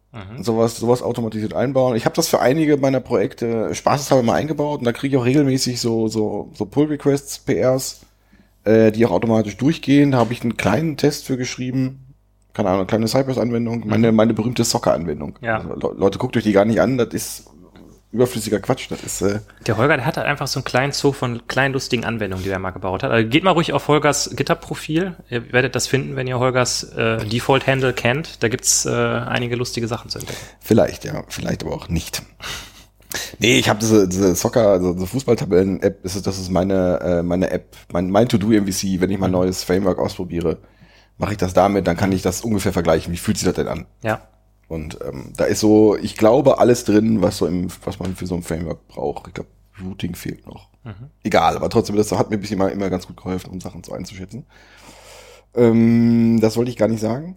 [0.44, 1.96] Sowas, sowas automatisiert einbauen.
[1.96, 5.26] Ich habe das für einige meiner Projekte spaßeshalber mal eingebaut und da kriege ich auch
[5.26, 8.02] regelmäßig so, so, so Pull-Requests, PRs,
[8.66, 10.12] äh, die auch automatisch durchgehen.
[10.12, 12.00] Da habe ich einen kleinen Test für geschrieben.
[12.54, 15.40] Keine Ahnung, eine kleine Cypress-Anwendung, meine, meine berühmte Socker-Anwendung.
[15.42, 15.58] Ja.
[15.58, 17.46] Also, Le- Leute, guckt euch die gar nicht an, das ist
[18.14, 18.89] überflüssiger Quatsch.
[18.89, 21.74] Das ist, äh, Der Holger, der hat halt einfach so einen kleinen Zoo von kleinen
[21.74, 23.11] lustigen Anwendungen, die er mal gebaut hat.
[23.11, 25.16] Also geht mal ruhig auf Holgers GitHub-Profil.
[25.30, 28.43] Ihr werdet das finden, wenn ihr Holgers äh, Default-Handle kennt.
[28.43, 30.39] Da gibt's äh, einige lustige Sachen zu entdecken.
[30.59, 32.22] Vielleicht, ja, vielleicht aber auch nicht.
[33.39, 37.24] Nee, ich habe diese, diese Soccer, also diese Fußballtabellen-App, das ist, das ist meine, äh,
[37.24, 40.57] meine App, mein, mein To-Do-MVC, wenn ich mal ein neues Framework ausprobiere,
[41.18, 43.14] mache ich das damit, dann kann ich das ungefähr vergleichen.
[43.14, 43.86] Wie fühlt sich das denn an?
[44.03, 44.22] Ja.
[44.74, 48.26] Und ähm, da ist so, ich glaube, alles drin, was so im, was man für
[48.26, 49.28] so ein Framework braucht.
[49.28, 49.50] Ich glaube,
[49.82, 50.70] Routing fehlt noch.
[51.24, 53.94] Egal, aber trotzdem, das hat mir bisher immer, immer ganz gut geholfen, um Sachen so
[53.94, 54.46] einzuschätzen.
[55.56, 57.36] Ähm, das wollte ich gar nicht sagen.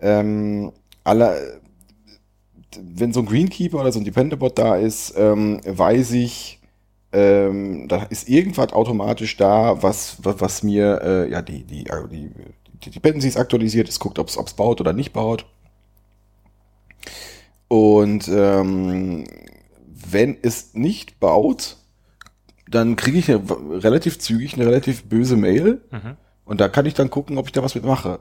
[0.00, 0.72] Ähm,
[1.04, 1.60] alle,
[2.80, 6.60] wenn so ein Greenkeeper oder so ein Dependabot da ist, ähm, weiß ich,
[7.12, 12.30] ähm, da ist irgendwas automatisch da, was, was, was mir äh, ja die, die, die,
[12.84, 15.46] die Dependencies aktualisiert, es guckt, ob es baut oder nicht baut.
[17.68, 19.24] Und ähm,
[19.86, 21.76] wenn es nicht baut,
[22.68, 23.42] dann kriege ich eine,
[23.82, 26.16] relativ zügig eine relativ böse Mail Mhm.
[26.44, 28.20] und da kann ich dann gucken, ob ich da was mitmache.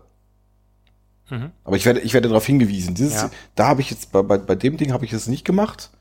[1.30, 1.52] Mhm.
[1.64, 2.96] Aber ich werde, ich werde darauf hingewiesen.
[2.96, 3.32] Dieses, Ja.
[3.56, 5.92] Da habe ich jetzt bei, bei, bei dem Ding habe ich es nicht gemacht.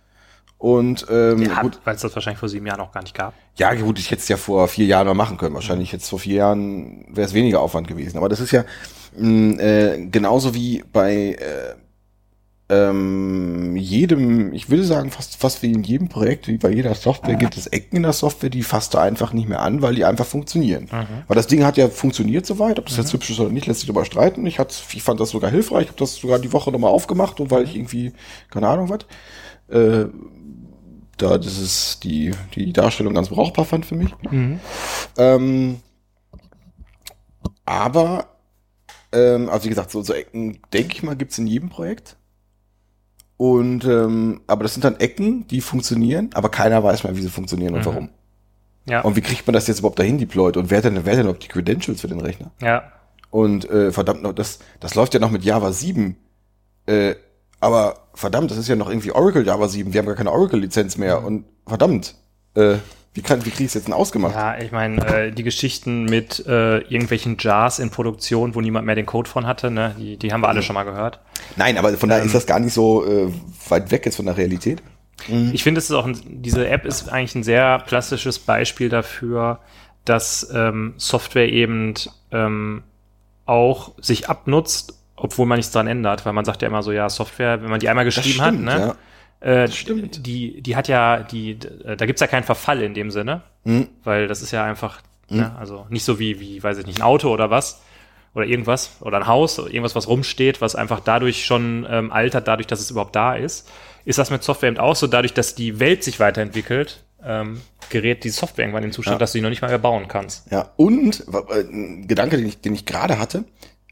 [0.59, 3.35] Und ähm, Ja, gut, weil es das wahrscheinlich vor sieben Jahren auch gar nicht gab.
[3.57, 5.55] ja gut, ich hätte es ja vor vier Jahren mal machen können.
[5.55, 8.17] Wahrscheinlich jetzt vor vier Jahren wäre es weniger Aufwand gewesen.
[8.17, 8.65] Aber das ist ja
[9.17, 11.75] mh, äh, genauso wie bei äh,
[12.73, 17.35] ähm, jedem, ich würde sagen, fast, fast wie in jedem Projekt, wie bei jeder Software,
[17.37, 20.07] gibt es Ecken in der Software, die fasst du einfach nicht mehr an, weil die
[20.07, 20.89] einfach funktionieren.
[21.29, 23.81] Weil das Ding hat ja funktioniert soweit, ob das jetzt hübsch ist oder nicht, lässt
[23.81, 24.47] sich darüber streiten.
[24.47, 27.41] Ich, hat, ich fand das sogar hilfreich, ich habe das sogar die Woche nochmal aufgemacht
[27.41, 28.13] und weil ich irgendwie,
[28.51, 29.01] keine Ahnung was,
[29.69, 30.07] äh,
[31.19, 34.15] da das ist die, die Darstellung ganz brauchbar fand für mich.
[35.19, 35.81] Ähm,
[37.67, 38.29] aber,
[39.13, 42.17] ähm, also wie gesagt, so, so Ecken, denke ich mal, gibt's in jedem Projekt.
[43.37, 47.29] Und ähm, aber das sind dann Ecken, die funktionieren, aber keiner weiß mehr, wie sie
[47.29, 48.11] funktionieren und warum.
[48.89, 49.01] Ja.
[49.03, 50.57] Und wie kriegt man das jetzt überhaupt dahin deployed?
[50.57, 52.53] Und wer hat denn, wer hat denn überhaupt die Credentials für den Rechner?
[52.61, 52.85] ja.
[53.33, 56.17] Und äh, verdammt noch, das, das läuft ja noch mit Java 7.
[56.85, 57.15] Äh,
[57.61, 59.95] aber verdammt, das ist ja noch irgendwie Oracle Java 7.
[59.95, 61.25] Wir haben gar keine Oracle-Lizenz mehr.
[61.25, 62.15] Und verdammt,
[62.55, 62.75] äh,
[63.15, 64.35] wie, kann, wie krieg ich jetzt denn ausgemacht?
[64.35, 68.95] Ja, ich meine, äh, die Geschichten mit äh, irgendwelchen Jars in Produktion, wo niemand mehr
[68.95, 71.21] den Code von hatte, ne, die, die haben wir alle schon mal gehört.
[71.57, 73.31] Nein, aber von daher ist das gar nicht so äh,
[73.69, 74.83] weit weg jetzt von der Realität.
[75.53, 79.61] Ich finde, es ist auch ein, diese App ist eigentlich ein sehr plastisches Beispiel dafür,
[80.05, 81.95] dass ähm, Software eben
[82.33, 82.83] ähm,
[83.45, 87.09] auch sich abnutzt, obwohl man nichts dran ändert, weil man sagt ja immer so, ja,
[87.09, 88.95] Software, wenn man die einmal geschrieben hat, stimmt, ne, ja.
[89.43, 90.27] Äh, stimmt.
[90.27, 93.89] die, die hat ja, die, d- da gibt's ja keinen Verfall in dem Sinne, Hm.
[94.05, 97.03] weil das ist ja einfach, ne, also nicht so wie, wie, weiß ich nicht, ein
[97.03, 97.81] Auto oder was
[98.35, 102.49] oder irgendwas oder ein Haus oder irgendwas, was rumsteht, was einfach dadurch schon ähm, altert,
[102.49, 103.69] dadurch, dass es überhaupt da ist.
[104.05, 108.25] Ist das mit Software eben auch so, dadurch, dass die Welt sich weiterentwickelt, ähm, gerät
[108.25, 109.19] die Software irgendwann in den Zustand, Ja.
[109.19, 110.51] dass du die noch nicht mal mehr bauen kannst.
[110.51, 113.45] Ja, und äh, ein Gedanke, den ich, den ich gerade hatte,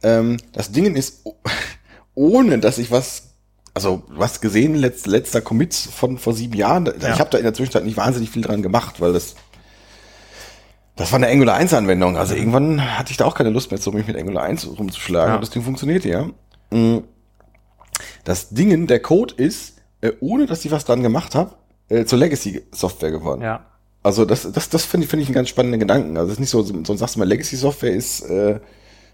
[0.03, 1.37] ähm, das Ding ist, oh-
[2.15, 3.30] ohne dass ich was,
[3.75, 7.13] also was gesehen, letzt, letzter Commit von vor sieben Jahren, Ja.
[7.13, 9.35] ich habe da in der Zwischenzeit nicht wahnsinnig viel dran gemacht, weil das
[10.97, 12.19] das war eine Angular 1 Anwendung.
[12.19, 15.31] Also irgendwann hatte ich da auch keine Lust mehr, so mich mit Angular 1 rumzuschlagen.
[15.31, 15.35] Ja.
[15.37, 16.27] Und das Ding funktionierte, ja.
[16.77, 17.05] Mm.
[18.25, 21.55] Das Ding, der Code ist, äh, ohne dass ich was dran gemacht habe,
[21.89, 23.41] äh, zur Legacy-Software geworden.
[23.41, 23.65] Ja.
[24.03, 26.19] Also das, das, das finde ich, finde ich einen ganz spannenden Gedanken.
[26.19, 28.61] Also es ist nicht so, so sagst du mal, Legacy-Software ist äh,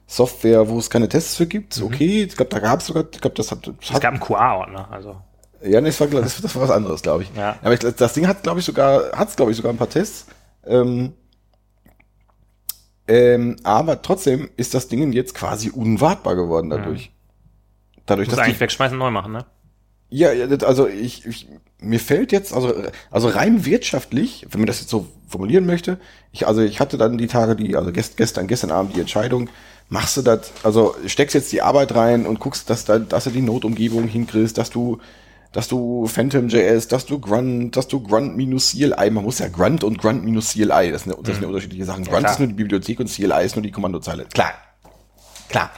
[0.07, 1.81] Software, wo es keine Tests für gibt.
[1.83, 4.21] Okay, ich glaube, da gab es sogar, ich glaube, das hat, das Es gab einen
[4.21, 5.17] QA-Ordner, also.
[5.63, 7.31] ja, nee, das war, das, das war was anderes, glaube ich.
[7.35, 7.57] Ja.
[7.63, 9.91] Aber ich, das Ding hat, glaube ich, sogar, hat es, glaube ich, sogar ein paar
[9.91, 10.27] Tests.
[10.65, 11.13] Ähm,
[13.09, 17.13] ähm, aber trotzdem ist das Ding jetzt quasi unwartbar geworden dadurch.
[18.05, 19.47] Dadurch, Muss dass die, eigentlich wegschmeißen, neu machen, ne?
[20.09, 20.29] ja,
[20.65, 21.49] also ich, ich,
[21.79, 22.75] mir fällt jetzt, also,
[23.11, 25.99] also rein wirtschaftlich, wenn man das jetzt so formulieren möchte,
[26.33, 29.51] ich, also ich hatte dann die Tage, die, also gest, gestern, gestern Abend die Entscheidung,
[29.89, 33.31] machst du das, also steckst jetzt die Arbeit rein und guckst, dass, da, dass du
[33.31, 34.99] die Notumgebung hinkriegst, dass du,
[35.53, 39.85] dass du Phantom.js, dass du Grunt, dass du Grunt minus CLI, man muss ja Grunt
[39.85, 42.05] und Grunt minus CLI, das sind, das sind ja unterschiedliche Sachen.
[42.05, 42.33] Grunt klar.
[42.33, 44.25] ist nur die Bibliothek und CLI ist nur die Kommandozeile.
[44.35, 44.53] Klar.
[45.49, 45.71] Klar.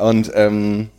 [0.00, 0.90] Und, ähm,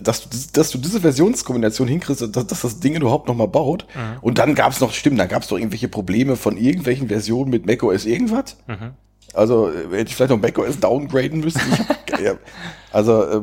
[0.00, 3.86] dass, du- dass du diese Versionskombination hinkriegst, dass, dass das Ding überhaupt noch mal baut.
[4.20, 7.50] Und dann gab es noch, stimmt, dann gab es doch irgendwelche Probleme von irgendwelchen Versionen
[7.50, 8.56] mit macOS irgendwas.
[9.34, 11.60] Also äh, hätte ich vielleicht noch macOS downgraden müssen.
[12.12, 12.38] Hab,
[12.92, 13.42] also äh,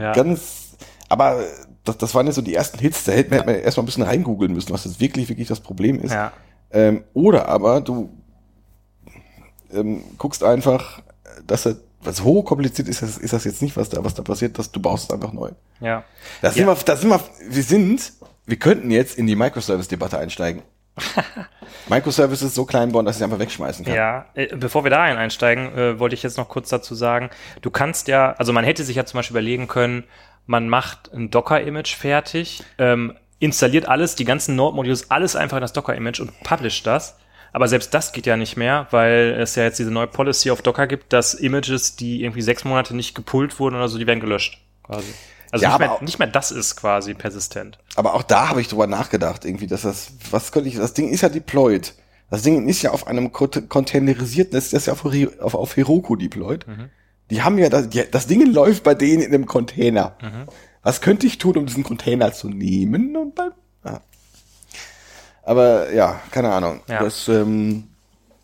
[0.00, 0.12] Ja.
[0.12, 0.76] ganz,
[1.08, 1.42] aber
[1.84, 3.86] das, das waren ja so die ersten Hits, da hätte man, hätte man erstmal ein
[3.86, 6.12] bisschen reingoogeln müssen, was jetzt wirklich, wirklich das Problem ist.
[6.12, 6.32] Ja.
[6.70, 8.10] Ähm, oder aber du
[9.72, 11.00] ähm, guckst einfach,
[11.46, 14.58] dass er, was hochkompliziert ist, das, ist das jetzt nicht, was da, was da passiert,
[14.58, 15.50] dass du baust es einfach neu.
[15.80, 16.04] Ja.
[16.42, 16.76] Da sind Ja.
[16.76, 18.12] wir, da sind wir, wir sind,
[18.46, 20.62] wir könnten jetzt in die Microservice-Debatte einsteigen.
[21.88, 23.94] Microservices so klein bauen, dass ich sie einfach wegschmeißen kann.
[23.94, 27.30] Ja, äh, bevor wir da ein- einsteigen, äh, wollte ich jetzt noch kurz dazu sagen,
[27.62, 30.04] du kannst ja, also man hätte sich ja zum Beispiel überlegen können,
[30.46, 35.72] man macht ein Docker-Image fertig, ähm, installiert alles, die ganzen Node-Modules, alles einfach in das
[35.72, 37.16] Docker-Image und publisht das.
[37.52, 40.60] Aber selbst das geht ja nicht mehr, weil es ja jetzt diese neue Policy auf
[40.60, 44.20] Docker gibt, dass Images, die irgendwie sechs Monate nicht gepullt wurden oder so, die werden
[44.20, 44.58] gelöscht.
[44.82, 45.12] Quasi.
[45.50, 47.78] Also Ja, nicht, mehr, auch- nicht mehr das ist quasi persistent.
[47.96, 51.08] Aber auch da habe ich drüber nachgedacht, irgendwie, dass das, was könnte ich, das Ding
[51.08, 51.94] ist ja deployed.
[52.30, 55.04] Das Ding ist ja auf einem cont- containerisierten, das ist ja auf,
[55.40, 56.66] auf, auf Heroku deployed.
[57.30, 60.16] Die haben ja, das, die, das Ding läuft bei denen in einem Container.
[60.82, 63.52] Was könnte ich tun, um diesen Container zu nehmen und dann,
[63.84, 64.00] ja.
[65.42, 66.80] Aber ja, keine Ahnung.
[66.88, 67.02] Ja.
[67.02, 67.84] Das, ähm,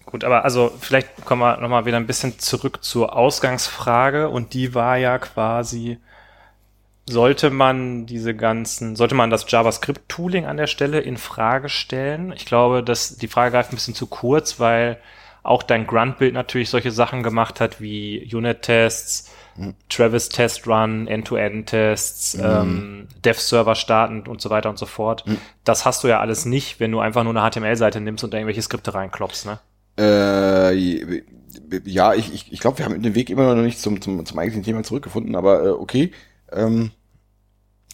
[0.06, 4.74] Gut, aber also vielleicht kommen wir nochmal wieder ein bisschen zurück zur Ausgangsfrage und die
[4.74, 5.98] war ja quasi,
[7.06, 12.32] sollte man diese ganzen, sollte man das JavaScript-Tooling an der Stelle in Frage stellen?
[12.34, 14.98] Ich glaube, dass die Frage greift ein bisschen zu kurz, weil
[15.42, 19.30] auch dein Grunt-Bild natürlich solche Sachen gemacht hat wie Unit-Tests,
[19.88, 25.24] Travis Test Run, End-to-End-Tests, ähm, Dev-Server starten und so weiter und so fort.
[25.62, 28.38] Das hast du ja alles nicht, wenn du einfach nur eine HTML-Seite nimmst und da
[28.38, 29.60] irgendwelche Skripte reinklopfst, ne?
[29.96, 31.22] Äh,
[31.84, 34.38] ja, ich, ich, ich glaube, wir haben den Weg immer noch nicht zum, zum, zum
[34.38, 36.10] eigentlichen Thema zurückgefunden, aber äh, okay.
[36.54, 36.90] Ähm,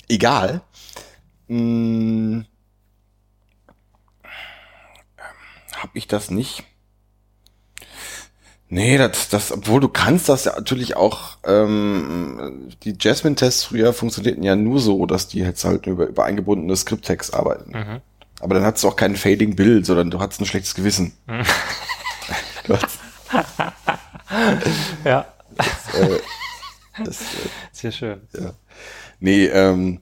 [0.09, 0.63] egal.
[1.49, 2.45] Hm,
[5.77, 6.65] hab ich das nicht?
[8.69, 14.45] Nee, das, das, obwohl du kannst das ja natürlich auch, ähm, die Jasmine-Tests früher funktionierten
[14.45, 17.73] ja nur so, dass die jetzt halt über, über eingebundene Script-Tags arbeiten.
[17.73, 18.01] Mhm.
[18.41, 21.13] Aber dann hattest du auch keinen Fading Bild, sondern du hattest ein schlechtes Gewissen.
[22.65, 23.01] du hattest,
[25.05, 26.21] Ja, das, äh,
[27.73, 28.21] sehr schön.
[29.21, 30.01] nee, ähm,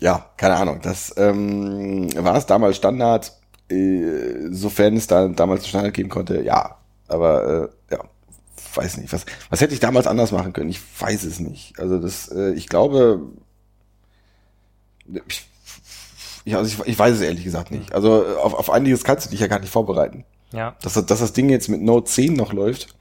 [0.00, 0.80] ja, keine Ahnung.
[0.82, 3.32] Das ähm, war es damals Standard,
[3.70, 6.76] äh, sofern es da damals Standard geben konnte, ja.
[7.08, 8.00] Aber äh, ja,
[8.74, 9.12] weiß nicht.
[9.12, 10.68] Was, was hätte ich damals anders machen können?
[10.70, 11.78] Ich weiß es nicht.
[11.78, 13.20] Also das, äh, ich glaube,
[15.28, 15.46] ich,
[16.44, 17.92] ja, also ich, ich weiß es ehrlich gesagt nicht.
[17.94, 20.24] Also äh, auf, auf einiges kannst du dich ja gar nicht vorbereiten.
[20.52, 22.94] Ja, Dass, das- dass das Ding jetzt mit Node 10 noch läuft,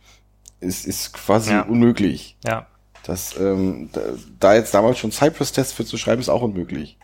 [0.61, 1.61] ist, ist quasi Ja.
[1.63, 2.37] unmöglich.
[2.45, 2.67] ja,
[3.05, 3.89] Das, ähm,
[4.39, 6.97] da, jetzt damals schon Cypress-Tests für zu schreiben, ist auch unmöglich.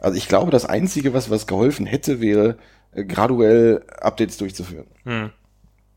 [0.00, 2.58] Also ich glaube, das Einzige, was, was geholfen hätte, wäre,
[2.92, 4.86] äh, graduell Updates durchzuführen.
[5.04, 5.30] hm.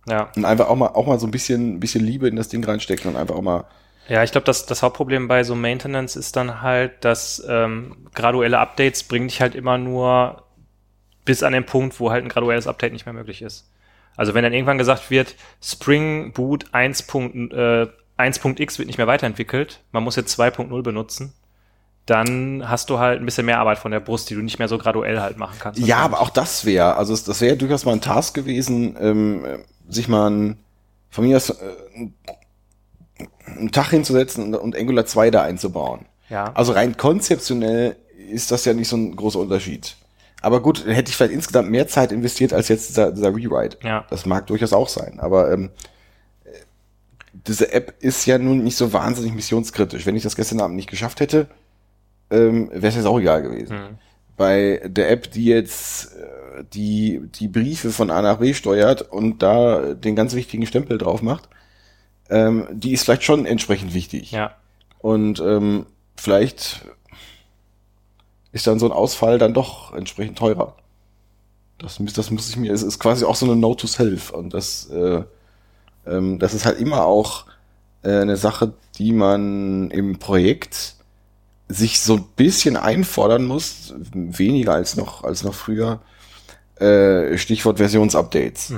[0.08, 0.32] ja.
[0.36, 3.10] Und einfach auch mal, auch mal so ein bisschen, bisschen Liebe in das Ding reinstecken
[3.10, 3.66] und einfach auch mal,
[4.08, 8.60] Ja, ich glaube, das, das Hauptproblem bei so Maintenance ist dann halt, dass ähm, graduelle
[8.60, 10.44] Updates bringen dich halt immer nur
[11.26, 13.72] bis an den Punkt, wo halt ein graduelles Update nicht mehr möglich ist.
[14.16, 17.08] Also wenn dann irgendwann gesagt wird, Spring Boot 1.
[18.18, 21.34] Äh, 1.x wird nicht mehr weiterentwickelt, man muss jetzt 2.0 benutzen,
[22.06, 24.68] dann hast du halt ein bisschen mehr Arbeit von der Brust, die du nicht mehr
[24.68, 25.80] so graduell halt machen kannst.
[25.80, 29.58] Ja, aber auch das wäre, also das wäre durchaus mal ein Task gewesen, ähm, äh,
[29.90, 30.60] sich mal ein,
[31.10, 31.56] von mir aus, äh,
[33.48, 36.06] einen Tag hinzusetzen und, und Angular 2 da einzubauen.
[36.30, 36.52] Ja.
[36.54, 37.96] Also rein konzeptionell
[38.30, 39.96] ist das ja nicht so ein großer Unterschied.
[40.42, 43.78] Aber gut, hätte ich vielleicht insgesamt mehr Zeit investiert als jetzt dieser, dieser Rewrite.
[43.84, 44.06] Ja.
[44.10, 45.20] Das mag durchaus auch sein.
[45.20, 45.95] Aber ähm, äh,
[47.48, 50.06] diese App ist ja nun nicht so wahnsinnig missionskritisch.
[50.06, 51.48] Wenn ich das gestern Abend nicht geschafft hätte,
[52.32, 53.78] ähm, wäre es jetzt auch egal gewesen.
[53.78, 53.98] Hm.
[54.38, 59.44] Bei der App, die jetzt äh, die, die Briefe von A nach B steuert und
[59.44, 61.50] da den ganz wichtigen Stempel drauf macht,
[62.30, 64.32] ähm, die ist vielleicht schon entsprechend wichtig.
[64.32, 64.56] Ja.
[65.00, 66.86] Und ähm, vielleicht
[68.52, 70.76] ist dann so ein Ausfall dann doch entsprechend teurer.
[71.78, 74.32] Das, muss- das muss ich mir, es ist quasi auch so eine Note to Self.
[74.32, 75.24] Und das, äh,
[76.08, 77.46] ähm, das ist halt immer auch
[78.04, 80.96] äh, eine Sache, die man im Projekt
[81.68, 86.00] sich so ein bisschen einfordern muss, weniger als noch, als noch früher.
[86.80, 88.72] Äh, Stichwort Versionsupdates.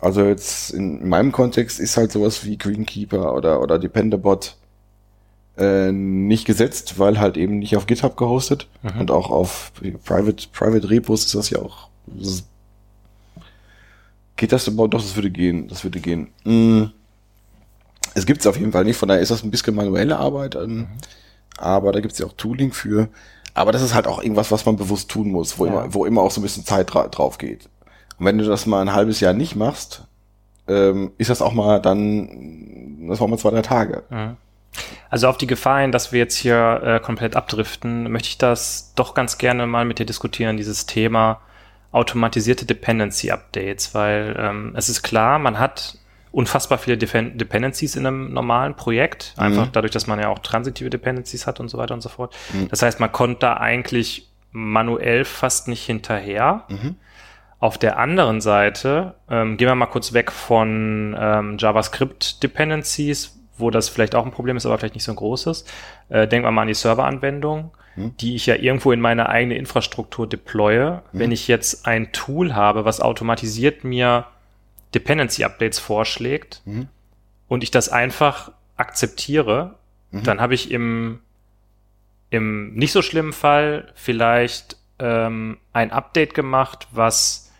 [0.00, 4.56] Also jetzt in, in meinem Kontext ist halt sowas wie Greenkeeper oder, oder Dependabot
[5.56, 8.68] äh, nicht gesetzt, weil halt eben nicht auf GitHub gehostet
[8.98, 9.72] und auch auf
[10.04, 11.88] Private, Private Repos ist das ja auch.
[14.36, 14.94] Geht das überhaupt?
[14.94, 15.68] Doch, das würde gehen.
[15.68, 16.28] Das würde gehen.
[16.44, 16.84] Mm.
[18.14, 20.54] Es gibt's auf jeden Fall nicht, von daher ist das ein bisschen manuelle Arbeit.
[20.54, 20.86] Ähm,
[21.56, 23.08] aber da gibt's ja auch Tooling für.
[23.54, 25.72] Aber das ist halt auch irgendwas, was man bewusst tun muss, wo, Ja.
[25.72, 27.68] immer, wo immer auch so ein bisschen Zeit dra drauf geht.
[28.18, 30.04] Und wenn du das mal ein halbes Jahr nicht machst,
[30.68, 34.04] ähm, ist das auch mal dann, das war mal zwei, drei Tage.
[35.10, 38.92] Also auf die Gefahr hin, dass wir jetzt hier äh, komplett abdriften, möchte ich das
[38.96, 41.40] doch ganz gerne mal mit dir diskutieren, dieses Thema
[41.94, 45.96] automatisierte Dependency Updates, weil ähm, es ist klar, man hat
[46.32, 50.90] unfassbar viele Defen Dependencies in einem normalen Projekt, einfach dadurch, dass man ja auch transitive
[50.90, 52.34] Dependencies hat und so weiter und so fort.
[52.68, 56.64] Das heißt, man kommt da eigentlich manuell fast nicht hinterher.
[57.60, 63.88] Auf der anderen Seite ähm, gehen wir mal kurz weg von ähm, JavaScript-Dependencies, wo das
[63.88, 65.64] vielleicht auch ein Problem ist, aber vielleicht nicht so ein großes.
[66.08, 70.28] Äh, denken wir mal an die Serveranwendung, die ich ja irgendwo in meine eigene Infrastruktur
[70.28, 71.02] deploye.
[71.12, 74.26] Wenn ich jetzt ein Tool habe, was automatisiert mir
[74.94, 76.62] Dependency-Updates vorschlägt
[77.48, 79.76] und ich das einfach akzeptiere,
[80.24, 81.20] dann habe ich im,
[82.30, 87.52] im nicht so schlimmen Fall vielleicht ähm, ein Update gemacht, was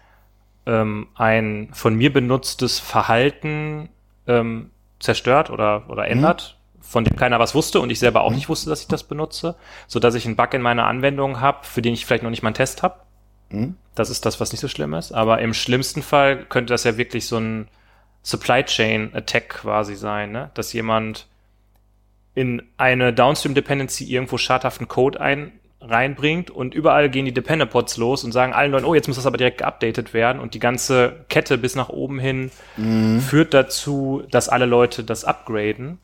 [0.66, 3.88] ähm, ein von mir benutztes Verhalten
[4.26, 4.70] ähm,
[5.00, 8.70] zerstört oder, oder ändert, von dem keiner was wusste und ich selber auch nicht wusste,
[8.70, 9.56] dass ich das benutze,
[9.86, 12.42] so dass ich einen Bug in meiner Anwendung habe, für den ich vielleicht noch nicht
[12.42, 13.00] mal einen Test habe.
[13.94, 15.12] Das ist das, was nicht so schlimm ist.
[15.12, 17.68] Aber im schlimmsten Fall könnte das ja wirklich so ein
[18.22, 20.50] Supply Chain Attack quasi sein, ne?
[20.54, 21.26] dass jemand
[22.34, 27.96] in eine Downstream Dependency irgendwo schadhaften Code ein, reinbringt und überall gehen die Dependent Pods
[27.98, 30.58] los und sagen allen Leuten, oh, jetzt muss das aber direkt geupdatet werden und die
[30.58, 32.50] ganze Kette bis nach oben hin
[33.20, 35.98] führt dazu, dass alle Leute das upgraden.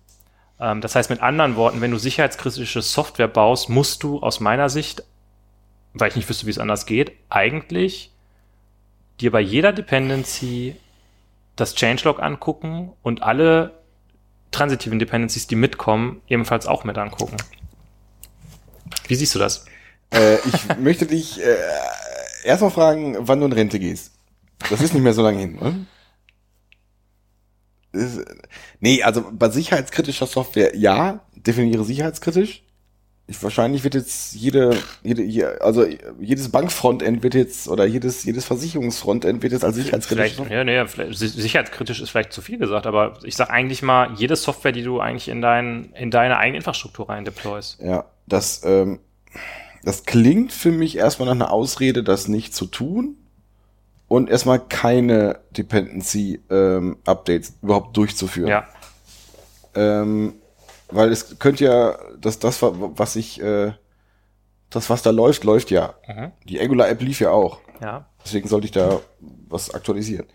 [0.60, 4.68] Ähm, das heißt mit anderen Worten, wenn du sicherheitskritische Software baust, musst du aus meiner
[4.68, 5.02] Sicht,
[5.94, 8.12] weil ich nicht wüsste, wie es anders geht, eigentlich
[9.20, 10.76] dir bei jeder Dependency
[11.56, 13.80] das Changelog angucken und alle
[14.50, 17.36] transitiven Dependencies, die mitkommen, ebenfalls auch mit angucken.
[19.06, 19.66] Wie siehst du das?
[20.12, 21.56] Äh, ich möchte dich äh,
[22.44, 24.12] erstmal fragen, wann du in Rente gehst.
[24.68, 25.74] Das ist nicht mehr so lange hin, oder?
[27.92, 28.20] Ist,
[28.78, 32.62] nee, also bei sicherheitskritischer Software, ja, definiere sicherheitskritisch.
[33.26, 35.86] Ich, wahrscheinlich wird jetzt jede, jede, je- also
[36.20, 40.34] jedes Bankfrontend wird jetzt, oder jedes, jedes Versicherungsfrontend wird jetzt als sicherheitskritisch.
[40.34, 43.82] Vielleicht, ja, nee, vielleicht, si- sicherheitskritisch ist vielleicht zu viel gesagt, aber ich sag eigentlich
[43.82, 47.80] mal, jede Software, die du eigentlich in, dein, in deine eigene Infrastruktur rein deployst.
[47.80, 48.98] Ja, das, ähm,
[49.84, 53.16] das klingt für mich erstmal nach einer Ausrede, das nicht zu tun
[54.10, 58.48] und erstmal keine Dependency-Updates überhaupt durchzuführen.
[58.48, 58.66] Ja,
[59.76, 60.34] Ähm,
[60.88, 63.70] weil es könnte ja, dass das, was ich, äh,
[64.68, 65.94] das, was da läuft, läuft ja.
[66.08, 66.32] Mhm.
[66.44, 67.60] Die Angular-App lief ja auch.
[67.80, 68.06] ja.
[68.24, 68.98] Deswegen sollte ich da
[69.48, 70.26] was aktualisieren.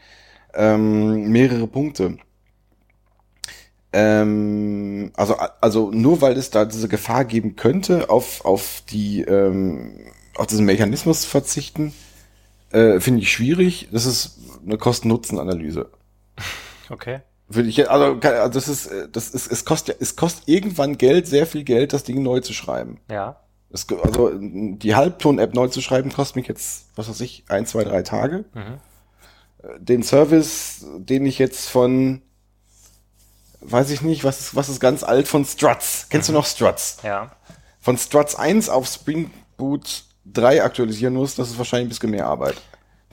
[0.53, 2.17] Ähm, mehrere Punkte.
[3.91, 10.13] Ähm, also, also nur weil es da diese Gefahr geben könnte, auf, auf die, ähm,
[10.35, 11.93] auf diesen Mechanismus verzichten,
[12.75, 13.87] äh, finde ich schwierig.
[13.91, 15.89] Das ist eine Kosten-Nutzen-Analyse.
[16.89, 17.21] Okay.
[17.47, 21.27] Würde ich, also, also das ist, äh, das ist, es kostet, es kostet irgendwann Geld,
[21.27, 22.99] sehr viel Geld, das Ding neu zu schreiben.
[23.09, 23.41] Ja.
[23.71, 27.83] Es, also die Halbton-App neu zu schreiben, kostet mich jetzt, was weiß ich, ein, zwei,
[27.83, 28.45] drei Tage.
[28.53, 28.79] Mhm.
[29.79, 32.21] Den Service, den ich jetzt von,
[33.61, 36.07] weiß ich nicht, was ist, was ist ganz alt von Struts?
[36.09, 36.97] Kennst du noch Struts?
[37.03, 37.31] Ja.
[37.79, 42.27] Von Struts 1 auf Spring Boot 3 aktualisieren muss, das ist wahrscheinlich ein bisschen mehr
[42.27, 42.55] Arbeit.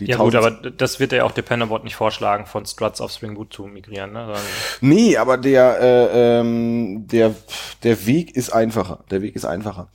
[0.01, 3.13] Die Ja gut, 1000 aber das wird ja auch Dependabot nicht vorschlagen, von Struts auf
[3.13, 4.13] Spring Boot zu migrieren.
[4.13, 4.21] Ne?
[4.25, 4.43] Sondern-
[4.81, 7.35] Nee, aber der, äh, ähm, der,
[7.83, 9.05] der Weg ist einfacher.
[9.11, 9.89] Der Weg ist einfacher.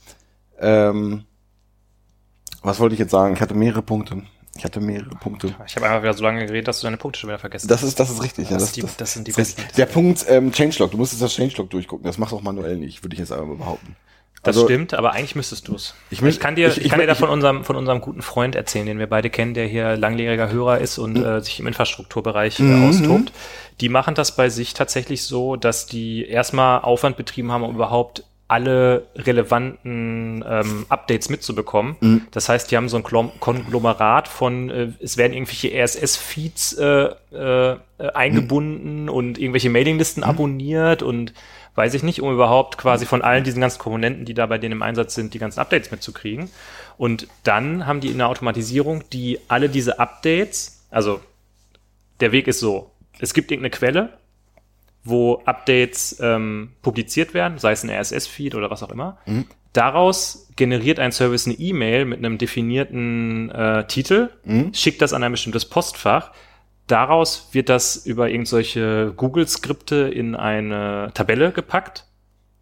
[0.58, 1.24] Ähm,
[2.62, 3.34] was wollte ich jetzt sagen?
[3.34, 4.22] Ich hatte mehrere Punkte.
[4.56, 5.54] Ich hatte mehrere Punkte.
[5.66, 7.82] Ich habe einfach wieder so lange geredet, dass du deine Punkte schon wieder vergessen Das
[7.84, 8.50] ist, das ist richtig.
[8.50, 9.62] ja, Das ist die- das sind die besten.
[9.76, 10.90] Der Punkt, ähm, Changelog.
[10.90, 12.04] Du musst jetzt das Changelog durchgucken.
[12.04, 13.94] Das machst du auch manuell nicht, würde ich jetzt einmal behaupten.
[14.44, 15.94] Das Also- stimmt, aber eigentlich müsstest du es.
[16.10, 18.22] Ich Ich, kann dir, ich- ich, ich- kann dir da von unserem, von unserem guten
[18.22, 21.66] Freund erzählen, den wir beide kennen, der hier langjähriger Hörer ist und äh, sich im
[21.66, 22.82] Infrastrukturbereich Mhm.
[22.84, 23.32] äh, austobt.
[23.80, 28.22] Die machen das bei sich tatsächlich so, dass die erstmal Aufwand betrieben haben, um überhaupt
[28.50, 31.96] alle relevanten ähm, Updates mitzubekommen.
[32.00, 32.22] Mhm.
[32.30, 37.72] Das heißt, die haben so ein Konglomerat von, äh, es werden irgendwelche RSS-Feeds äh, äh,
[37.72, 37.76] äh,
[38.14, 40.28] eingebunden und irgendwelche Mailinglisten Mhm.
[40.30, 41.34] abonniert und
[41.78, 44.72] weiß ich nicht, um überhaupt quasi von allen diesen ganzen Komponenten, die da bei denen
[44.72, 46.50] im Einsatz sind, die ganzen Updates mitzukriegen.
[46.98, 51.20] Und dann haben die in der Automatisierung, die alle diese Updates, also
[52.20, 54.18] der Weg ist so, es gibt irgendeine Quelle,
[55.04, 59.18] wo Updates ähm, publiziert werden, sei es ein RSS-Feed oder was auch immer.
[59.72, 64.30] Daraus generiert ein Service eine E-Mail mit einem definierten äh, Titel,
[64.72, 66.32] schickt das an ein bestimmtes Postfach.
[66.88, 72.06] Daraus wird das über irgendwelche Google-Skripte in eine Tabelle gepackt.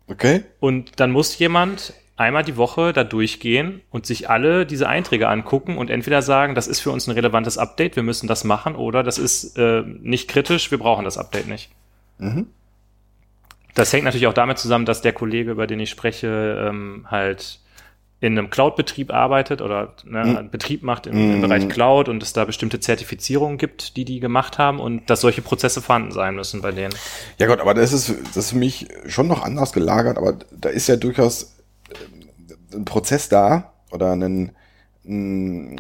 [0.09, 0.43] Okay.
[0.61, 5.79] Und dann muss jemand einmal die Woche da durchgehen und sich alle diese Einträge angucken
[5.79, 9.03] und entweder sagen, das ist für uns ein relevantes Update, wir müssen das machen, oder
[9.03, 11.71] das ist äh, nicht kritisch, wir brauchen das Update nicht.
[12.19, 12.49] Mhm.
[13.75, 17.61] Das hängt natürlich auch damit zusammen, dass der Kollege, über den ich spreche, ähm, halt
[18.21, 20.37] in einem Cloud-Betrieb arbeitet oder ne, Mhm.
[20.37, 24.21] einen Betrieb macht im, im Bereich Cloud und es da bestimmte Zertifizierungen gibt, die die
[24.21, 26.95] gemacht haben und dass solche Prozesse vorhanden sein müssen bei denen.
[27.39, 30.71] Ja Gott, aber das ist, das ist für mich schon noch anders gelagert, aber da
[30.71, 31.57] ist ja durchaus
[31.91, 34.53] äh, ein Prozess da oder ein,
[35.05, 35.77] ein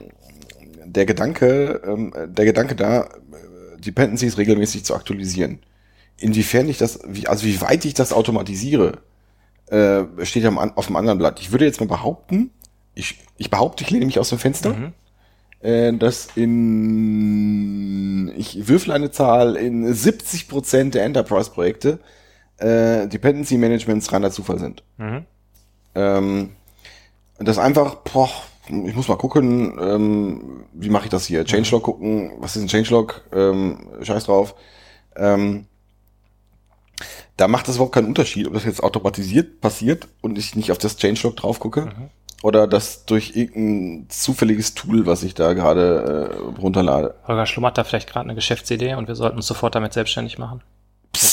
[0.84, 5.60] der Gedanke, ähm, der Gedanke da, äh, Dependencies regelmäßig zu aktualisieren.
[6.18, 8.98] Inwiefern ich das, also wie weit ich das automatisiere,
[9.68, 11.40] äh, steht ja am auf dem anderen Blatt.
[11.40, 12.50] Ich würde jetzt mal behaupten,
[12.94, 14.92] ich, ich behaupte, ich lehne mich aus dem Fenster, Mhm.
[15.60, 16.28] äh, dass
[17.36, 21.98] in, ich würfel eine Zahl, in 70 Prozent der Enterprise-Projekte
[22.58, 24.82] äh, Dependency Managements reiner Zufall sind.
[24.98, 25.24] Mhm.
[25.94, 26.50] Ähm,
[27.38, 28.30] das einfach, boah,
[28.68, 31.44] ich muss mal gucken, ähm, wie mache ich das hier?
[31.44, 33.22] Changelog gucken, was ist ein Changelog?
[33.32, 34.54] Ähm, scheiß drauf.
[35.16, 35.66] Ähm,
[37.36, 40.78] da macht das überhaupt keinen Unterschied, ob das jetzt automatisiert passiert und ich nicht auf
[40.78, 41.88] das Changelog drauf gucke
[42.42, 47.14] oder das durch irgendein zufälliges Tool, was ich da gerade äh, runterlade.
[47.26, 50.62] Holger schlummert da vielleicht gerade eine Geschäftsidee und wir sollten uns sofort damit selbstständig machen.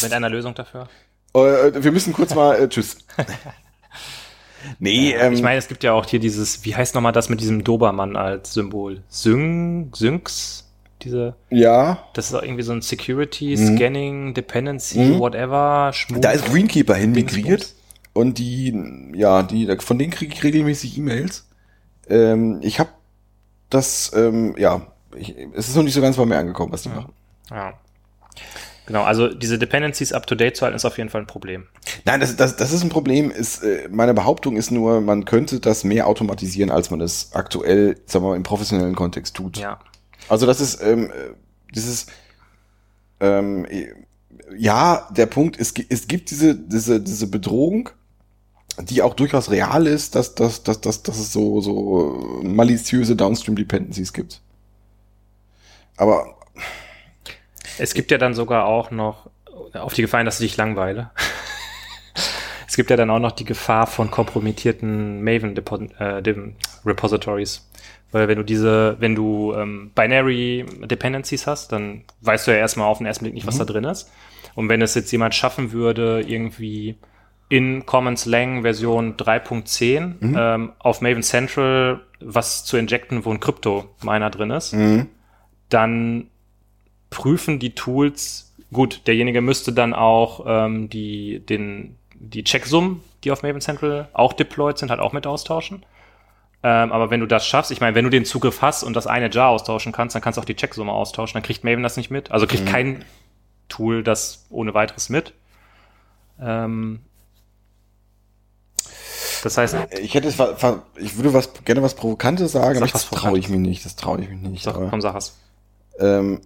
[0.02, 0.88] Mit einer Lösung dafür.
[1.34, 2.98] Äh, wir müssen kurz mal, äh, tschüss.
[4.80, 7.42] nee, ähm, ich meine, es gibt ja auch hier dieses, wie heißt nochmal das mit
[7.42, 9.04] diesem Dobermann als Symbol?
[9.10, 10.63] Syng, Syncs?
[11.04, 15.20] Diese, ja, das ist auch irgendwie so ein Security, Scanning, Dependency, Mhm.
[15.20, 16.22] whatever, Schmuck.
[16.22, 17.74] Da ist Greenkeeper hin migriert
[18.14, 18.74] und die,
[19.16, 21.48] ja, die, von denen kriege ich regelmäßig E-Mails.
[22.10, 22.90] Ähm, ich habe
[23.70, 26.90] das, ähm, ja, ich, es ist noch nicht so ganz bei mir angekommen, was die
[26.90, 27.12] machen.
[27.50, 27.74] Ja.
[28.86, 31.68] Genau, also diese Dependencies up to date zu halten, ist auf jeden Fall ein Problem.
[32.04, 33.32] Nein, das, das, das ist ein Problem.
[33.32, 37.98] Ist, äh, meine Behauptung ist nur, man könnte das mehr automatisieren, als man es aktuell,
[38.06, 39.58] sagen wir mal, im professionellen Kontext tut.
[39.58, 39.80] Ja.
[40.30, 41.34] Also das ist ähm, äh,
[41.74, 42.08] dieses
[43.20, 43.88] ähm, äh,
[44.58, 47.90] ja der Punkt es, es gibt diese diese diese Bedrohung
[48.80, 53.56] die auch durchaus real ist dass dass dass dass, dass es so so maliziöse Downstream
[53.56, 54.42] Dependencies gibt
[55.98, 56.36] aber
[57.78, 59.30] Es gibt ja dann sogar auch noch,
[59.74, 61.12] auf die Gefahr, dass ich dich langweile.
[62.68, 65.56] es gibt ja dann auch noch die Gefahr von kompromittierten Maven
[68.14, 72.88] Weil wenn du diese, wenn du ähm, Binary Dependencies hast, dann weißt du ja erstmal
[72.88, 74.10] auf den ersten Blick nicht, was da drin ist.
[74.56, 76.96] Und wenn es jetzt jemand schaffen würde, irgendwie
[77.50, 84.30] in Commons Lang Version 3.10 ähm, auf Maven Central was zu injecten, wo ein Krypto-Miner
[84.30, 84.74] drin ist,
[85.70, 86.28] dann
[87.10, 93.44] prüfen die Tools, gut, derjenige müsste dann auch ähm, die, den, die Checksummen, die auf
[93.44, 95.84] Maven Central auch deployed sind, halt auch mit austauschen.
[96.66, 99.06] Ähm, aber wenn du das schaffst, ich meine, wenn du den Zugriff hast und das
[99.06, 101.98] eine Jar austauschen kannst, dann kannst du auch die Checksumme austauschen, dann kriegt Maven das
[101.98, 102.32] nicht mit.
[102.32, 103.04] Also kriegt kein
[103.68, 105.34] Tool das ohne weiteres mit.
[106.40, 107.00] Ähm,
[109.44, 110.36] das heißt, ich hätte es
[110.96, 113.98] ich würde was gerne was provokantes sagen Sag aber das traue ich mir nicht das
[113.98, 115.38] traue ich mir nicht sag, komm, sag es.
[116.00, 116.40] ähm,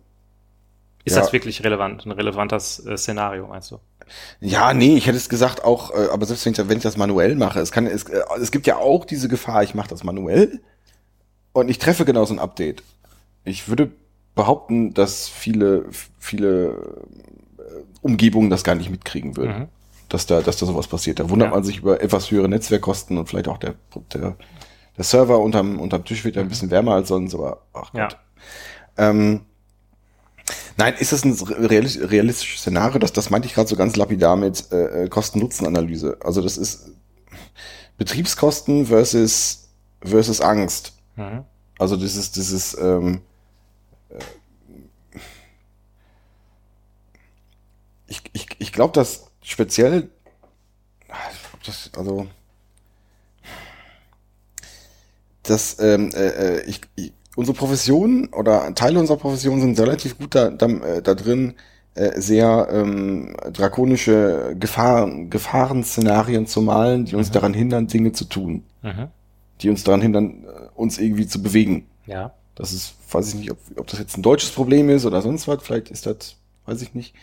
[1.05, 1.21] Ist Ja.
[1.21, 3.79] das wirklich relevant, ein relevantes äh, Szenario, meinst du?
[4.39, 6.97] Ja, nee, ich hätte es gesagt auch, äh, aber selbst wenn ich, wenn ich das
[6.97, 10.03] manuell mache, es kann, es, äh, es gibt ja auch diese Gefahr, ich mache das
[10.03, 10.61] manuell
[11.53, 12.83] und ich treffe genau so ein Update.
[13.43, 13.91] Ich würde
[14.35, 15.85] behaupten, dass viele,
[16.19, 16.67] viele
[17.57, 19.67] äh, Umgebungen das gar nicht mitkriegen würden, Mhm.
[20.09, 21.19] dass da, dass da sowas passiert.
[21.19, 21.55] Da wundert Ja.
[21.55, 23.75] man sich über etwas höhere Netzwerkkosten und vielleicht auch der,
[24.13, 24.35] der,
[24.97, 28.07] der Server unterm, unterm Tisch wird ja ein bisschen wärmer als sonst, aber ach Ja.
[28.07, 28.17] Gott.
[28.97, 29.41] Ähm,
[30.77, 32.99] nein, ist das ein realistisch, realistisches Szenario?
[32.99, 36.17] Das, das meinte ich gerade so ganz lapidar mit äh, äh, Kosten-Nutzen-Analyse.
[36.23, 36.91] Also das ist
[37.97, 39.69] Betriebskosten versus,
[40.01, 40.93] versus Angst.
[41.15, 41.43] Mhm.
[41.79, 43.21] Also dieses, dieses, ähm,
[44.09, 44.19] äh,
[48.07, 50.09] ich, ich, ich glaube, dass speziell,
[51.65, 52.27] das, also,
[55.43, 60.33] dass ähm, äh, äh, ich, ich, unsere Profession oder Teile unserer Profession sind relativ gut
[60.33, 61.53] da, da, äh, da drin,
[61.93, 68.63] äh, sehr ähm, drakonische Gefahren, Gefahrenszenarien zu malen, die uns daran hindern, Dinge zu tun,
[68.81, 69.07] Mhm.
[69.61, 71.85] die uns daran hindern, äh, uns irgendwie zu bewegen.
[72.07, 72.33] Ja.
[72.55, 75.47] Das ist, weiß ich nicht, ob, ob das jetzt ein deutsches Problem ist oder sonst
[75.47, 75.61] was.
[75.61, 77.13] Vielleicht ist das, weiß ich nicht.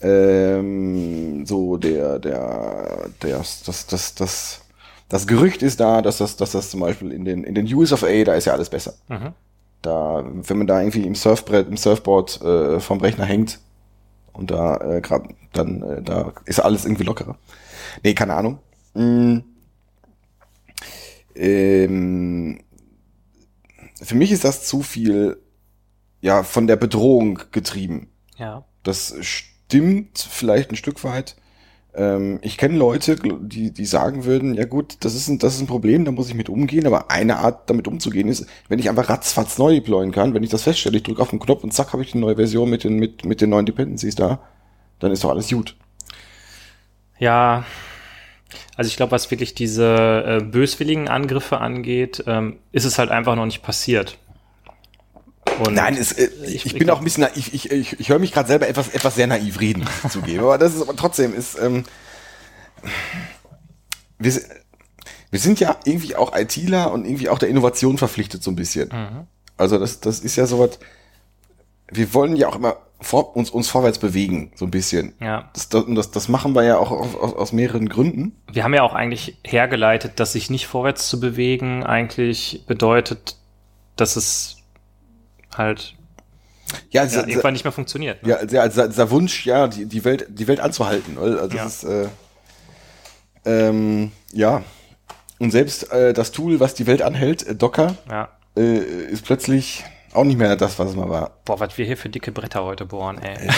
[0.00, 4.60] Ähm, so der, der, der, das, das, das,
[5.10, 7.92] das Gerücht ist da, dass das, dass das zum Beispiel in den, in den US
[7.92, 8.94] of A, da ist ja alles besser.
[9.08, 9.34] Mhm.
[9.82, 13.58] Da, wenn man da irgendwie im Surfbrett, im Surfboard äh, vom Rechner hängt
[14.32, 17.36] Und da äh, grad, dann äh, da ist alles irgendwie lockerer.
[18.04, 18.58] Nee, keine Ahnung.
[18.94, 19.38] Mm.
[21.34, 22.60] Ähm,
[24.00, 25.38] für mich ist das zu viel
[26.20, 28.10] ja von der Bedrohung getrieben.
[28.36, 28.64] Ja.
[28.84, 31.36] Das stimmt vielleicht ein Stück weit.
[31.94, 35.60] Ähm, ich kenne Leute, die, die sagen würden, ja gut, das ist, ein, das ist
[35.60, 38.88] ein Problem, da muss ich mit umgehen, aber eine Art damit umzugehen ist, wenn ich
[38.88, 41.72] einfach ratzfatz neu deployen kann, wenn ich das feststelle, ich drücke auf den Knopf und
[41.72, 44.40] zack, habe ich die neue Version mit den, mit, mit den neuen Dependencies da,
[45.00, 45.76] dann ist doch alles gut.
[47.18, 47.64] Ja,
[48.76, 53.36] also ich glaube, was wirklich diese äh, böswilligen Angriffe angeht, ähm, ist es halt einfach
[53.36, 54.16] noch nicht passiert.
[55.58, 57.52] Und Nein, es, äh, ich, ich, bin ich, auch ein bisschen naiv.
[57.52, 60.40] Ich, ich, ich höre mich gerade selber etwas, etwas sehr naiv reden, zugeben.
[60.40, 61.58] Aber das ist aber trotzdem ist.
[61.58, 61.84] Ähm,
[64.18, 64.32] wir,
[65.30, 68.88] wir sind ja irgendwie auch ITler und irgendwie auch der Innovation verpflichtet so ein bisschen.
[68.88, 69.26] Mhm.
[69.56, 70.78] Also das, das ist ja sowas.
[71.90, 75.14] Wir wollen ja auch immer vor, uns, uns vorwärts bewegen, so ein bisschen.
[75.20, 75.50] Ja.
[75.54, 78.36] Das, das, das, das machen wir ja auch aus, aus mehreren Gründen.
[78.52, 83.36] Wir haben ja auch eigentlich hergeleitet, dass sich nicht vorwärts zu bewegen eigentlich bedeutet,
[83.96, 84.59] dass es
[85.60, 85.94] halt
[86.90, 88.22] ja, ja irgendwann nicht mehr funktioniert.
[88.22, 88.30] Ne?
[88.30, 91.18] Ja, der, also dieser Wunsch, ja, die, die Welt, die Welt anzuhalten.
[91.18, 91.66] Also das ja.
[91.66, 92.08] ist äh,
[93.44, 94.62] ähm, ja.
[95.38, 98.28] Und selbst äh, das Tool, was die Welt anhält, äh, Docker, ja.
[98.56, 101.38] äh, ist plötzlich auch nicht mehr das, was es mal war.
[101.44, 103.48] Boah, was wir hier für dicke Bretter heute bohren, ey.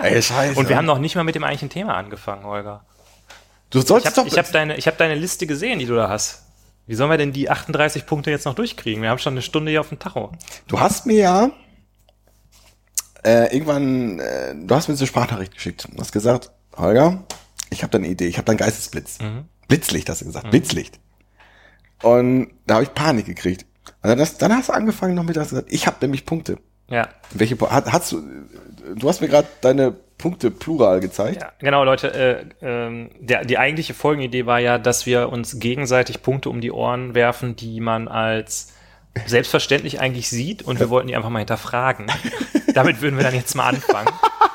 [0.00, 0.58] ey, scheiße.
[0.58, 2.84] Und wir haben noch nicht mal mit dem eigentlichen Thema angefangen, Holger.
[3.70, 4.26] Du sollst ich hab, doch.
[4.26, 6.44] Ich habe deine, ich hab deine Liste gesehen, die du da hast.
[6.88, 9.02] Wie sollen wir denn die 38 Punkte jetzt noch durchkriegen?
[9.02, 10.32] Wir haben schon eine Stunde hier auf dem Tacho.
[10.68, 11.50] Du hast mir ja
[13.24, 15.86] äh, irgendwann, äh, du hast mir so eine Sprachnachricht geschickt.
[15.92, 17.24] Du hast gesagt, Holger,
[17.68, 19.18] ich habe da eine Idee, ich habe da einen Geistesblitz.
[19.20, 19.44] Mhm.
[19.68, 20.50] Blitzlicht, hast du gesagt, mhm.
[20.50, 20.98] Blitzlicht.
[22.02, 23.66] Und da habe ich Panik gekriegt.
[24.02, 26.58] Und dann hast, dann hast du angefangen noch mit, hast gesagt, ich habe nämlich Punkte.
[26.88, 27.08] Ja.
[27.32, 28.22] Welche hast du?
[28.96, 31.40] Du hast mir gerade deine Punkte plural gezeigt.
[31.40, 32.46] Ja, genau, Leute.
[32.60, 36.72] Äh, äh, der, die eigentliche Folgenidee war ja, dass wir uns gegenseitig Punkte um die
[36.72, 38.72] Ohren werfen, die man als
[39.26, 42.06] selbstverständlich eigentlich sieht und wir wollten die einfach mal hinterfragen.
[42.74, 44.10] Damit würden wir dann jetzt mal anfangen.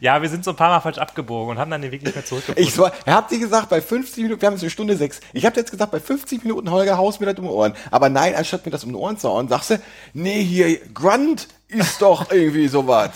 [0.00, 2.14] Ja, wir sind so ein paar Mal falsch abgebogen und haben dann den Weg nicht
[2.14, 2.62] mehr zurückgefunden.
[2.62, 5.20] Ich so, er hat sie gesagt, bei 50 Minuten, wir haben jetzt eine Stunde sechs.
[5.32, 7.74] Ich habe jetzt gesagt, bei 50 Minuten, Holger, haust mir das um die Ohren.
[7.90, 9.80] Aber nein, anstatt mir das um die Ohren zu hauen, sagst du,
[10.14, 13.10] nee, hier, Grunt ist doch irgendwie sowas.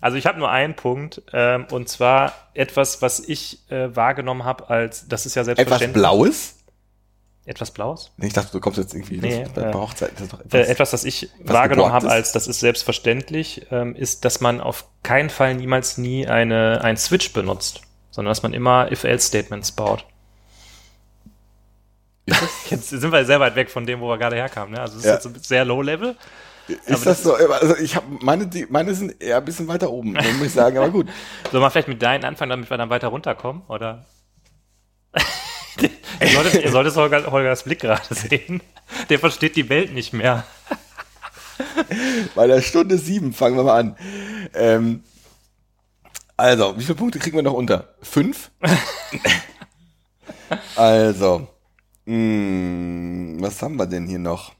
[0.00, 4.70] Also ich habe nur einen Punkt, ähm, und zwar etwas, was ich äh, wahrgenommen habe,
[4.70, 5.90] als das ist ja selbstverständlich.
[5.90, 6.54] Etwas Blaues?
[7.50, 8.12] Etwas Blaues?
[8.16, 10.12] Nee, ich dachte, du kommst jetzt irgendwie nee, das, bei äh, Hochzeit.
[10.14, 14.40] Das etwas, äh, etwas, was ich wahrgenommen habe, als das ist selbstverständlich, ähm, ist, dass
[14.40, 17.80] man auf keinen Fall niemals nie eine, ein Switch benutzt,
[18.12, 20.06] sondern dass man immer If-Else-Statements baut.
[22.70, 24.74] Jetzt sind wir sehr weit weg von dem, wo wir gerade herkamen.
[24.74, 24.80] Ne?
[24.80, 25.30] Also es ist ja.
[25.32, 26.14] jetzt sehr low-level.
[26.68, 27.34] Ist das, das, so?
[27.34, 30.78] Also ich habe meine, die, meine sind eher ein bisschen weiter oben, muss ich sagen,
[30.78, 31.08] aber gut.
[31.50, 34.06] Sollen wir vielleicht mit deinen anfangen, damit wir dann weiter runterkommen, oder?
[36.20, 38.62] Ihr, solltet, ihr solltet Holger, Holgers Blick gerade sehen.
[39.08, 40.44] Der versteht die Welt nicht mehr.
[42.34, 43.96] Bei der Stunde sieben fangen wir mal an.
[44.54, 45.04] Ähm,
[46.36, 47.94] also, wie viele Punkte kriegen wir noch unter?
[48.02, 48.50] Fünf?
[50.76, 51.48] also,
[52.06, 54.52] mh, hm, was haben wir denn hier noch?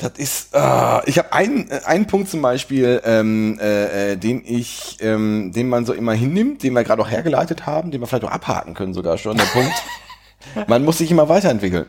[0.00, 4.42] Das ist, äh, ich habe einen, äh, einen Punkt zum Beispiel, ähm, äh, äh, den
[4.44, 8.06] ich, ähm, den man so immer hinnimmt, den wir gerade auch hergeleitet haben, den wir
[8.06, 9.36] vielleicht auch abhaken können sogar schon.
[9.36, 9.74] Der Punkt,
[10.68, 11.84] man muss sich immer weiterentwickeln.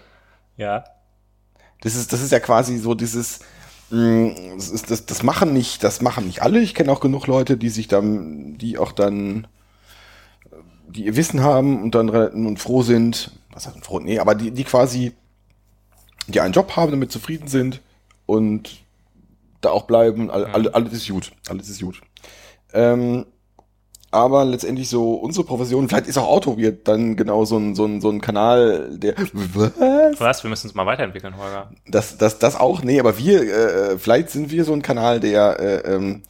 [0.58, 0.84] Ja.
[1.82, 3.40] Das ist, das ist ja quasi so dieses,
[3.92, 6.60] mh, mm, das, ist, das, das machen nicht, das machen nicht alle.
[6.60, 9.48] Ich kenne auch genug Leute, die sich dann, die auch dann,
[10.90, 14.52] die ihr Wissen haben und dann und froh sind, was heißt froh, nee, aber die,
[14.52, 15.14] die quasi,
[16.28, 17.82] die einen Job haben, damit zufrieden sind
[18.32, 18.84] und
[19.60, 20.32] da auch bleiben.
[20.32, 21.34] All, all, alles ist gut.
[21.50, 22.02] Alles ist gut.
[22.74, 23.26] Ähm,
[24.10, 27.86] aber letztendlich so unsere Profession, vielleicht ist auch Auto wird dann genau so ein, so
[27.86, 29.16] ein, so ein Kanal, der.
[29.18, 30.20] Was?
[30.20, 30.44] Was?
[30.44, 31.72] Wir müssen uns mal weiterentwickeln, Holger.
[31.88, 35.60] Das, das, das auch, nee, aber wir, äh, vielleicht sind wir so ein Kanal, der,
[35.60, 36.24] äh, ähm,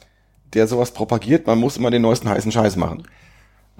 [0.53, 3.03] der sowas propagiert, man muss immer den neuesten heißen Scheiß machen.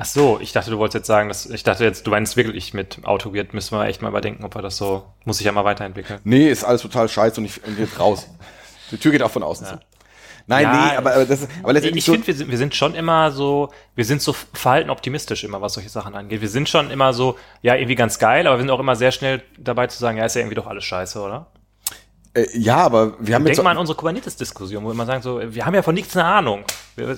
[0.01, 2.73] Ach so, ich dachte, du wolltest jetzt sagen, dass ich dachte jetzt, du meinst wirklich
[2.73, 5.63] mit Autogrid müssen wir echt mal überdenken, ob wir das so, muss ich ja mal
[5.63, 6.19] weiterentwickeln.
[6.23, 8.27] Nee, ist alles total scheiße und ich, und jetzt raus.
[8.89, 9.73] Die Tür geht auch von außen ja.
[9.73, 9.79] zu.
[10.47, 12.73] Nein, ja, nee, aber, aber das aber letztendlich ich so finde, wir sind, wir sind
[12.73, 16.41] schon immer so, wir sind so verhalten optimistisch immer, was solche Sachen angeht.
[16.41, 19.11] Wir sind schon immer so, ja, irgendwie ganz geil, aber wir sind auch immer sehr
[19.11, 21.45] schnell dabei zu sagen, ja, ist ja irgendwie doch alles scheiße, oder?
[22.33, 23.57] Äh, ja, aber wir haben Denk jetzt.
[23.57, 26.15] Denk mal an unsere Kubernetes-Diskussion, wo wir immer sagen, so, wir haben ja von nichts
[26.15, 26.63] eine Ahnung.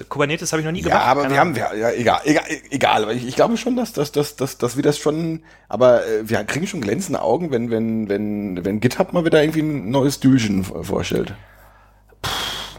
[0.09, 0.99] Kubernetes habe ich noch nie gemacht.
[0.99, 4.11] Ja, aber wir haben, ja, egal, egal, egal, aber ich, ich glaube schon, dass, dass,
[4.11, 8.09] dass, dass, dass wir das schon, aber äh, wir kriegen schon glänzende Augen, wenn, wenn,
[8.09, 11.33] wenn, wenn GitHub mal wieder irgendwie ein neues Düsen vorstellt.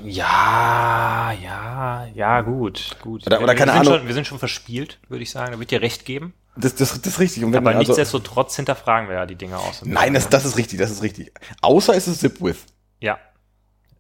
[0.03, 3.27] Ja, ja, ja, gut, gut.
[3.27, 3.99] Oder- oder wir, keine wir sind Ahnung.
[4.01, 5.53] Schon, wir sind schon verspielt, würde ich sagen.
[5.53, 6.35] Da ich dir recht geben.
[6.57, 7.45] Das, das, das ist richtig.
[7.45, 9.83] Und wenn Aber also, nichtsdestotrotz hinterfragen wir ja die Dinge aus.
[9.85, 11.33] Nein, das, das ist richtig, das ist richtig.
[11.63, 12.67] Außer es ist Zip-With.
[13.01, 13.19] Ja.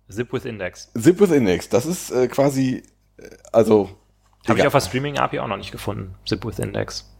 [0.09, 0.93] Zip with Index.
[0.93, 2.83] Zip-With Index, das ist äh, quasi,
[3.17, 3.91] äh, also.
[4.47, 6.15] Habe ich auf der Streaming-API auch noch nicht gefunden.
[6.27, 7.11] Zip with Index.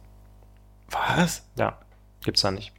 [0.91, 1.41] Was?
[1.57, 1.79] Ja,
[2.23, 2.71] gibt's da nicht.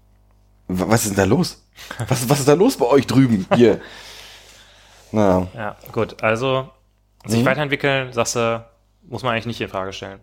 [0.69, 1.65] Was ist denn da los?
[2.09, 3.47] Was, was ist da los bei euch drüben?
[3.55, 3.81] Hier.
[5.13, 6.23] Na, Ja, gut.
[6.23, 6.71] Also,
[7.27, 7.47] sich Mhm.
[7.47, 8.65] weiterentwickeln, sagst du,
[9.03, 10.21] muss man eigentlich nicht in Frage stellen.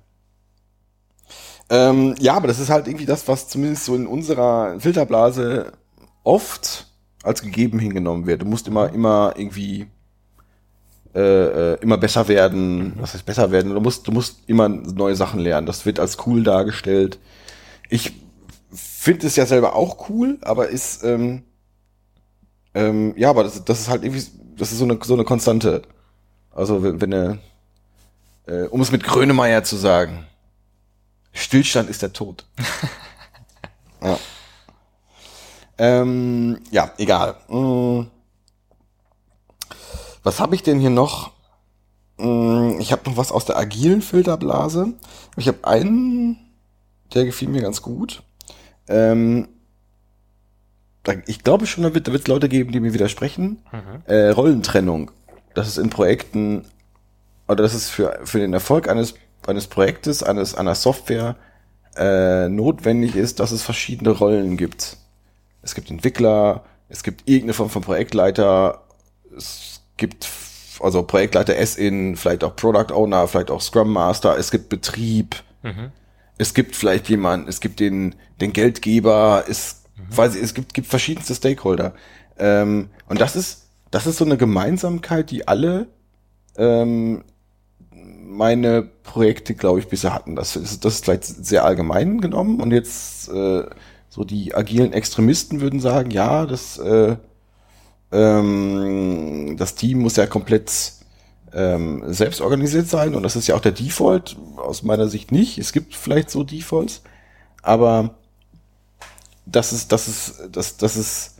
[1.69, 5.71] Ähm, ja, aber das ist halt irgendwie das, was zumindest so in unserer Filterblase
[6.23, 6.87] oft
[7.23, 8.41] als gegeben hingenommen wird.
[8.41, 9.87] Du musst immer, immer irgendwie
[11.15, 12.93] äh, äh, immer besser werden.
[12.97, 13.73] Was heißt besser werden?
[13.73, 15.67] Du musst, du musst immer neue Sachen lernen.
[15.67, 17.19] Das wird als cool dargestellt.
[17.89, 18.13] Ich
[18.71, 21.43] finde es ja selber auch cool, aber ist ähm,
[22.73, 24.25] ähm, ja, aber das, das ist halt irgendwie,
[24.57, 25.83] das ist so eine so eine Konstante.
[26.51, 27.39] Also wenn, wenn eine,
[28.47, 30.25] äh, um es mit Grönemeyer zu sagen,
[31.33, 32.45] Stillstand ist der Tod.
[34.01, 34.17] ja.
[35.77, 37.35] Ähm, ja, egal.
[37.47, 38.03] Mm.
[40.23, 41.31] Was habe ich denn hier noch?
[42.17, 44.93] Mm, Ich habe noch was aus der agilen Filterblase.
[45.35, 46.37] Ich habe einen,
[47.13, 48.23] der gefiel mir ganz gut.
[48.87, 49.47] Ähm,
[51.25, 53.61] ich glaube schon, da wird es Leute geben, die mir widersprechen.
[54.05, 55.11] Äh, Rollentrennung.
[55.53, 56.65] Das ist in Projekten,
[57.47, 59.15] oder das ist für, für den Erfolg eines,
[59.49, 61.35] eines Projektes, eines, einer Software
[61.95, 64.97] äh, notwendig ist, dass es verschiedene Rollen gibt.
[65.61, 68.83] Es gibt Entwickler, es gibt irgendeine Form von Projektleiter,
[69.35, 70.27] es gibt
[70.79, 75.35] also Projektleiter S-In, vielleicht auch Product Owner, vielleicht auch Scrum Master, es gibt Betrieb,
[76.37, 80.87] es gibt vielleicht jemanden, es gibt den, den Geldgeber, es, weiß ich, es gibt, gibt
[80.87, 81.93] verschiedenste Stakeholder.
[82.37, 85.87] Ähm, und das ist, das ist so eine Gemeinsamkeit, die alle
[86.57, 87.23] ähm,
[88.33, 90.35] meine Projekte, glaube ich, bisher hatten.
[90.35, 93.63] Das ist, das ist vielleicht sehr allgemein genommen und jetzt äh,
[94.09, 97.15] so die agilen Extremisten würden sagen, ja, das, äh,
[98.11, 100.71] ähm, das Team muss ja komplett
[101.53, 105.57] ähm, selbst organisiert sein und das ist ja auch der Default, aus meiner Sicht nicht.
[105.57, 107.01] Es gibt vielleicht so Defaults,
[107.61, 108.15] aber
[109.45, 111.35] das ist, das ist, das, das ist,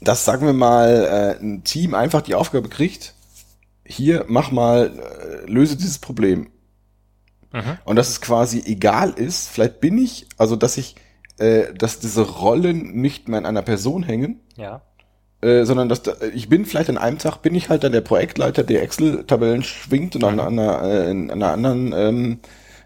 [0.00, 3.14] dass, sagen wir mal, äh, ein Team einfach die Aufgabe kriegt,
[3.84, 4.92] hier, mach mal,
[5.46, 6.48] äh, löse dieses Problem.
[7.86, 10.94] Und dass es quasi egal ist, vielleicht bin ich, also dass ich,
[11.38, 14.82] äh, dass diese Rollen nicht mehr an einer Person hängen, Ja.
[15.40, 18.02] äh, sondern dass da, ich bin vielleicht an einem Tag bin ich halt dann der
[18.02, 22.40] Projektleiter, der Excel-Tabellen schwingt und an, einer, äh, in, an einer anderen, ähm,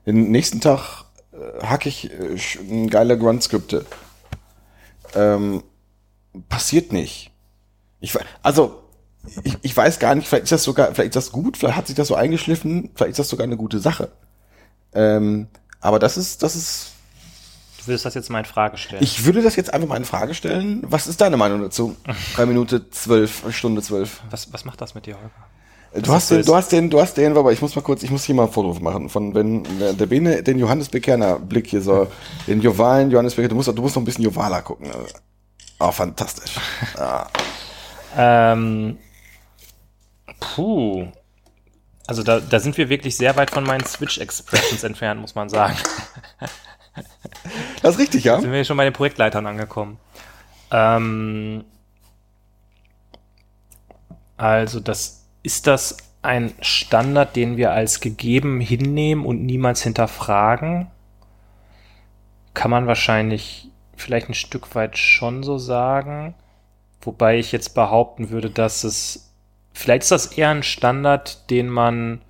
[0.06, 3.84] den nächsten Tag äh, hack ich äh, geiler Grunt-Skripte.
[5.16, 5.64] Ähm,
[6.48, 7.30] passiert nicht.
[8.00, 8.82] Ich, also
[9.44, 11.86] ich, ich weiß gar nicht, vielleicht ist das sogar, vielleicht ist das gut, vielleicht hat
[11.86, 14.10] sich das so eingeschliffen, vielleicht ist das sogar eine gute Sache.
[14.94, 15.48] Ähm,
[15.80, 16.92] aber das ist, das ist,
[17.80, 19.02] Du würdest das jetzt mal in Frage stellen.
[19.02, 20.82] ich würde das jetzt einfach mal in Frage stellen.
[20.84, 21.96] Was ist deine Meinung dazu?
[22.34, 24.20] Drei Minute zwölf, Stunde zwölf.
[24.30, 26.04] was, was macht das mit dir, Holger?
[26.06, 28.10] Du hast den, du hast den, du hast den, aber ich muss mal kurz, ich
[28.12, 31.82] muss hier mal ein Foto machen von wenn der Bene den Johannes Bekerner Blick hier
[31.82, 32.06] so,
[32.46, 34.88] den Jovalen Johannes Bekerner, du musst, du musst noch ein bisschen Jovala gucken.
[35.80, 36.54] Oh, fantastisch.
[36.96, 37.26] Ah.
[38.16, 38.98] Ähm,
[40.40, 41.06] puh.
[42.06, 45.76] Also da, da sind wir wirklich sehr weit von meinen Switch-Expressions entfernt, muss man sagen.
[47.82, 48.40] Das ist richtig, ja?
[48.40, 49.98] Sind wir schon bei den Projektleitern angekommen.
[50.72, 51.64] Ähm,
[54.36, 60.88] also das ist das ein Standard, den wir als gegeben hinnehmen und niemals hinterfragen?
[62.52, 63.70] Kann man wahrscheinlich
[64.00, 66.34] vielleicht ein Stück weit schon so sagen.
[67.02, 69.32] Wobei ich jetzt behaupten würde, dass es
[69.72, 72.20] vielleicht ist das eher ein Standard, den man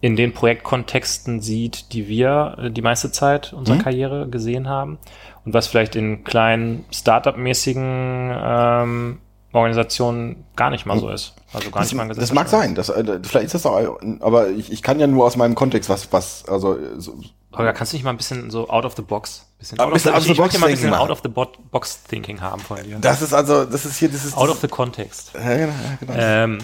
[0.00, 3.82] in den Projektkontexten sieht, die wir äh, die meiste Zeit unserer Mhm.
[3.82, 4.98] Karriere gesehen haben
[5.44, 9.18] und was vielleicht in kleinen Startup-mäßigen ähm,
[9.52, 11.34] Organisationen gar nicht mal so ist.
[11.52, 14.50] Also gar Das, nicht mal das mag sein, das, äh, vielleicht ist das auch, aber
[14.50, 17.18] ich, ich kann ja nur aus meinem Kontext was, was, also, äh, so,
[17.58, 19.46] Holger, kannst du nicht mal ein bisschen so out of the box?
[19.58, 21.20] Bisschen Ein bisschen out of the ich, ich möchte box mal ein bisschen out of
[21.22, 22.98] the bo box thinking haben von dir.
[23.00, 25.32] das ist also, das ist hier, das ist, out of the context.
[25.34, 26.12] ja, genau, ja, genau.
[26.16, 26.58] Ähm,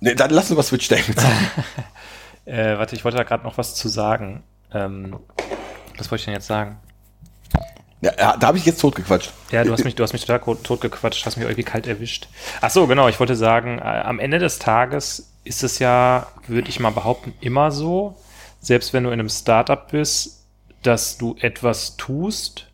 [0.00, 1.14] nee, dann lass uns über Switch denken.
[2.44, 4.42] äh, warte, ich wollte da gerade noch was zu sagen.
[4.72, 5.18] Ähm,
[5.96, 6.78] was wollte ich denn jetzt sagen?
[8.02, 9.32] ja, da habe ich jetzt totgequatscht.
[9.52, 12.28] Ja, du hast mich, du hast mich total totgequatscht, hast mich irgendwie kalt erwischt.
[12.60, 16.68] Ach so, genau, ich wollte sagen, äh, am Ende des Tages ist es ja, würde
[16.68, 18.16] ich mal behaupten, immer so,
[18.62, 20.46] selbst wenn du in einem Startup bist,
[20.82, 22.68] dass du etwas tust,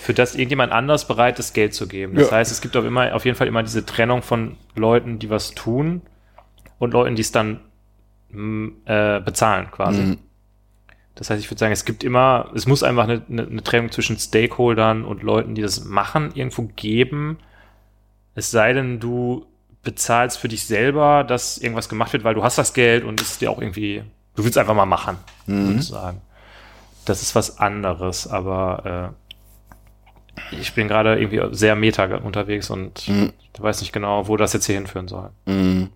[0.00, 2.14] für das irgendjemand anders bereit ist, Geld zu geben.
[2.16, 2.36] Das Ja.
[2.36, 5.52] heißt, es gibt auch immer, auf jeden Fall immer diese Trennung von Leuten, die was
[5.54, 6.02] tun
[6.78, 7.60] und Leuten, die es dann
[8.30, 10.02] mm, äh, bezahlen quasi.
[10.02, 10.18] Mhm.
[11.14, 13.90] Das heißt, ich würde sagen, es gibt immer, es muss einfach eine, eine, eine Trennung
[13.90, 17.38] zwischen Stakeholdern und Leuten, die das machen, irgendwo geben.
[18.34, 19.46] Es sei denn, du
[19.82, 23.30] bezahlst für dich selber, dass irgendwas gemacht wird, weil du hast das Geld und es
[23.32, 24.02] ist dir auch irgendwie,
[24.36, 26.20] du willst einfach mal machen, würde ich sagen.
[27.04, 33.32] Das ist was anderes, aber äh, ich bin gerade irgendwie sehr meta unterwegs und Mhm.
[33.58, 35.30] weiß nicht genau, wo das jetzt hier hinführen soll.
[35.46, 35.90] Mhm.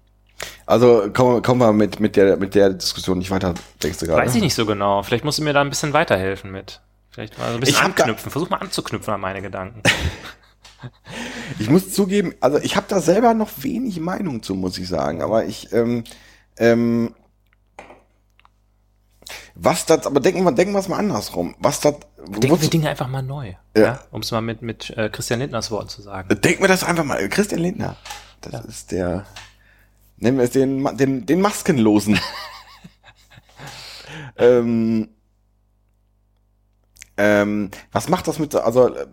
[0.67, 3.53] Also kommen, kommen wir mit, mit, der, mit der Diskussion nicht weiter,
[3.83, 4.23] denkst du gerade?
[4.23, 5.03] Weiß ich nicht so genau.
[5.03, 6.81] Vielleicht musst du mir da ein bisschen weiterhelfen mit.
[7.11, 8.31] Vielleicht mal so ein bisschen Ich anknüpfen.
[8.31, 9.83] Versuch mal anzuknüpfen an meine Gedanken.
[11.59, 15.21] Ich muss zugeben, also ich habe da selber noch wenig Meinung zu, muss ich sagen.
[15.21, 16.05] Aber ich, ähm,
[16.57, 17.15] ähm,
[19.63, 21.55] was das, aber denken wir, denken wir es mal andersrum.
[21.59, 21.97] Was das,
[22.29, 23.55] Denken wir Dinge einfach mal neu.
[23.77, 23.83] Ja.
[23.83, 24.01] Ja.
[24.11, 26.29] Um es mal mit, mit äh, Christian Lindners Worten zu sagen.
[26.41, 27.29] denken wir das einfach mal.
[27.29, 27.97] Christian Lindner,
[28.41, 29.27] das ist der,
[30.17, 32.19] nennen wir es den, den, den Maskenlosen.
[34.37, 35.09] ähm,
[37.17, 39.07] ähm, was macht das mit, so- also äh,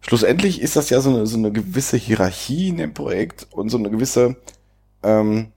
[0.00, 3.78] schlussendlich ist das ja so eine, so eine gewisse Hierarchie in dem Projekt und so
[3.78, 4.36] eine gewisse
[5.02, 5.52] ähm,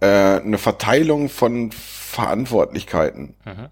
[0.00, 3.34] äh, eine Verteilung von Verantwortlichkeiten.
[3.44, 3.68] Mhm.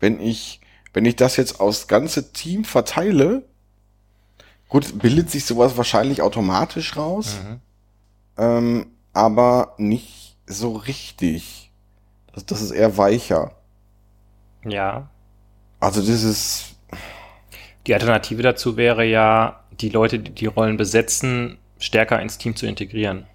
[0.00, 0.60] Wenn ich,
[0.92, 3.42] wenn ich das jetzt aufs ganze Team verteile,
[4.68, 7.60] gut, bildet sich sowas wahrscheinlich automatisch raus, Mhm.
[8.38, 11.72] ähm, aber nicht so richtig.
[12.34, 13.52] Das, das ist eher weicher.
[14.64, 15.08] Ja.
[15.80, 16.74] Also das ist,
[17.86, 22.66] Die Alternative dazu wäre ja, die Leute, die die Rollen besetzen, stärker ins Team zu
[22.66, 23.26] integrieren.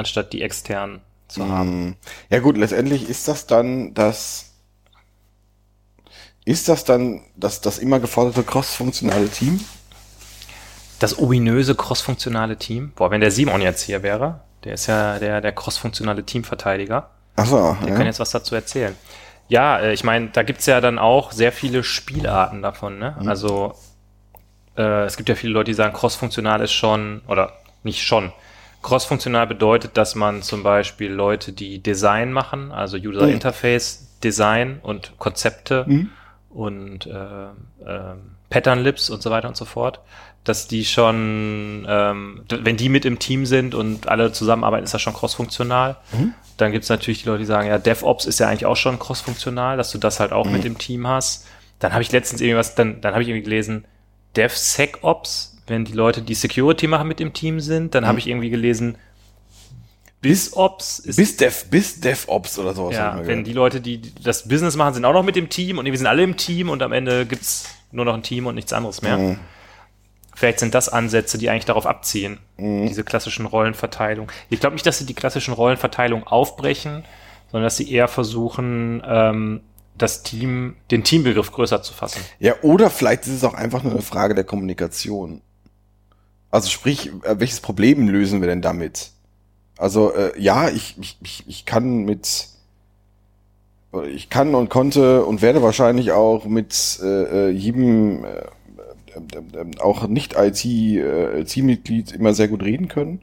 [0.00, 1.90] Anstatt die externen zu haben.
[1.90, 1.96] Mm,
[2.30, 4.50] Ja gut, letztendlich ist das dann das
[6.44, 9.60] ist das dann das, das immer geforderte cross-funktionale Team?
[10.98, 12.92] Das ominöse crossfunktionale Team.
[12.96, 17.10] Boah, wenn der Simon jetzt hier wäre, der ist ja der, der crossfunktionale Teamverteidiger.
[17.36, 17.94] Achso, Der ja.
[17.96, 18.96] kann jetzt was dazu erzählen.
[19.48, 22.98] Ja, äh, ich meine, da gibt's ja dann auch sehr viele Spielarten davon.
[22.98, 23.16] Ne?
[23.18, 23.28] Mhm.
[23.28, 23.74] Also
[24.76, 27.52] äh, es gibt ja viele Leute, die sagen, crossfunktional ist schon, oder
[27.82, 28.32] nicht schon.
[28.82, 33.32] Crossfunktional bedeutet, dass man zum Beispiel Leute, die Design machen, also User Mhm.
[33.34, 36.10] Interface Design und Konzepte Mhm.
[36.50, 37.12] und äh,
[37.86, 40.00] ähm, Pattern Lips und so weiter und so fort,
[40.44, 45.02] dass die schon, ähm, wenn die mit im Team sind und alle zusammenarbeiten, ist das
[45.02, 45.96] schon crossfunktional.
[46.12, 46.34] Mhm.
[46.56, 48.98] Dann gibt es natürlich die Leute, die sagen, ja, DevOps ist ja eigentlich auch schon
[48.98, 50.52] crossfunktional, dass du das halt auch Mhm.
[50.52, 51.46] mit im Team hast.
[51.78, 53.84] Dann habe ich letztens irgendwie was, dann, dann habe ich irgendwie gelesen,
[54.36, 57.94] DevSecOps, wenn die Leute, die Security machen, mit im Team sind.
[57.94, 58.98] Dann habe ich irgendwie gelesen,
[60.20, 62.94] BizOps ist bis Dev, bis DevOps oder sowas.
[62.94, 63.46] ja, wenn gehört.
[63.46, 66.06] die Leute, die das Business machen, sind auch noch mit dem Team und wir sind
[66.06, 69.16] alle im Team und am Ende gibt's nur noch ein Team und nichts anderes mehr.
[69.16, 69.38] Mhm.
[70.34, 74.32] Vielleicht sind das Ansätze, die eigentlich darauf abziehen, diese klassischen Rollenverteilung.
[74.48, 77.04] Ich glaube nicht, dass sie die klassischen Rollenverteilung aufbrechen,
[77.50, 79.60] sondern dass sie eher versuchen, ähm,
[79.98, 82.20] das Team, den Teambegriff größer zu fassen.
[82.38, 85.42] Ja, oder vielleicht ist es auch einfach nur eine Frage der Kommunikation.
[86.50, 89.10] Also sprich, äh, welches Problem lösen wir denn damit?
[89.78, 92.48] Also äh, ja, ich, ich, ich, kann mit,
[94.12, 99.78] ich kann und konnte und werde wahrscheinlich auch mit äh, äh, jedem äh, äh, äh,
[99.80, 103.22] auch nicht IT-Teammitglied immer sehr gut reden können.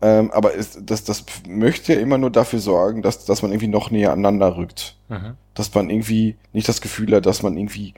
[0.00, 3.68] Ähm, aber ist, das, das möchte ja immer nur dafür sorgen, dass, dass man irgendwie
[3.68, 5.36] noch näher aneinander rückt Mhm.
[5.54, 7.92] dass man irgendwie nicht das Gefühl hat, dass man irgendwie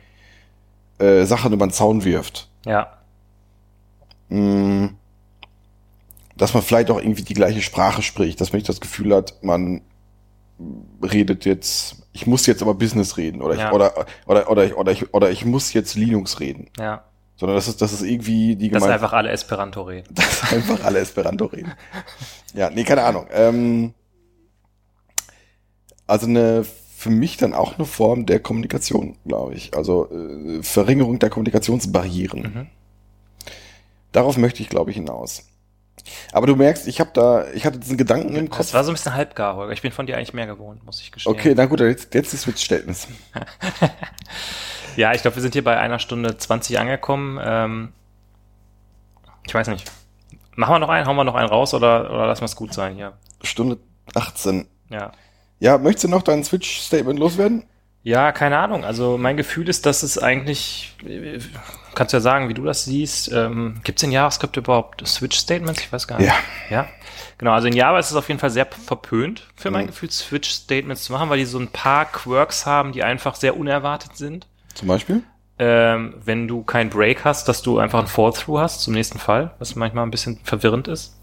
[0.98, 2.48] äh, Sachen über den Zaun wirft.
[2.66, 2.93] Ja,
[4.28, 4.86] Mm,
[6.36, 9.42] dass man vielleicht auch irgendwie die gleiche Sprache spricht, dass man nicht das Gefühl hat,
[9.42, 9.82] man
[11.02, 13.72] redet jetzt, ich muss jetzt aber Business reden oder ich, Ja.
[13.72, 16.68] oder, oder, oder, ich, oder, ich, oder ich muss jetzt Linux reden.
[16.78, 17.04] ja.
[17.36, 20.06] Sondern das ist, das ist irgendwie die Dass Gemeinde, einfach alle Esperanto reden.
[20.14, 21.72] dass einfach alle Esperanto reden.
[22.54, 23.26] Ja, nee, keine Ahnung.
[23.32, 23.92] Ähm,
[26.06, 26.64] also eine,
[26.96, 29.76] für mich dann auch eine Form der Kommunikation, glaube ich.
[29.76, 32.40] Also äh, Verringerung der Kommunikationsbarrieren.
[32.42, 32.66] Mhm.
[34.14, 35.46] Darauf möchte ich, glaube ich, hinaus.
[36.32, 38.58] Aber du merkst, ich habe da, ich hatte diesen Gedanken im Kopf.
[38.58, 39.72] Das war so ein bisschen halbgar, Holger.
[39.72, 41.34] Ich bin von dir eigentlich mehr gewohnt, muss ich gestehen.
[41.34, 43.08] Okay, na gut, jetzt, jetzt ist Verständnis.
[44.96, 47.40] Ja, ich glaube, wir sind hier bei einer Stunde 20 angekommen.
[47.42, 47.92] Ähm,
[49.46, 49.90] ich weiß nicht.
[50.56, 52.72] Machen wir noch einen, hauen wir noch einen raus oder, oder lassen wir es gut
[52.72, 53.14] sein hier?
[53.42, 53.78] Stunde
[54.14, 54.68] 18.
[54.90, 55.10] Ja.
[55.58, 57.64] Ja, möchtest du noch dein Switch-Statement loswerden?
[58.04, 58.84] Ja, keine Ahnung.
[58.84, 60.94] Also mein Gefühl ist, dass es eigentlich,
[61.94, 63.32] kannst du ja sagen, wie du das siehst.
[63.32, 65.80] Ähm, Gibt es in JavaScript überhaupt Switch-Statements?
[65.80, 66.28] Ich weiß gar nicht.
[66.28, 66.34] Ja.
[66.70, 66.88] Ja.
[67.38, 69.88] Genau, also in Java ist es auf jeden Fall sehr verpönt, für mein Mhm.
[69.88, 74.16] Gefühl, Switch-Statements zu machen, weil die so ein paar Quirks haben, die einfach sehr unerwartet
[74.16, 74.46] sind.
[74.74, 75.22] Zum Beispiel?
[75.58, 79.54] Ähm, wenn du keinen Break hast, dass du einfach einen Fall-Through hast zum nächsten Fall,
[79.58, 81.16] was manchmal ein bisschen verwirrend ist.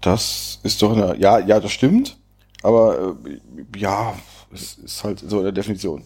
[0.00, 2.16] Das ist doch eine, ja, ja, das stimmt.
[2.62, 4.14] Aber äh, ja,
[4.52, 6.04] es ist halt so eine Definition.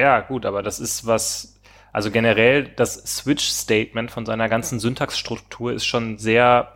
[0.00, 1.58] Ja, gut, aber das ist was,
[1.92, 6.72] also generell das Switch-Statement von seiner ganzen Syntaxstruktur ist schon sehr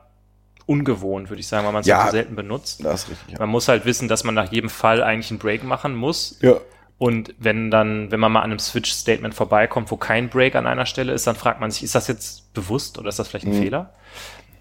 [0.66, 1.98] ungewohnt, würde ich sagen, weil man es Ja.
[1.98, 2.84] halt so selten benutzt.
[2.84, 3.32] Das ist richtig.
[3.32, 3.38] Ja.
[3.40, 6.38] Man muss halt wissen, dass man nach jedem Fall eigentlich einen Break machen muss.
[6.40, 6.54] ja.
[6.98, 10.84] Und wenn dann, wenn man mal an einem Switch-Statement vorbeikommt, wo kein Break an einer
[10.84, 13.54] Stelle ist, dann fragt man sich, ist das jetzt bewusst oder ist das vielleicht ein
[13.56, 13.62] Mhm.
[13.62, 13.94] Fehler?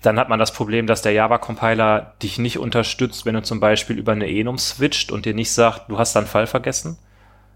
[0.03, 3.97] Dann hat man das Problem, dass der Java-Compiler dich nicht unterstützt, wenn du zum Beispiel
[3.97, 6.97] über eine Enum switcht und dir nicht sagt, du hast da einen Fall vergessen.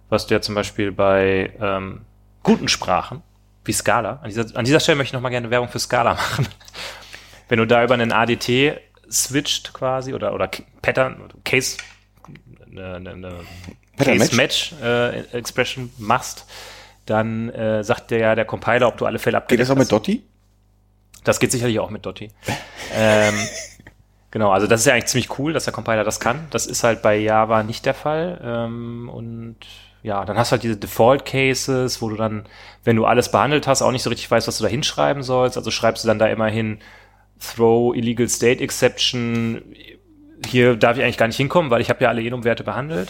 [0.10, 2.02] Was du ja zum Beispiel bei ähm,
[2.44, 3.24] guten Sprachen,
[3.66, 6.48] wie Scala, an dieser, an dieser Stelle möchte ich nochmal gerne Werbung für Scala machen.
[7.50, 10.50] Wenn du da über einen ADT switcht quasi oder, oder
[10.82, 11.78] Pattern, Case,
[12.70, 13.40] eine, eine, eine
[13.98, 16.46] Pattern Case Match äh, Expression machst,
[17.06, 19.80] dann äh, sagt dir ja der Compiler, ob du alle Fälle Geht abgedeckt das auch
[19.80, 19.86] hast.
[19.86, 20.24] mit Dotti?
[21.24, 22.32] Das geht sicherlich auch mit Dotti.
[22.94, 23.36] ähm,
[24.32, 26.48] genau, also das ist ja eigentlich ziemlich cool, dass der Compiler das kann.
[26.50, 28.42] Das ist halt bei Java nicht der Fall.
[28.44, 29.58] Ähm, und
[30.04, 32.46] ja, dann hast du halt diese Default Cases, wo du dann,
[32.84, 35.58] wenn du alles behandelt hast, auch nicht so richtig weißt, was du da hinschreiben sollst.
[35.58, 36.80] Also schreibst du dann da immer hin,
[37.40, 39.62] throw illegal state exception.
[40.46, 43.10] Hier darf ich eigentlich gar nicht hinkommen, weil ich habe ja alle Enum-Werte behandelt.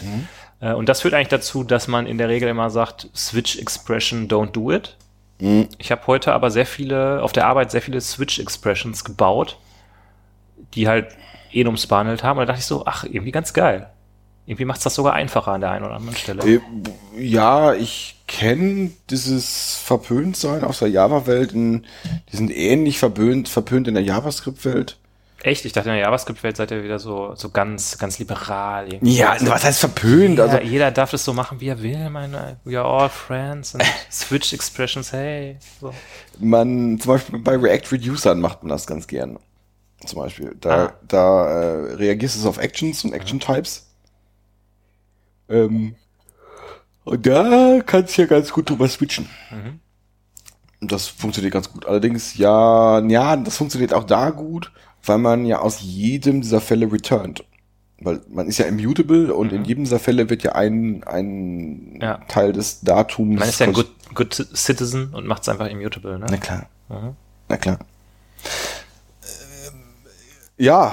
[0.60, 4.28] Äh, Und das führt eigentlich dazu, dass man in der Regel immer sagt, switch expression,
[4.28, 4.96] don't do it.
[5.40, 5.68] Mhm.
[5.78, 9.58] Ich habe heute aber sehr viele, auf der Arbeit sehr viele Switch-Expressions gebaut,
[10.74, 11.08] die halt
[11.52, 12.38] Enums behandelt haben.
[12.38, 13.90] Und da dachte ich so, ach, irgendwie ganz geil.
[14.46, 16.42] Irgendwie macht es das sogar einfacher an der einen oder anderen Stelle.
[16.44, 16.60] Äh,
[17.18, 21.52] Ja, ich kenne dieses Verpöntsein aus der Java-Welt.
[21.52, 21.82] Die
[22.30, 24.98] sind ähnlich verpönt, verpönt in der JavaScript-Welt.
[25.42, 25.64] Echt?
[25.66, 28.90] Ich dachte, in der JavaScript-Welt seid ihr wieder so, so ganz, ganz liberal.
[28.92, 29.14] irgendwie.
[29.16, 30.30] Ja, was heißt verpönt?
[30.38, 32.08] Jeder, Also, jeder darf das so machen, wie er will.
[32.10, 35.56] Meine, we are all friends and Switch Expressions, hey.
[35.80, 35.92] So.
[36.38, 39.38] man, zum Beispiel bei React Reducern macht man das ganz gern.
[40.06, 40.54] Zum Beispiel.
[40.60, 40.92] Da, Ah.
[41.08, 43.86] da äh, reagierst du auf Actions und Action Types.
[45.48, 45.94] Ähm,
[47.04, 49.28] und da kannst du ja ganz gut drüber switchen.
[49.50, 49.80] Mhm.
[50.88, 51.86] Das funktioniert ganz gut.
[51.86, 54.72] Allerdings, ja, ja, das funktioniert auch da gut,
[55.04, 57.44] weil man ja aus jedem dieser Fälle returnt.
[58.00, 62.00] Weil man ist ja immutable und in jedem dieser Fälle wird ja ein, ein Mhm.
[62.00, 62.18] Ja.
[62.28, 63.38] Teil des Datums.
[63.38, 66.26] Man ist ja ein good, good Citizen und macht es einfach immutable, ne?
[66.28, 66.66] Na klar.
[66.88, 67.16] Mhm.
[67.48, 67.78] Na klar.
[69.22, 69.74] Ähm,
[70.58, 70.92] ja,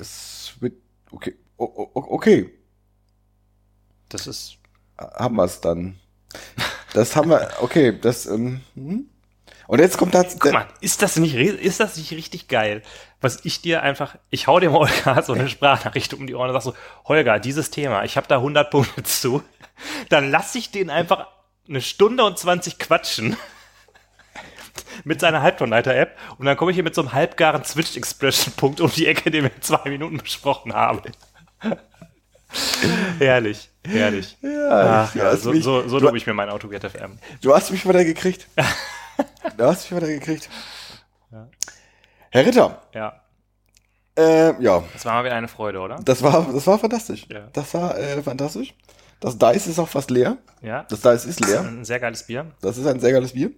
[0.00, 0.74] es wird,
[1.10, 2.50] okay, o, okay,
[4.10, 4.58] Das ist,
[4.98, 5.98] haben wir es dann.
[6.92, 9.08] Das haben wir, okay, das, ähm, hm.
[9.68, 12.82] und jetzt kommt das, Guck mal, ist das nicht, ist das nicht richtig geil?
[13.20, 16.54] Was ich dir einfach, ich hau dem Holger so eine Sprachnachricht um die Ohren und
[16.54, 16.74] sag so,
[17.04, 19.42] Holger, dieses Thema, ich habe da 100 Punkte zu.
[20.08, 21.28] Dann lass ich den einfach
[21.68, 23.36] eine Stunde und 20 quatschen
[25.04, 29.06] mit seiner Halbtonleiter-App und dann komme ich hier mit so einem halbgaren Switch-Expression-Punkt um die
[29.06, 31.00] Ecke, den wir in zwei Minuten besprochen haben.
[33.18, 34.36] herrlich, herrlich.
[34.42, 37.18] ja, Ach, du, ja, so, mich, so, so lobe ich mir mein Auto FM.
[37.42, 38.46] du hast mich wieder gekriegt.
[39.56, 40.48] du hast mich wieder gekriegt.
[42.32, 43.20] Herr Ritter, Ja,
[44.16, 45.96] äh, ja, das war mal wieder eine Freude, oder?
[46.04, 47.26] das war, das war fantastisch.
[47.30, 47.48] Ja.
[47.52, 48.74] Das war äh, fantastisch.
[49.20, 50.36] Das Dice ist auch fast leer.
[50.62, 51.60] Ja, Das Dice ist leer.
[51.60, 52.46] ein sehr geiles Bier.
[52.60, 53.50] Das ist ein sehr geiles Bier.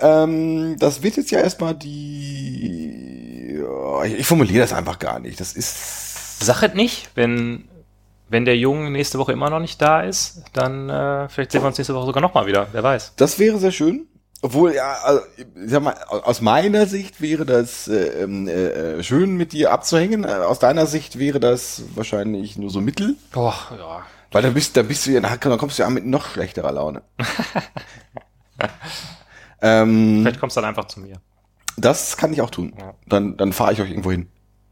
[0.00, 3.58] Ähm, das wird jetzt ja erstmal die.
[3.62, 5.38] Ja, ich, ich formuliere das einfach gar nicht.
[5.40, 6.40] Das ist.
[6.44, 7.68] Sachet nicht, wenn,
[8.28, 11.66] wenn der Junge nächste Woche immer noch nicht da ist, dann äh, vielleicht sehen wir
[11.68, 13.14] uns nächste Woche sogar nochmal wieder, wer weiß.
[13.16, 14.06] Das wäre sehr schön.
[14.42, 19.36] Obwohl, ja, also, ich sag mal, aus meiner Sicht wäre das äh, ähm, äh, schön
[19.38, 20.24] mit dir abzuhängen.
[20.24, 23.16] Äh, Aus deiner Sicht wäre das wahrscheinlich nur so mittel.
[23.32, 24.02] Boah, ja.
[24.32, 27.00] Weil dann bist, dann bist du ja, dann kommst du ja mit noch schlechterer Laune.
[29.62, 31.16] ähm, Vielleicht kommst du dann einfach zu mir.
[31.78, 32.74] das kann ich auch tun.
[32.78, 32.94] Ja.
[33.06, 34.28] Dann, dann fahre ich euch irgendwo hin.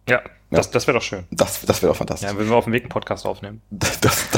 [0.09, 0.21] Ja,
[0.57, 1.25] das, das wäre doch schön.
[1.31, 2.29] Das, das wäre doch fantastisch.
[2.29, 3.63] Ja, wenn wir auf dem Weg einen Podcast aufnehmen.
[3.71, 4.29] Das, das,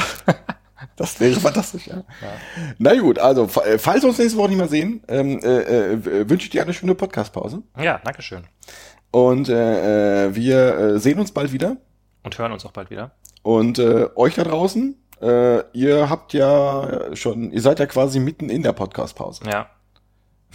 [0.95, 2.03] das wäre fantastisch, ja.
[2.77, 6.29] Na gut, also, äh, falls wir uns nächste Woche nicht mehr sehen, ähm, äh, äh,
[6.29, 7.63] wünsche ich dir eine schöne Podcast-Pause.
[7.77, 8.43] Ja, danke schön.
[9.11, 11.77] Und äh, äh, wir äh, sehen uns bald wieder.
[12.23, 13.11] Und hören uns auch bald wieder.
[13.43, 18.49] Und äh, euch da draußen, äh, ihr habt ja schon, ihr seid ja quasi mitten
[18.49, 19.43] in der Podcast-Pause.
[19.49, 19.69] Ja.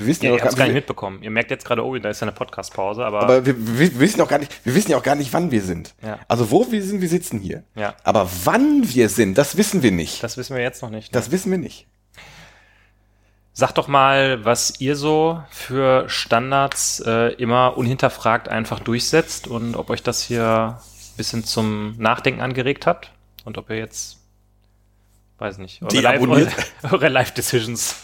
[0.00, 1.22] Wir wissen ja ja, habt es gar nicht mitbekommen.
[1.22, 4.00] Ihr merkt jetzt gerade, oh, da ist ja eine Podcast-Pause, aber, aber wir, wir, wir
[4.00, 5.94] wissen auch gar nicht, wir wissen ja auch gar nicht, wann wir sind.
[6.02, 6.18] Ja.
[6.26, 7.62] Also wo wir sind, wir sitzen hier.
[7.76, 10.22] ja, Aber wann wir sind, das wissen wir nicht.
[10.24, 11.12] das wissen wir jetzt noch nicht.
[11.12, 11.12] Ne?
[11.12, 11.86] Das wissen wir nicht.
[13.52, 19.90] Sagt doch mal, was ihr so für Standards äh, immer unhinterfragt einfach durchsetzt und ob
[19.90, 23.12] euch das hier ein bisschen zum Nachdenken angeregt hat
[23.44, 24.18] und ob ihr jetzt,
[25.38, 26.52] weiß nicht, eure Live- Deabonniert.
[26.90, 27.96] eure Live-Decisions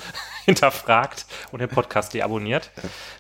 [0.47, 2.71] hinterfragt und den Podcast deabonniert.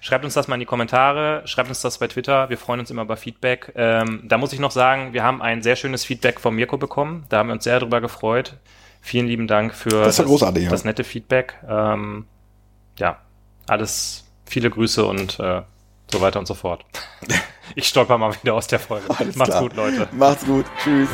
[0.00, 2.48] Schreibt uns das mal in die Kommentare, schreibt uns das bei Twitter.
[2.48, 3.72] Wir freuen uns immer über Feedback.
[3.74, 7.26] Ähm, da muss ich noch sagen, wir haben ein sehr schönes Feedback von Mirko bekommen.
[7.28, 8.54] Da haben wir uns sehr drüber gefreut.
[9.02, 10.70] Vielen lieben Dank für Das großartig, ja.
[10.70, 11.54] das nette Feedback.
[11.68, 12.26] Ähm,
[12.98, 13.18] ja,
[13.68, 15.62] alles, viele Grüße und äh,
[16.10, 16.84] so weiter und so fort.
[17.74, 19.04] Ich stolper mal wieder aus der Folge.
[19.18, 19.62] Alles Macht's klar.
[19.62, 20.08] gut, Leute.
[20.12, 20.66] Macht's gut.
[20.82, 21.08] Tschüss.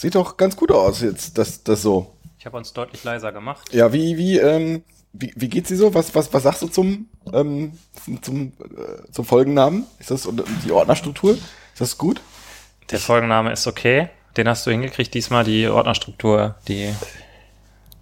[0.00, 2.14] Sieht doch ganz gut aus jetzt, das, das so.
[2.38, 3.70] Ich habe uns deutlich leiser gemacht.
[3.74, 4.82] Ja, wie, wie, ähm,
[5.12, 5.92] wie, wie geht's dir so?
[5.92, 9.84] Was, was, was sagst du zum, ähm, zum, zum, äh, zum Folgennamen?
[9.98, 11.32] Ist das und die Ordnerstruktur?
[11.32, 12.22] Ist das gut?
[12.88, 14.08] Der Folgenname ist okay.
[14.38, 16.94] Den hast du hingekriegt diesmal, die Ordnerstruktur, die.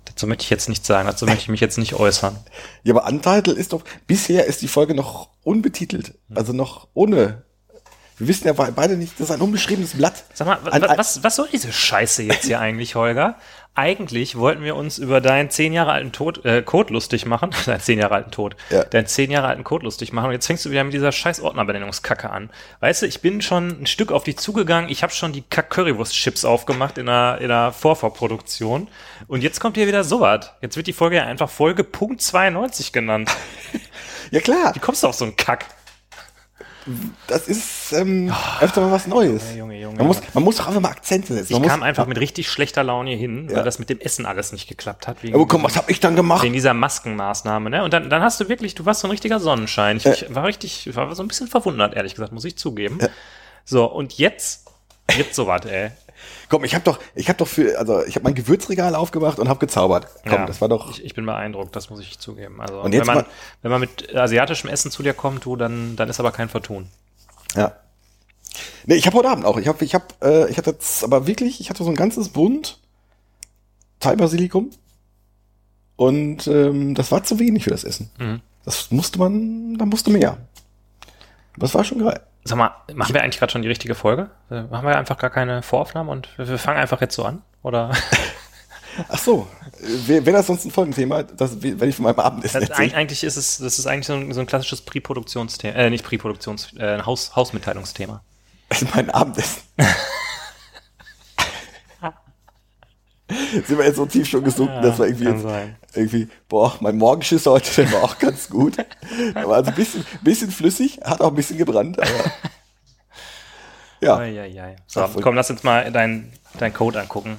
[0.04, 2.38] Dazu möchte ich jetzt nichts sagen, dazu möchte ich mich jetzt nicht äußern.
[2.84, 6.14] Ja, aber Untitled ist doch, bisher ist die Folge noch unbetitelt.
[6.32, 7.42] Also noch ohne.
[8.18, 10.24] Wir wissen ja be- beide nicht, das ist ein unbeschriebenes Blatt.
[10.34, 13.36] Sag mal, ein- was, was soll diese Scheiße jetzt hier eigentlich, Holger?
[13.74, 17.50] Eigentlich wollten wir uns über deinen zehn Jahre alten Tod, äh, Code lustig machen.
[17.66, 18.56] Deinen zehn Jahre alten Tod.
[18.70, 18.82] Ja.
[18.82, 20.26] Deinen zehn Jahre alten Code lustig machen.
[20.26, 22.50] Und jetzt fängst du wieder mit dieser scheiß Ordnerbenennungskacke an.
[22.80, 24.90] Weißt du, ich bin schon ein Stück auf dich zugegangen.
[24.90, 28.88] Ich habe schon die Kack-Currywurst-Chips aufgemacht in der, in der Vorvorproduktion.
[29.28, 30.50] Und jetzt kommt hier wieder sowas.
[30.60, 33.30] Jetzt wird die Folge ja einfach Folge Punkt 92 genannt.
[34.30, 35.64] Ja klar, Wie kommst du auf so einen Kack?
[37.26, 39.42] Das ist ähm, öfter mal was Neues.
[39.56, 39.96] Junge, Junge, Junge.
[39.98, 41.46] Man muss, man muss doch einfach mal Akzente setzen.
[41.46, 43.56] Ich Man muss, kam einfach mit richtig schlechter Laune hin, Ja.
[43.58, 45.22] weil das mit dem Essen alles nicht geklappt hat.
[45.22, 46.42] Wegen Aber komm, was hab ich dann gemacht?
[46.42, 47.84] Wegen dieser Maskenmaßnahme, ne?
[47.84, 49.96] Und dann, dann hast du wirklich, du warst so ein richtiger Sonnenschein.
[49.98, 50.12] Ich, Äh.
[50.14, 52.98] ich war richtig, ich war so ein bisschen verwundert, ehrlich gesagt, muss ich zugeben.
[53.64, 54.66] So, und jetzt,
[55.16, 55.90] jetzt so was, ey.
[56.48, 59.48] Komm, ich hab doch, ich hab doch für, also ich habe mein Gewürzregal aufgemacht und
[59.48, 60.06] hab gezaubert.
[60.24, 60.90] Komm, Ja, das war doch.
[60.90, 62.60] Ich, ich bin beeindruckt, das muss ich zugeben.
[62.60, 63.30] Also, Und jetzt wenn, man, mal-
[63.62, 66.88] wenn man mit asiatischem Essen zu dir kommt, du, dann, dann ist aber kein Vertun.
[67.54, 67.72] Ja.
[68.86, 69.58] Nee, ich habe heute Abend auch.
[69.58, 72.30] Ich habe, ich habe, äh, ich hatte jetzt aber wirklich, ich hatte so ein ganzes
[72.30, 72.78] Bund
[74.00, 74.70] Thai-Basilikum
[75.96, 78.10] und ähm, das war zu wenig für das Essen.
[78.18, 78.40] Mhm.
[78.64, 80.32] Das musste man, da musste mehr.
[80.32, 80.38] Aber
[81.60, 82.20] Das war schon geil.
[82.48, 84.30] Sag mal, machen wir eigentlich gerade schon die richtige Folge?
[84.50, 87.42] Äh, Machen wir einfach gar keine Voraufnahme und wir, wir fangen einfach jetzt so an?
[87.62, 87.90] Oder?
[89.08, 89.46] Ach so,
[89.80, 92.88] wäre wär das sonst ein Folgenthema, das, wenn ich von meinem Abendessen Das, erzähle?
[92.88, 96.04] eig- eigentlich ist es, das ist eigentlich so ein, so ein klassisches Pre-Produktionsthema, äh, nicht
[96.04, 98.22] Pre-Produktions, äh, Haus, Hausmitteilungsthema.
[98.94, 99.62] mein Abendessen.
[103.52, 105.44] Sind wir jetzt so tief schon gesunken, dass wir irgendwie, jetzt,
[105.94, 108.78] irgendwie, boah, mein Morgenschiss heute, der war auch ganz gut.
[108.78, 112.10] Der war also ein bisschen, bisschen flüssig, hat auch ein bisschen gebrannt, aber.
[114.00, 114.76] Ja, Eieiei.
[114.86, 117.36] So, Ach, komm, lass uns mal deinen dein Code angucken.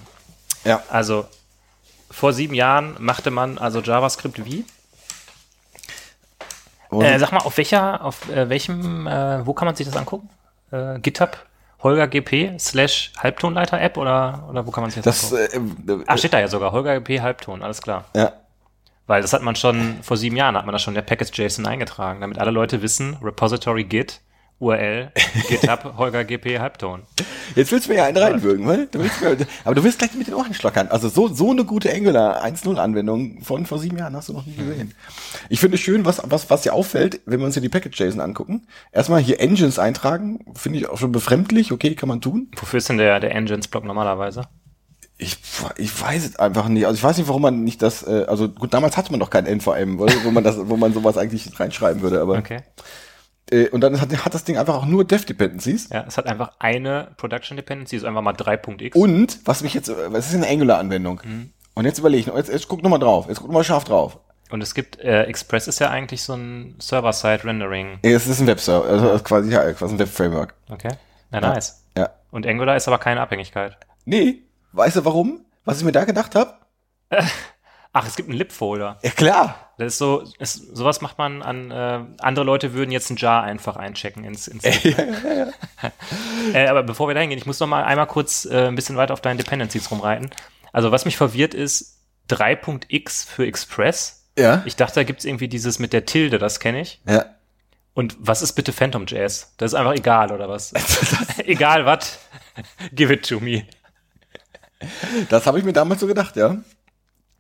[0.66, 0.84] ja.
[0.90, 1.26] Also,
[2.12, 4.66] vor sieben Jahren machte man also JavaScript wie?
[6.92, 10.30] Äh, sag mal, auf welcher, auf äh, welchem, äh, wo kann man sich das angucken?
[10.72, 11.38] Äh, GitHub,
[11.82, 16.18] Holger GP slash Halbtonleiter-App oder, oder wo kann man sich das, das, äh, äh, Ach,
[16.18, 18.06] steht da ja sogar, Holger GP Halbton, alles klar.
[18.16, 18.34] ja.
[19.08, 21.66] Weil das hat man schon, vor sieben Jahren hat man das schon in der Package.json
[21.66, 24.22] eingetragen, damit alle Leute wissen, Repository Git,
[24.60, 25.12] URL,
[25.48, 27.04] GitHub, Holger GP Halbton.
[27.56, 30.14] Jetzt willst du mir ja einen reinwürgen, weil du willst mir, aber du wirst gleich
[30.16, 30.90] mit den Ohren schlockern.
[30.90, 34.46] Also so, so eine gute Angular 1.0 Anwendung von vor sieben Jahren hast du noch
[34.46, 34.94] nie gesehen.
[35.48, 38.20] Ich finde es schön, was, was, was dir auffällt, wenn wir uns hier die Package.json
[38.20, 38.68] angucken.
[38.92, 41.72] Erstmal hier Engines eintragen, finde ich auch schon befremdlich.
[41.72, 42.52] Okay, kann man tun.
[42.58, 44.44] Wofür ist denn der, der Engines-Block normalerweise?
[45.18, 45.38] Ich,
[45.78, 46.86] ich weiß es einfach nicht.
[46.86, 49.30] Also ich weiß nicht, warum man nicht das, äh, also gut, damals hatte man doch
[49.30, 52.62] kein NVM, wo man das, wo man sowas eigentlich reinschreiben würde, aber, Okay.
[53.52, 55.90] Äh, und dann hat, hat das Ding einfach auch nur Dev-Dependencies.
[55.90, 58.96] Ja, es hat einfach eine Production Dependency, ist einfach mal 3.x.
[58.96, 61.22] Und, was mich jetzt, was ist eine Angular-Anwendung?
[61.74, 63.84] Und jetzt überlege ich, jetzt, jetzt guck noch mal drauf, jetzt guck noch mal scharf
[63.84, 64.20] drauf.
[64.50, 68.00] Und es gibt, äh, Express ist ja eigentlich so ein Server-Side-Rendering.
[68.02, 70.56] Es ist ein Webserver, also quasi, ja, quasi ein Web-Framework.
[70.70, 70.90] Okay.
[71.32, 71.84] Na, nice.
[71.96, 72.10] Ja.
[72.32, 73.78] Und Angular ist aber keine Abhängigkeit.
[74.06, 75.46] Nee, weißt du warum?
[75.66, 76.54] Was ich mir da gedacht habe?
[77.92, 79.00] Ach, es gibt einen Lib-Folder.
[79.02, 79.74] Ja, klar.
[79.80, 83.44] Das ist so, ist, sowas macht man an, äh, andere Leute würden jetzt ein Jar
[83.44, 84.64] einfach einchecken ins, ins
[86.54, 88.98] äh, Aber bevor wir da hingehen, ich muss noch mal einmal kurz äh, ein bisschen
[88.98, 90.30] weiter auf deinen Dependencies rumreiten.
[90.72, 91.98] Also was mich verwirrt ist,
[92.30, 94.62] 3.x für Express Ja.
[94.66, 97.02] Ich dachte, da gibt's irgendwie dieses mit der Tilde, das kenne ich.
[97.08, 97.26] Ja.
[97.96, 99.54] Und was ist bitte Phantom Jazz?
[99.58, 100.74] Das ist einfach egal, oder was?
[101.46, 102.20] egal was.
[102.94, 103.66] Give it to me.
[105.30, 106.58] Das habe ich mir damals so gedacht, ja.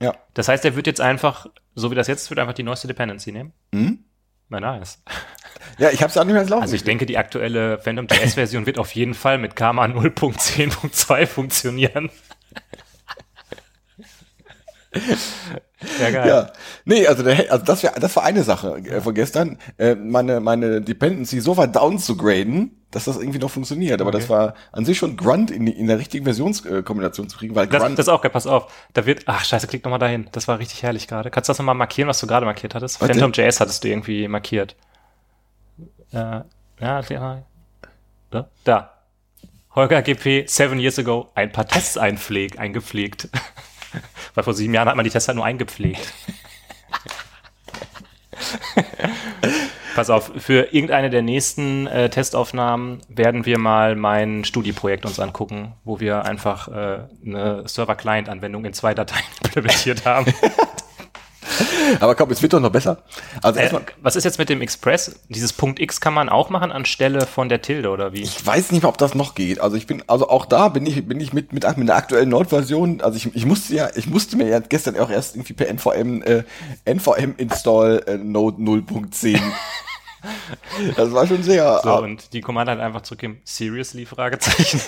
[0.01, 0.15] Ja.
[0.33, 3.31] Das heißt, er wird jetzt einfach, so wie das jetzt wird einfach die neueste Dependency
[3.31, 3.53] nehmen.
[3.71, 4.05] Mhm.
[4.49, 5.01] Na, nice.
[5.77, 6.63] Ja, ich habe es auch nicht mehr als laufen.
[6.63, 12.09] Also ich denke, die aktuelle Phantom JS-Version wird auf jeden Fall mit Karma 0.10.2 funktionieren.
[15.99, 16.27] Ja, geil.
[16.27, 16.51] Ja,
[16.85, 20.39] nee, also, der, also das, wär, das war eine Sache äh, von gestern, äh, meine,
[20.39, 24.01] meine Dependency so weit down zu graden, dass das irgendwie noch funktioniert.
[24.01, 24.19] Aber Okay.
[24.19, 27.81] das war an sich schon Grunt in, in der richtigen Versionskombination zu kriegen, weil Das,
[27.81, 28.71] Grunt, das ist auch geil, pass auf.
[28.93, 30.27] Da wird, ach scheiße, klick nochmal dahin.
[30.31, 31.29] Das war richtig herrlich gerade.
[31.29, 32.99] Kannst du das nochmal markieren, was du gerade markiert hattest?
[32.99, 33.13] Warte.
[33.13, 34.75] Phantom JS hattest du irgendwie markiert.
[36.11, 37.43] Äh, ja, ja,
[38.31, 38.49] da.
[38.63, 38.93] da.
[39.75, 43.29] Holger GP, seven years ago, ein paar Tests einpflegt, eingepflegt.
[44.33, 46.13] Weil vor sieben Jahren hat man die Tests halt nur eingepflegt.
[49.95, 55.73] Pass auf, für irgendeine der nächsten äh, Testaufnahmen werden wir mal mein Studi-Projekt uns angucken,
[55.83, 60.33] wo wir einfach äh, eine Server-Client-Anwendung in zwei Dateien implementiert haben.
[61.99, 63.03] aber komm, es wird doch noch besser.
[63.41, 63.69] Also äh,
[64.01, 65.19] was ist jetzt mit dem Express?
[65.29, 68.21] Dieses Punkt X kann man auch machen anstelle von der Tilde oder wie?
[68.21, 69.59] ich weiß nicht mehr, ob das noch geht.
[69.59, 72.29] Also ich bin, also auch da bin ich, bin ich mit, mit, mit der aktuellen
[72.29, 75.67] Node-Version, also ich, ich musste ja, ich musste mir ja gestern auch erst irgendwie per
[75.67, 76.43] NVM, äh,
[76.85, 79.39] NVM install äh, Node 0.10.
[80.95, 84.05] das war schon sehr, So, und die Kommande hat einfach zurückgegeben, seriously?
[84.05, 84.81] Fragezeichen.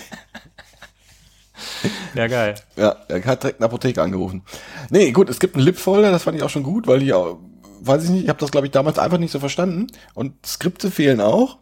[2.13, 2.55] ja, geil.
[2.75, 4.43] Ja, er hat direkt eine Apotheke angerufen.
[4.89, 7.39] Nee, gut, es gibt einen Lib-Folder, das fand ich auch schon gut, weil ich auch,
[7.81, 9.88] weiß ich nicht, ich habe das, glaube ich, damals einfach nicht so verstanden.
[10.13, 11.57] Und Skripte fehlen auch.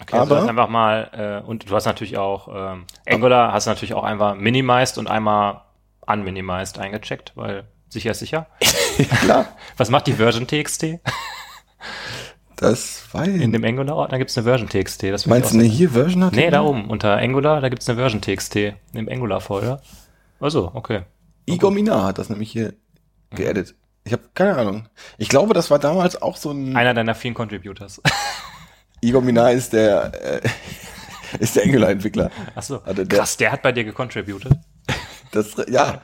[0.00, 3.66] Okay, also aber das einfach mal, äh, und du hast natürlich auch, ähm, Angular hast
[3.66, 5.62] natürlich auch einmal minimized und einmal
[6.06, 8.46] unminimized eingecheckt, weil sicher ist sicher.
[9.20, 10.84] klar, Was macht die Version TXT?
[12.56, 15.04] das war In dem Angular-Ordner gibt es eine Version TXT.
[15.04, 16.34] Das find Meinst ich du, ne, hier Version hat?
[16.34, 18.56] Nee, da oben, unter Angular, da gibt es eine Version TXT,
[18.92, 19.80] im Angular-Folder.
[20.40, 21.02] Also, okay.
[21.46, 22.74] Igor Minar hat das nämlich hier
[23.30, 23.74] geedit.
[24.04, 24.88] Ich habe keine Ahnung.
[25.18, 26.76] Ich glaube, das war damals auch so ein.
[26.76, 28.00] Einer deiner vielen Contributors.
[29.00, 30.12] Igor Minar ist der,
[30.42, 30.48] äh,
[31.38, 32.30] ist der Angular-Entwickler.
[32.54, 34.52] Achso, Also der- krass, der hat bei dir gecontributed.
[35.32, 36.00] Das, ja,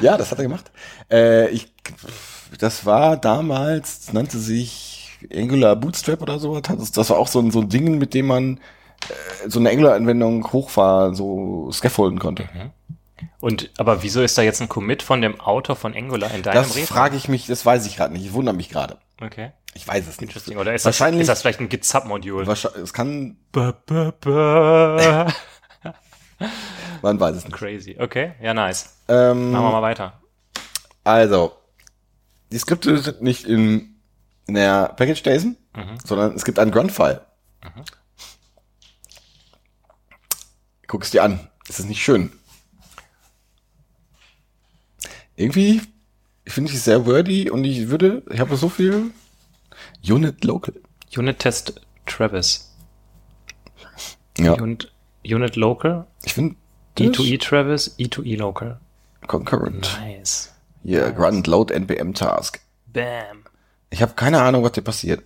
[0.00, 0.70] ja, das hat er gemacht.
[1.10, 1.72] Äh, ich,
[2.58, 4.89] das war damals, nannte sich
[5.34, 6.60] Angular Bootstrap oder so.
[6.60, 8.58] Das, das war auch so ein, so ein Ding, mit dem man
[9.08, 12.48] äh, so eine Angular-Anwendung hochfahren, so scaffolden konnte.
[13.40, 16.54] Und, aber wieso ist da jetzt ein Commit von dem Autor von Angular in deinem
[16.54, 18.24] Das frage ich mich, das weiß ich gerade nicht.
[18.24, 18.98] Ich wundere mich gerade.
[19.20, 19.52] Okay.
[19.74, 20.30] Ich weiß es nicht.
[20.30, 20.56] Interesting.
[20.58, 21.68] Oder ist das, Wahrscheinlich- ist das vielleicht ein?
[22.46, 25.26] Wahrscheinlich, es kann, Bäh, bäh, bäh.
[27.02, 27.56] man weiß es nicht.
[27.56, 27.96] Crazy.
[27.98, 28.96] Okay, ja, nice.
[29.08, 30.20] Ähm, Machen wir mal weiter.
[31.04, 31.52] Also,
[32.52, 33.89] die Skripte sind nicht in,
[34.50, 35.98] in der Package-JSON, Mhm.
[36.04, 37.20] sondern es gibt einen Grunt-File.
[40.88, 41.48] Guck es dir an.
[41.68, 42.32] Ist das nicht schön?
[45.36, 45.80] Irgendwie
[46.46, 49.12] finde ich es sehr wordy und ich würde, ich habe so viel
[50.06, 50.74] Unit Local.
[51.16, 52.74] Unit-Test Travis.
[54.36, 54.92] Ja, Unit,
[55.24, 56.56] Unit Local, ich finde
[56.98, 58.80] E2E Travis, E2E Local.
[59.28, 59.96] Concurrent.
[60.00, 60.52] Nice.
[60.82, 62.60] Hier, Grunt Load NPM Task.
[62.86, 63.39] Bam.
[63.90, 65.22] Ich habe keine Ahnung, was dir passiert.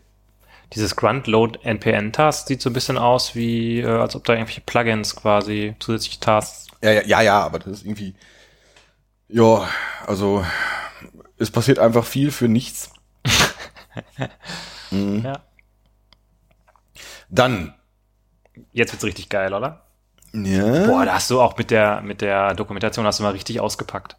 [0.73, 4.33] Dieses Grunt Load NPN Task sieht so ein bisschen aus wie, äh, als ob da
[4.33, 6.67] irgendwelche Plugins quasi zusätzliche Tasks.
[6.83, 8.15] Ja, ja, ja, ja, aber das ist irgendwie.
[9.29, 9.69] Ja,
[10.07, 10.45] also
[11.39, 12.91] es passiert einfach viel für nichts.
[14.91, 15.23] Mhm.
[15.25, 15.41] Ja.
[17.29, 17.75] Dann.
[18.73, 19.87] Jetzt wird's richtig geil, oder?
[20.33, 20.87] Ja.
[20.87, 24.17] Boah, da hast du auch mit der, mit der Dokumentation hast du mal richtig ausgepackt.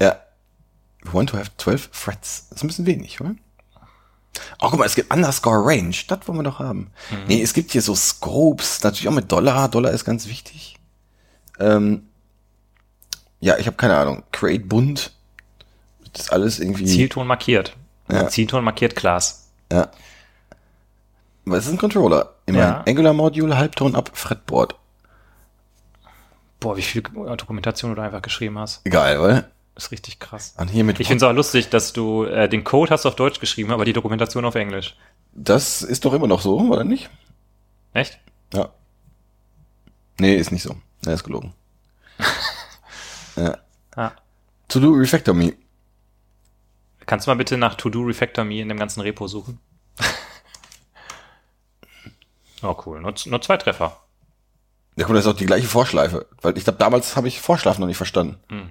[0.00, 0.16] Ja.
[1.02, 2.48] We want to have 12 threads.
[2.48, 3.34] Das ist ein bisschen wenig, oder?
[4.60, 5.94] Oh, guck mal, es gibt Underscore Range.
[6.08, 6.90] Das wollen wir doch haben.
[7.26, 8.82] Nee, es gibt hier so Scopes.
[8.82, 9.68] Natürlich auch mit Dollar.
[9.68, 10.78] Dollar ist ganz wichtig.
[11.58, 12.08] Ähm,
[13.40, 14.24] ja, ich habe keine Ahnung.
[14.32, 15.12] Create bunt.
[16.12, 16.86] Das ist alles irgendwie.
[16.86, 17.76] Zielton markiert.
[18.10, 18.28] Ja.
[18.28, 19.48] Zielton markiert Class.
[19.72, 19.90] Ja.
[21.46, 22.34] Es ist ein Controller.
[22.46, 22.68] Immerhin.
[22.68, 22.84] Ja.
[22.86, 24.74] Angular Module, Halbton ab, Fretboard.
[26.60, 28.80] Boah, wie viel Dokumentation du da einfach geschrieben hast.
[28.84, 29.50] Egal, oder?
[29.76, 30.54] Ist richtig krass.
[30.58, 33.14] Und hier mit Ich finde es auch lustig, dass du äh, den Code hast auf
[33.14, 34.96] Deutsch geschrieben, aber die Dokumentation auf Englisch.
[35.32, 37.10] Das ist doch immer noch so, oder nicht?
[37.92, 38.18] Echt?
[38.54, 38.70] Ja.
[40.18, 40.76] Nee, ist nicht so.
[41.04, 41.52] Er ist gelogen.
[43.36, 43.58] ja.
[43.94, 44.12] Ah.
[44.68, 45.54] To do Refactor Me.
[47.04, 49.60] Kannst du mal bitte nach To Do Refactor Me in dem ganzen Repo suchen?
[52.62, 53.00] oh, cool.
[53.00, 54.00] Nur, nur zwei Treffer.
[54.96, 56.26] Ja, guck das ist auch die gleiche Vorschleife.
[56.40, 58.38] Weil ich glaube, damals habe ich Vorschleife noch nicht verstanden.
[58.48, 58.70] Hm.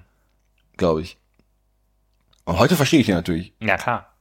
[0.78, 1.18] Glaube ich.
[2.46, 3.54] Und heute verstehe ich ihn natürlich.
[3.60, 4.14] Ja, klar.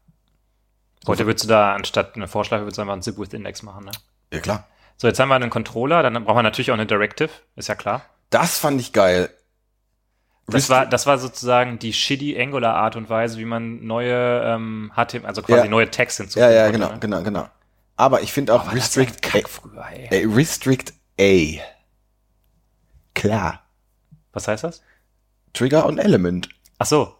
[1.07, 3.85] Heute würdest du da anstatt eine Vorschleife, würdest du einfach einen Zip with Index machen,
[3.85, 3.91] ne?
[4.33, 4.67] Ja, klar.
[4.97, 7.75] So, jetzt haben wir einen Controller, dann brauchen wir natürlich auch eine Directive, ist ja
[7.75, 8.03] klar.
[8.31, 9.29] Das fand ich geil.
[10.47, 14.93] Das war, das war sozusagen die shitty Angular Art und Weise, wie man neue ähm,
[14.95, 15.69] HTML, also quasi Ja.
[15.71, 17.01] neue Tags hinzufügen Ja, ja, konnte, genau, ne?
[17.01, 17.49] genau, genau.
[17.97, 20.27] Aber ich finde auch das Restrict Kack früher, ey.
[20.27, 21.61] A, Restrict A.
[23.15, 23.63] Klar.
[24.33, 24.83] Was heißt das?
[25.55, 26.51] Trigger und Element.
[26.79, 27.15] Ach so.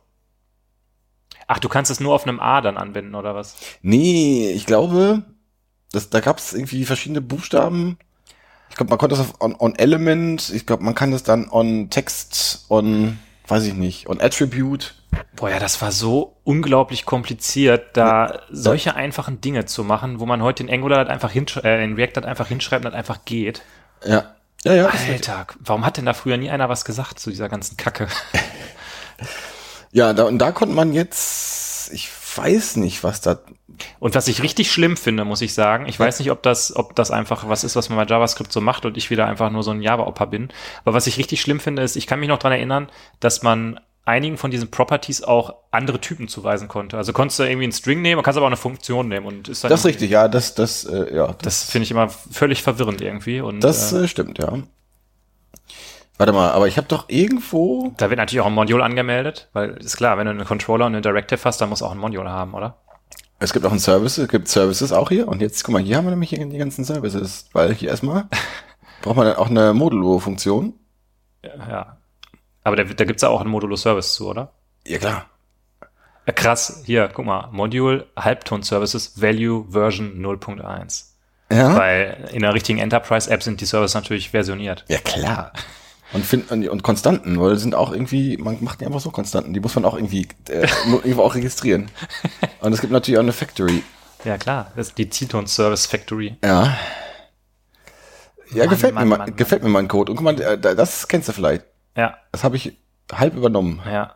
[1.47, 3.57] Ach, du kannst es nur auf einem A dann anwenden, oder was?
[3.83, 5.23] Nee, ich glaube,
[5.93, 7.99] das, da gab es irgendwie verschiedene Buchstaben.
[8.71, 11.49] Ich glaube, man konnte das auf on, on Element, ich glaube, man kann das dann
[11.49, 14.95] on Text, on, weiß ich nicht, on Attribute.
[15.37, 20.43] Boah, ja, das war so unglaublich kompliziert, da solche einfachen Dinge zu machen, wo man
[20.43, 23.25] heute in Angular halt einfach hinschreibt, äh, in React halt einfach hinschreibt und halt einfach
[23.25, 23.63] geht.
[24.05, 24.34] Ja.
[24.65, 24.87] Ja, ja.
[24.87, 28.09] Alter, warum hat denn da früher nie einer was gesagt zu dieser ganzen Kacke?
[29.93, 33.39] Ja, da, und da konnte man jetzt, ich weiß nicht, was da,
[34.01, 36.97] Und was ich richtig schlimm finde, muss ich sagen, ich weiß nicht, ob das, ob
[36.97, 39.63] das einfach was ist, was man bei JavaScript so macht und ich wieder einfach nur
[39.63, 40.49] so ein Java-Opfer bin.
[40.85, 42.89] Aber was ich richtig schlimm finde, ist, ich kann mich noch dran erinnern,
[43.21, 46.97] dass man einigen von diesen Properties auch andere Typen zuweisen konnte.
[46.97, 49.65] Also konntest du irgendwie einen String nehmen, kannst aber auch eine Funktion nehmen und ist
[49.65, 52.63] dann das ist richtig, ja, das, das, äh, ja, das, Das finde ich immer völlig
[52.63, 53.41] verwirrend irgendwie.
[53.41, 54.53] Und das äh, äh, stimmt, ja.
[56.17, 59.71] Warte mal, aber ich habe doch irgendwo, da wird natürlich auch ein Module angemeldet, weil
[59.79, 62.31] ist klar, wenn du einen Controller und eine Directive hast, dann muss auch ein Module
[62.31, 62.77] haben, oder?
[63.41, 65.97] es gibt auch einen Service, es gibt Services auch hier und jetzt, guck mal, hier
[65.97, 68.29] haben wir nämlich die ganzen Services, weil hier erstmal
[69.03, 70.75] braucht man dann auch eine Modulo-Funktion.
[71.43, 71.99] Ja.
[72.65, 74.53] Aber da, da gibt's ja auch einen Modulo-Service zu, oder?
[74.87, 75.27] Ja, klar.
[76.35, 81.05] Krass, hier, guck mal, Module Halbton-Services Value Version 0.1.
[81.53, 84.85] Ja, Weil in der richtigen Enterprise-App sind die Services natürlich versioniert.
[84.89, 85.53] ja klar.
[86.15, 89.53] Und, find, und, und Konstanten, weil sind auch irgendwie, man macht die einfach so Konstanten,
[89.53, 91.91] die muss man auch irgendwie, äh, irgendwo auch registrieren.
[92.61, 93.83] Und es gibt natürlich auch eine Factory.
[94.25, 96.37] Ja, klar, das ist die Titon Service Factory.
[96.43, 96.77] Ja.
[98.53, 100.13] Ja, Mann, gefällt, Mann, mir, Mann, mein, gefällt mir mein Code.
[100.13, 101.65] Und guck mal, äh, da- das kennst du vielleicht.
[101.97, 102.77] Ja, Das habe ich
[103.13, 103.81] halb übernommen.
[103.87, 104.15] ja.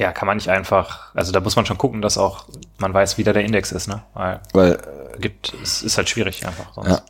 [0.00, 2.46] Ja, kann man nicht einfach, also da muss man schon gucken, dass auch
[2.78, 4.02] man weiß, wie da der Index ist, ne?
[4.14, 4.72] Weil Weil,
[5.14, 6.88] äh, gibt, es ist halt schwierig einfach sonst.
[6.88, 7.02] ja.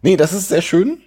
[0.00, 1.02] Nee, das ist sehr schön.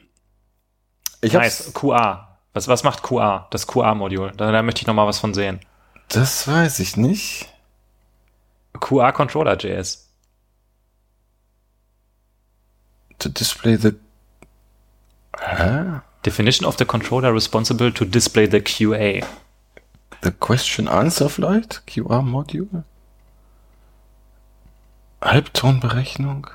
[1.21, 2.37] Ich nice, QA.
[2.51, 3.47] Was, was macht QA?
[3.49, 4.31] Das QA-Modul.
[4.37, 5.59] Da, da möchte ich noch mal was von sehen.
[6.09, 7.51] das weiß ich nicht.
[8.79, 10.09] QA Controller.js.
[13.19, 13.93] To display the,
[15.39, 16.01] hä?
[16.23, 19.25] Definition of the controller responsible to display the QA.
[20.21, 21.85] The question answer vielleicht?
[21.85, 22.85] QR Module?
[25.21, 26.47] Halbtonberechnung?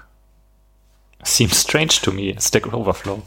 [1.23, 2.35] Seems strange to me.
[2.40, 3.23] Stack Overflow.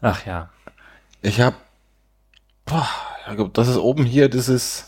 [0.00, 0.50] Ach ja.
[1.22, 1.54] Ich hab,
[2.64, 2.88] boah,
[3.52, 4.86] das ist oben hier, das ist,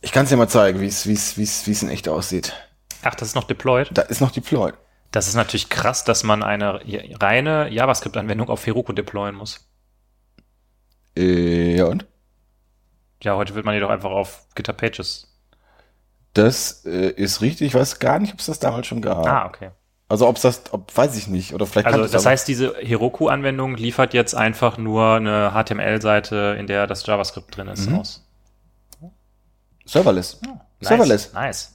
[0.00, 2.54] ich kann es dir mal zeigen, wie es, in echt aussieht.
[3.02, 3.88] Ach, das ist noch deployed.
[3.92, 4.72] Da ist noch Deploy.
[5.10, 6.80] Das ist natürlich krass, dass man eine
[7.20, 9.68] reine JavaScript-Anwendung auf Heroku deployen muss.
[11.16, 12.06] Äh, ja und?
[13.22, 15.34] Ja, heute wird man die doch einfach auf GitHub Pages.
[16.34, 17.68] Das äh, ist richtig.
[17.68, 19.26] Ich weiß gar nicht, ob es das damals schon gab.
[19.26, 19.70] Ah, okay.
[20.08, 21.52] Also ob es das, ob, weiß ich nicht.
[21.54, 26.86] Oder vielleicht Also das heißt, diese Heroku-Anwendung liefert jetzt einfach nur eine HTML-Seite, in der
[26.86, 27.98] das JavaScript drin ist, Mhm.
[27.98, 28.24] aus.
[29.84, 30.40] Serverless.
[30.42, 31.32] Nice, Serverless.
[31.32, 31.74] Nice.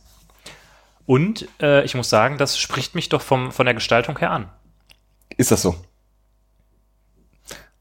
[1.06, 4.50] Und äh, ich muss sagen, das spricht mich doch vom, von der Gestaltung her an.
[5.36, 5.76] Ist das so?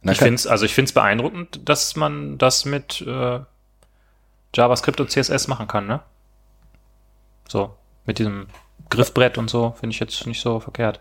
[0.01, 3.41] Na, Ich finde es also ich find's beeindruckend, dass man das mit äh,
[4.55, 6.01] JavaScript und CSS machen kann, ne?
[7.49, 8.49] So, mit diesem
[8.91, 11.01] Griffbrett und so, finde ich jetzt nicht so verkehrt.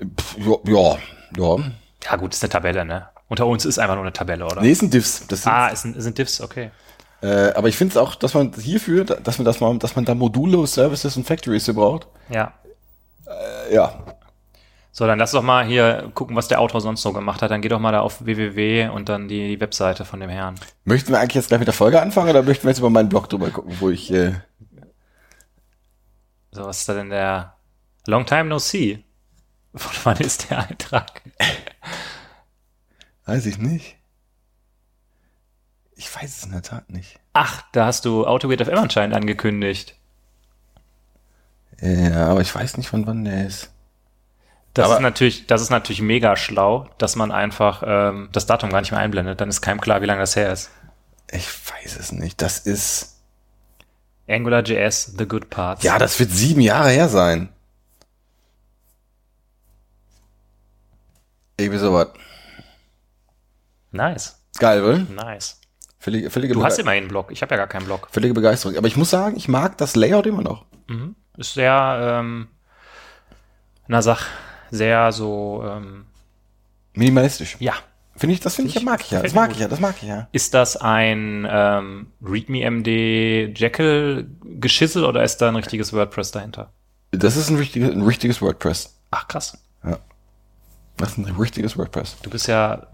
[0.00, 0.98] ja, ja,
[1.36, 1.56] ja.
[2.04, 3.08] Ja, gut, ist eine Tabelle, ne?
[3.28, 4.60] Unter uns ist einfach nur eine Tabelle, oder?
[4.60, 5.26] Nee, ist ein Diffs.
[5.26, 6.70] Das sind, ah, ist ein, sind Diffs, okay.
[7.24, 10.04] Äh, aber ich finde es auch, dass man hierfür, dass man das mal, dass man
[10.04, 12.06] da Module, Services und Factories für braucht.
[12.28, 12.52] Ja.
[13.26, 13.98] Äh, ja.
[14.92, 17.50] So, dann lass doch mal hier gucken, was der Autor sonst so gemacht hat.
[17.50, 20.56] Dann geh doch mal da auf www und dann die, die Webseite von dem Herrn.
[20.84, 23.08] Möchten wir eigentlich jetzt gleich mit der Folge anfangen oder möchten wir jetzt über meinen
[23.08, 24.34] Blog drüber gucken, wo ich, äh,
[26.52, 27.56] So, was ist da denn der
[28.06, 29.02] Long Time No See?
[29.74, 31.22] Von wann ist der Eintrag?
[33.24, 33.96] weiß ich nicht.
[36.04, 37.18] Ich weiß es in der Tat nicht.
[37.32, 39.96] Ach, da hast du AutoGate FM anscheinend angekündigt.
[41.80, 43.70] Ja, aber ich weiß nicht, von wann der ist.
[44.74, 48.68] Das Aber- ist natürlich, das ist natürlich mega schlau, dass man einfach ähm, das Datum
[48.70, 49.40] gar nicht mehr einblendet.
[49.40, 50.70] Dann ist keinem klar, wie lange das her ist.
[51.30, 52.42] Ich weiß es nicht.
[52.42, 53.22] Das ist,
[54.28, 55.84] AngularJS, The Good Parts.
[55.84, 57.48] ja, das wird sieben Jahre her sein.
[61.56, 62.08] Irgendwie sowas.
[63.90, 64.98] Nice, Geil, wohl?
[65.14, 65.60] nice.
[66.04, 67.30] Völlige, völlige, Du Bege- hast immerhin einen Blog.
[67.32, 68.08] Ich habe ja gar keinen Blog.
[68.12, 68.76] völlige Begeisterung.
[68.76, 70.66] Aber ich muss sagen, ich mag das Layout immer noch.
[71.38, 72.48] Ist sehr, ähm,
[73.88, 74.26] na sag,
[74.70, 76.04] sehr so, ähm,
[76.92, 77.56] Minimalistisch.
[77.58, 77.72] ja.
[78.16, 79.22] Finde ich, das finde ich, ja, mag ich ja.
[79.22, 80.28] Das mag ich ja, das mag ich ja.
[80.30, 86.70] Ist das ein ähm, README-MD Jekyll-Geschissel oder ist da ein richtiges WordPress dahinter?
[87.10, 88.94] Das ist ein richtiges, ein richtiges WordPress.
[89.10, 89.58] Ach krass.
[90.96, 92.16] Das ist ein richtiges WordPress.
[92.22, 92.86] Du bist ja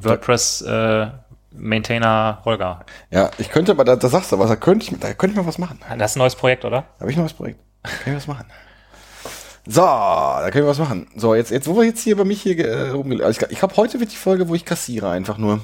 [1.53, 2.85] WordPress-Maintainer Holger.
[3.11, 5.37] Ja, ich könnte, aber da, da sagst du was, da könnte ich, da könnte ich
[5.43, 5.81] mal was machen.
[5.99, 6.85] Das ist ein neues Projekt, oder?
[6.99, 7.61] Da habe ich noch was Projekt.
[7.83, 8.47] Da kann ich was machen.
[9.67, 11.09] So, da können wir was machen.
[11.17, 13.59] So, jetzt, jetzt, wo wir jetzt hier bei mich hier äh, rumgel- also Ich, ich
[13.59, 15.61] glaube, heute wird die Folge, wo ich kassiere, einfach nur.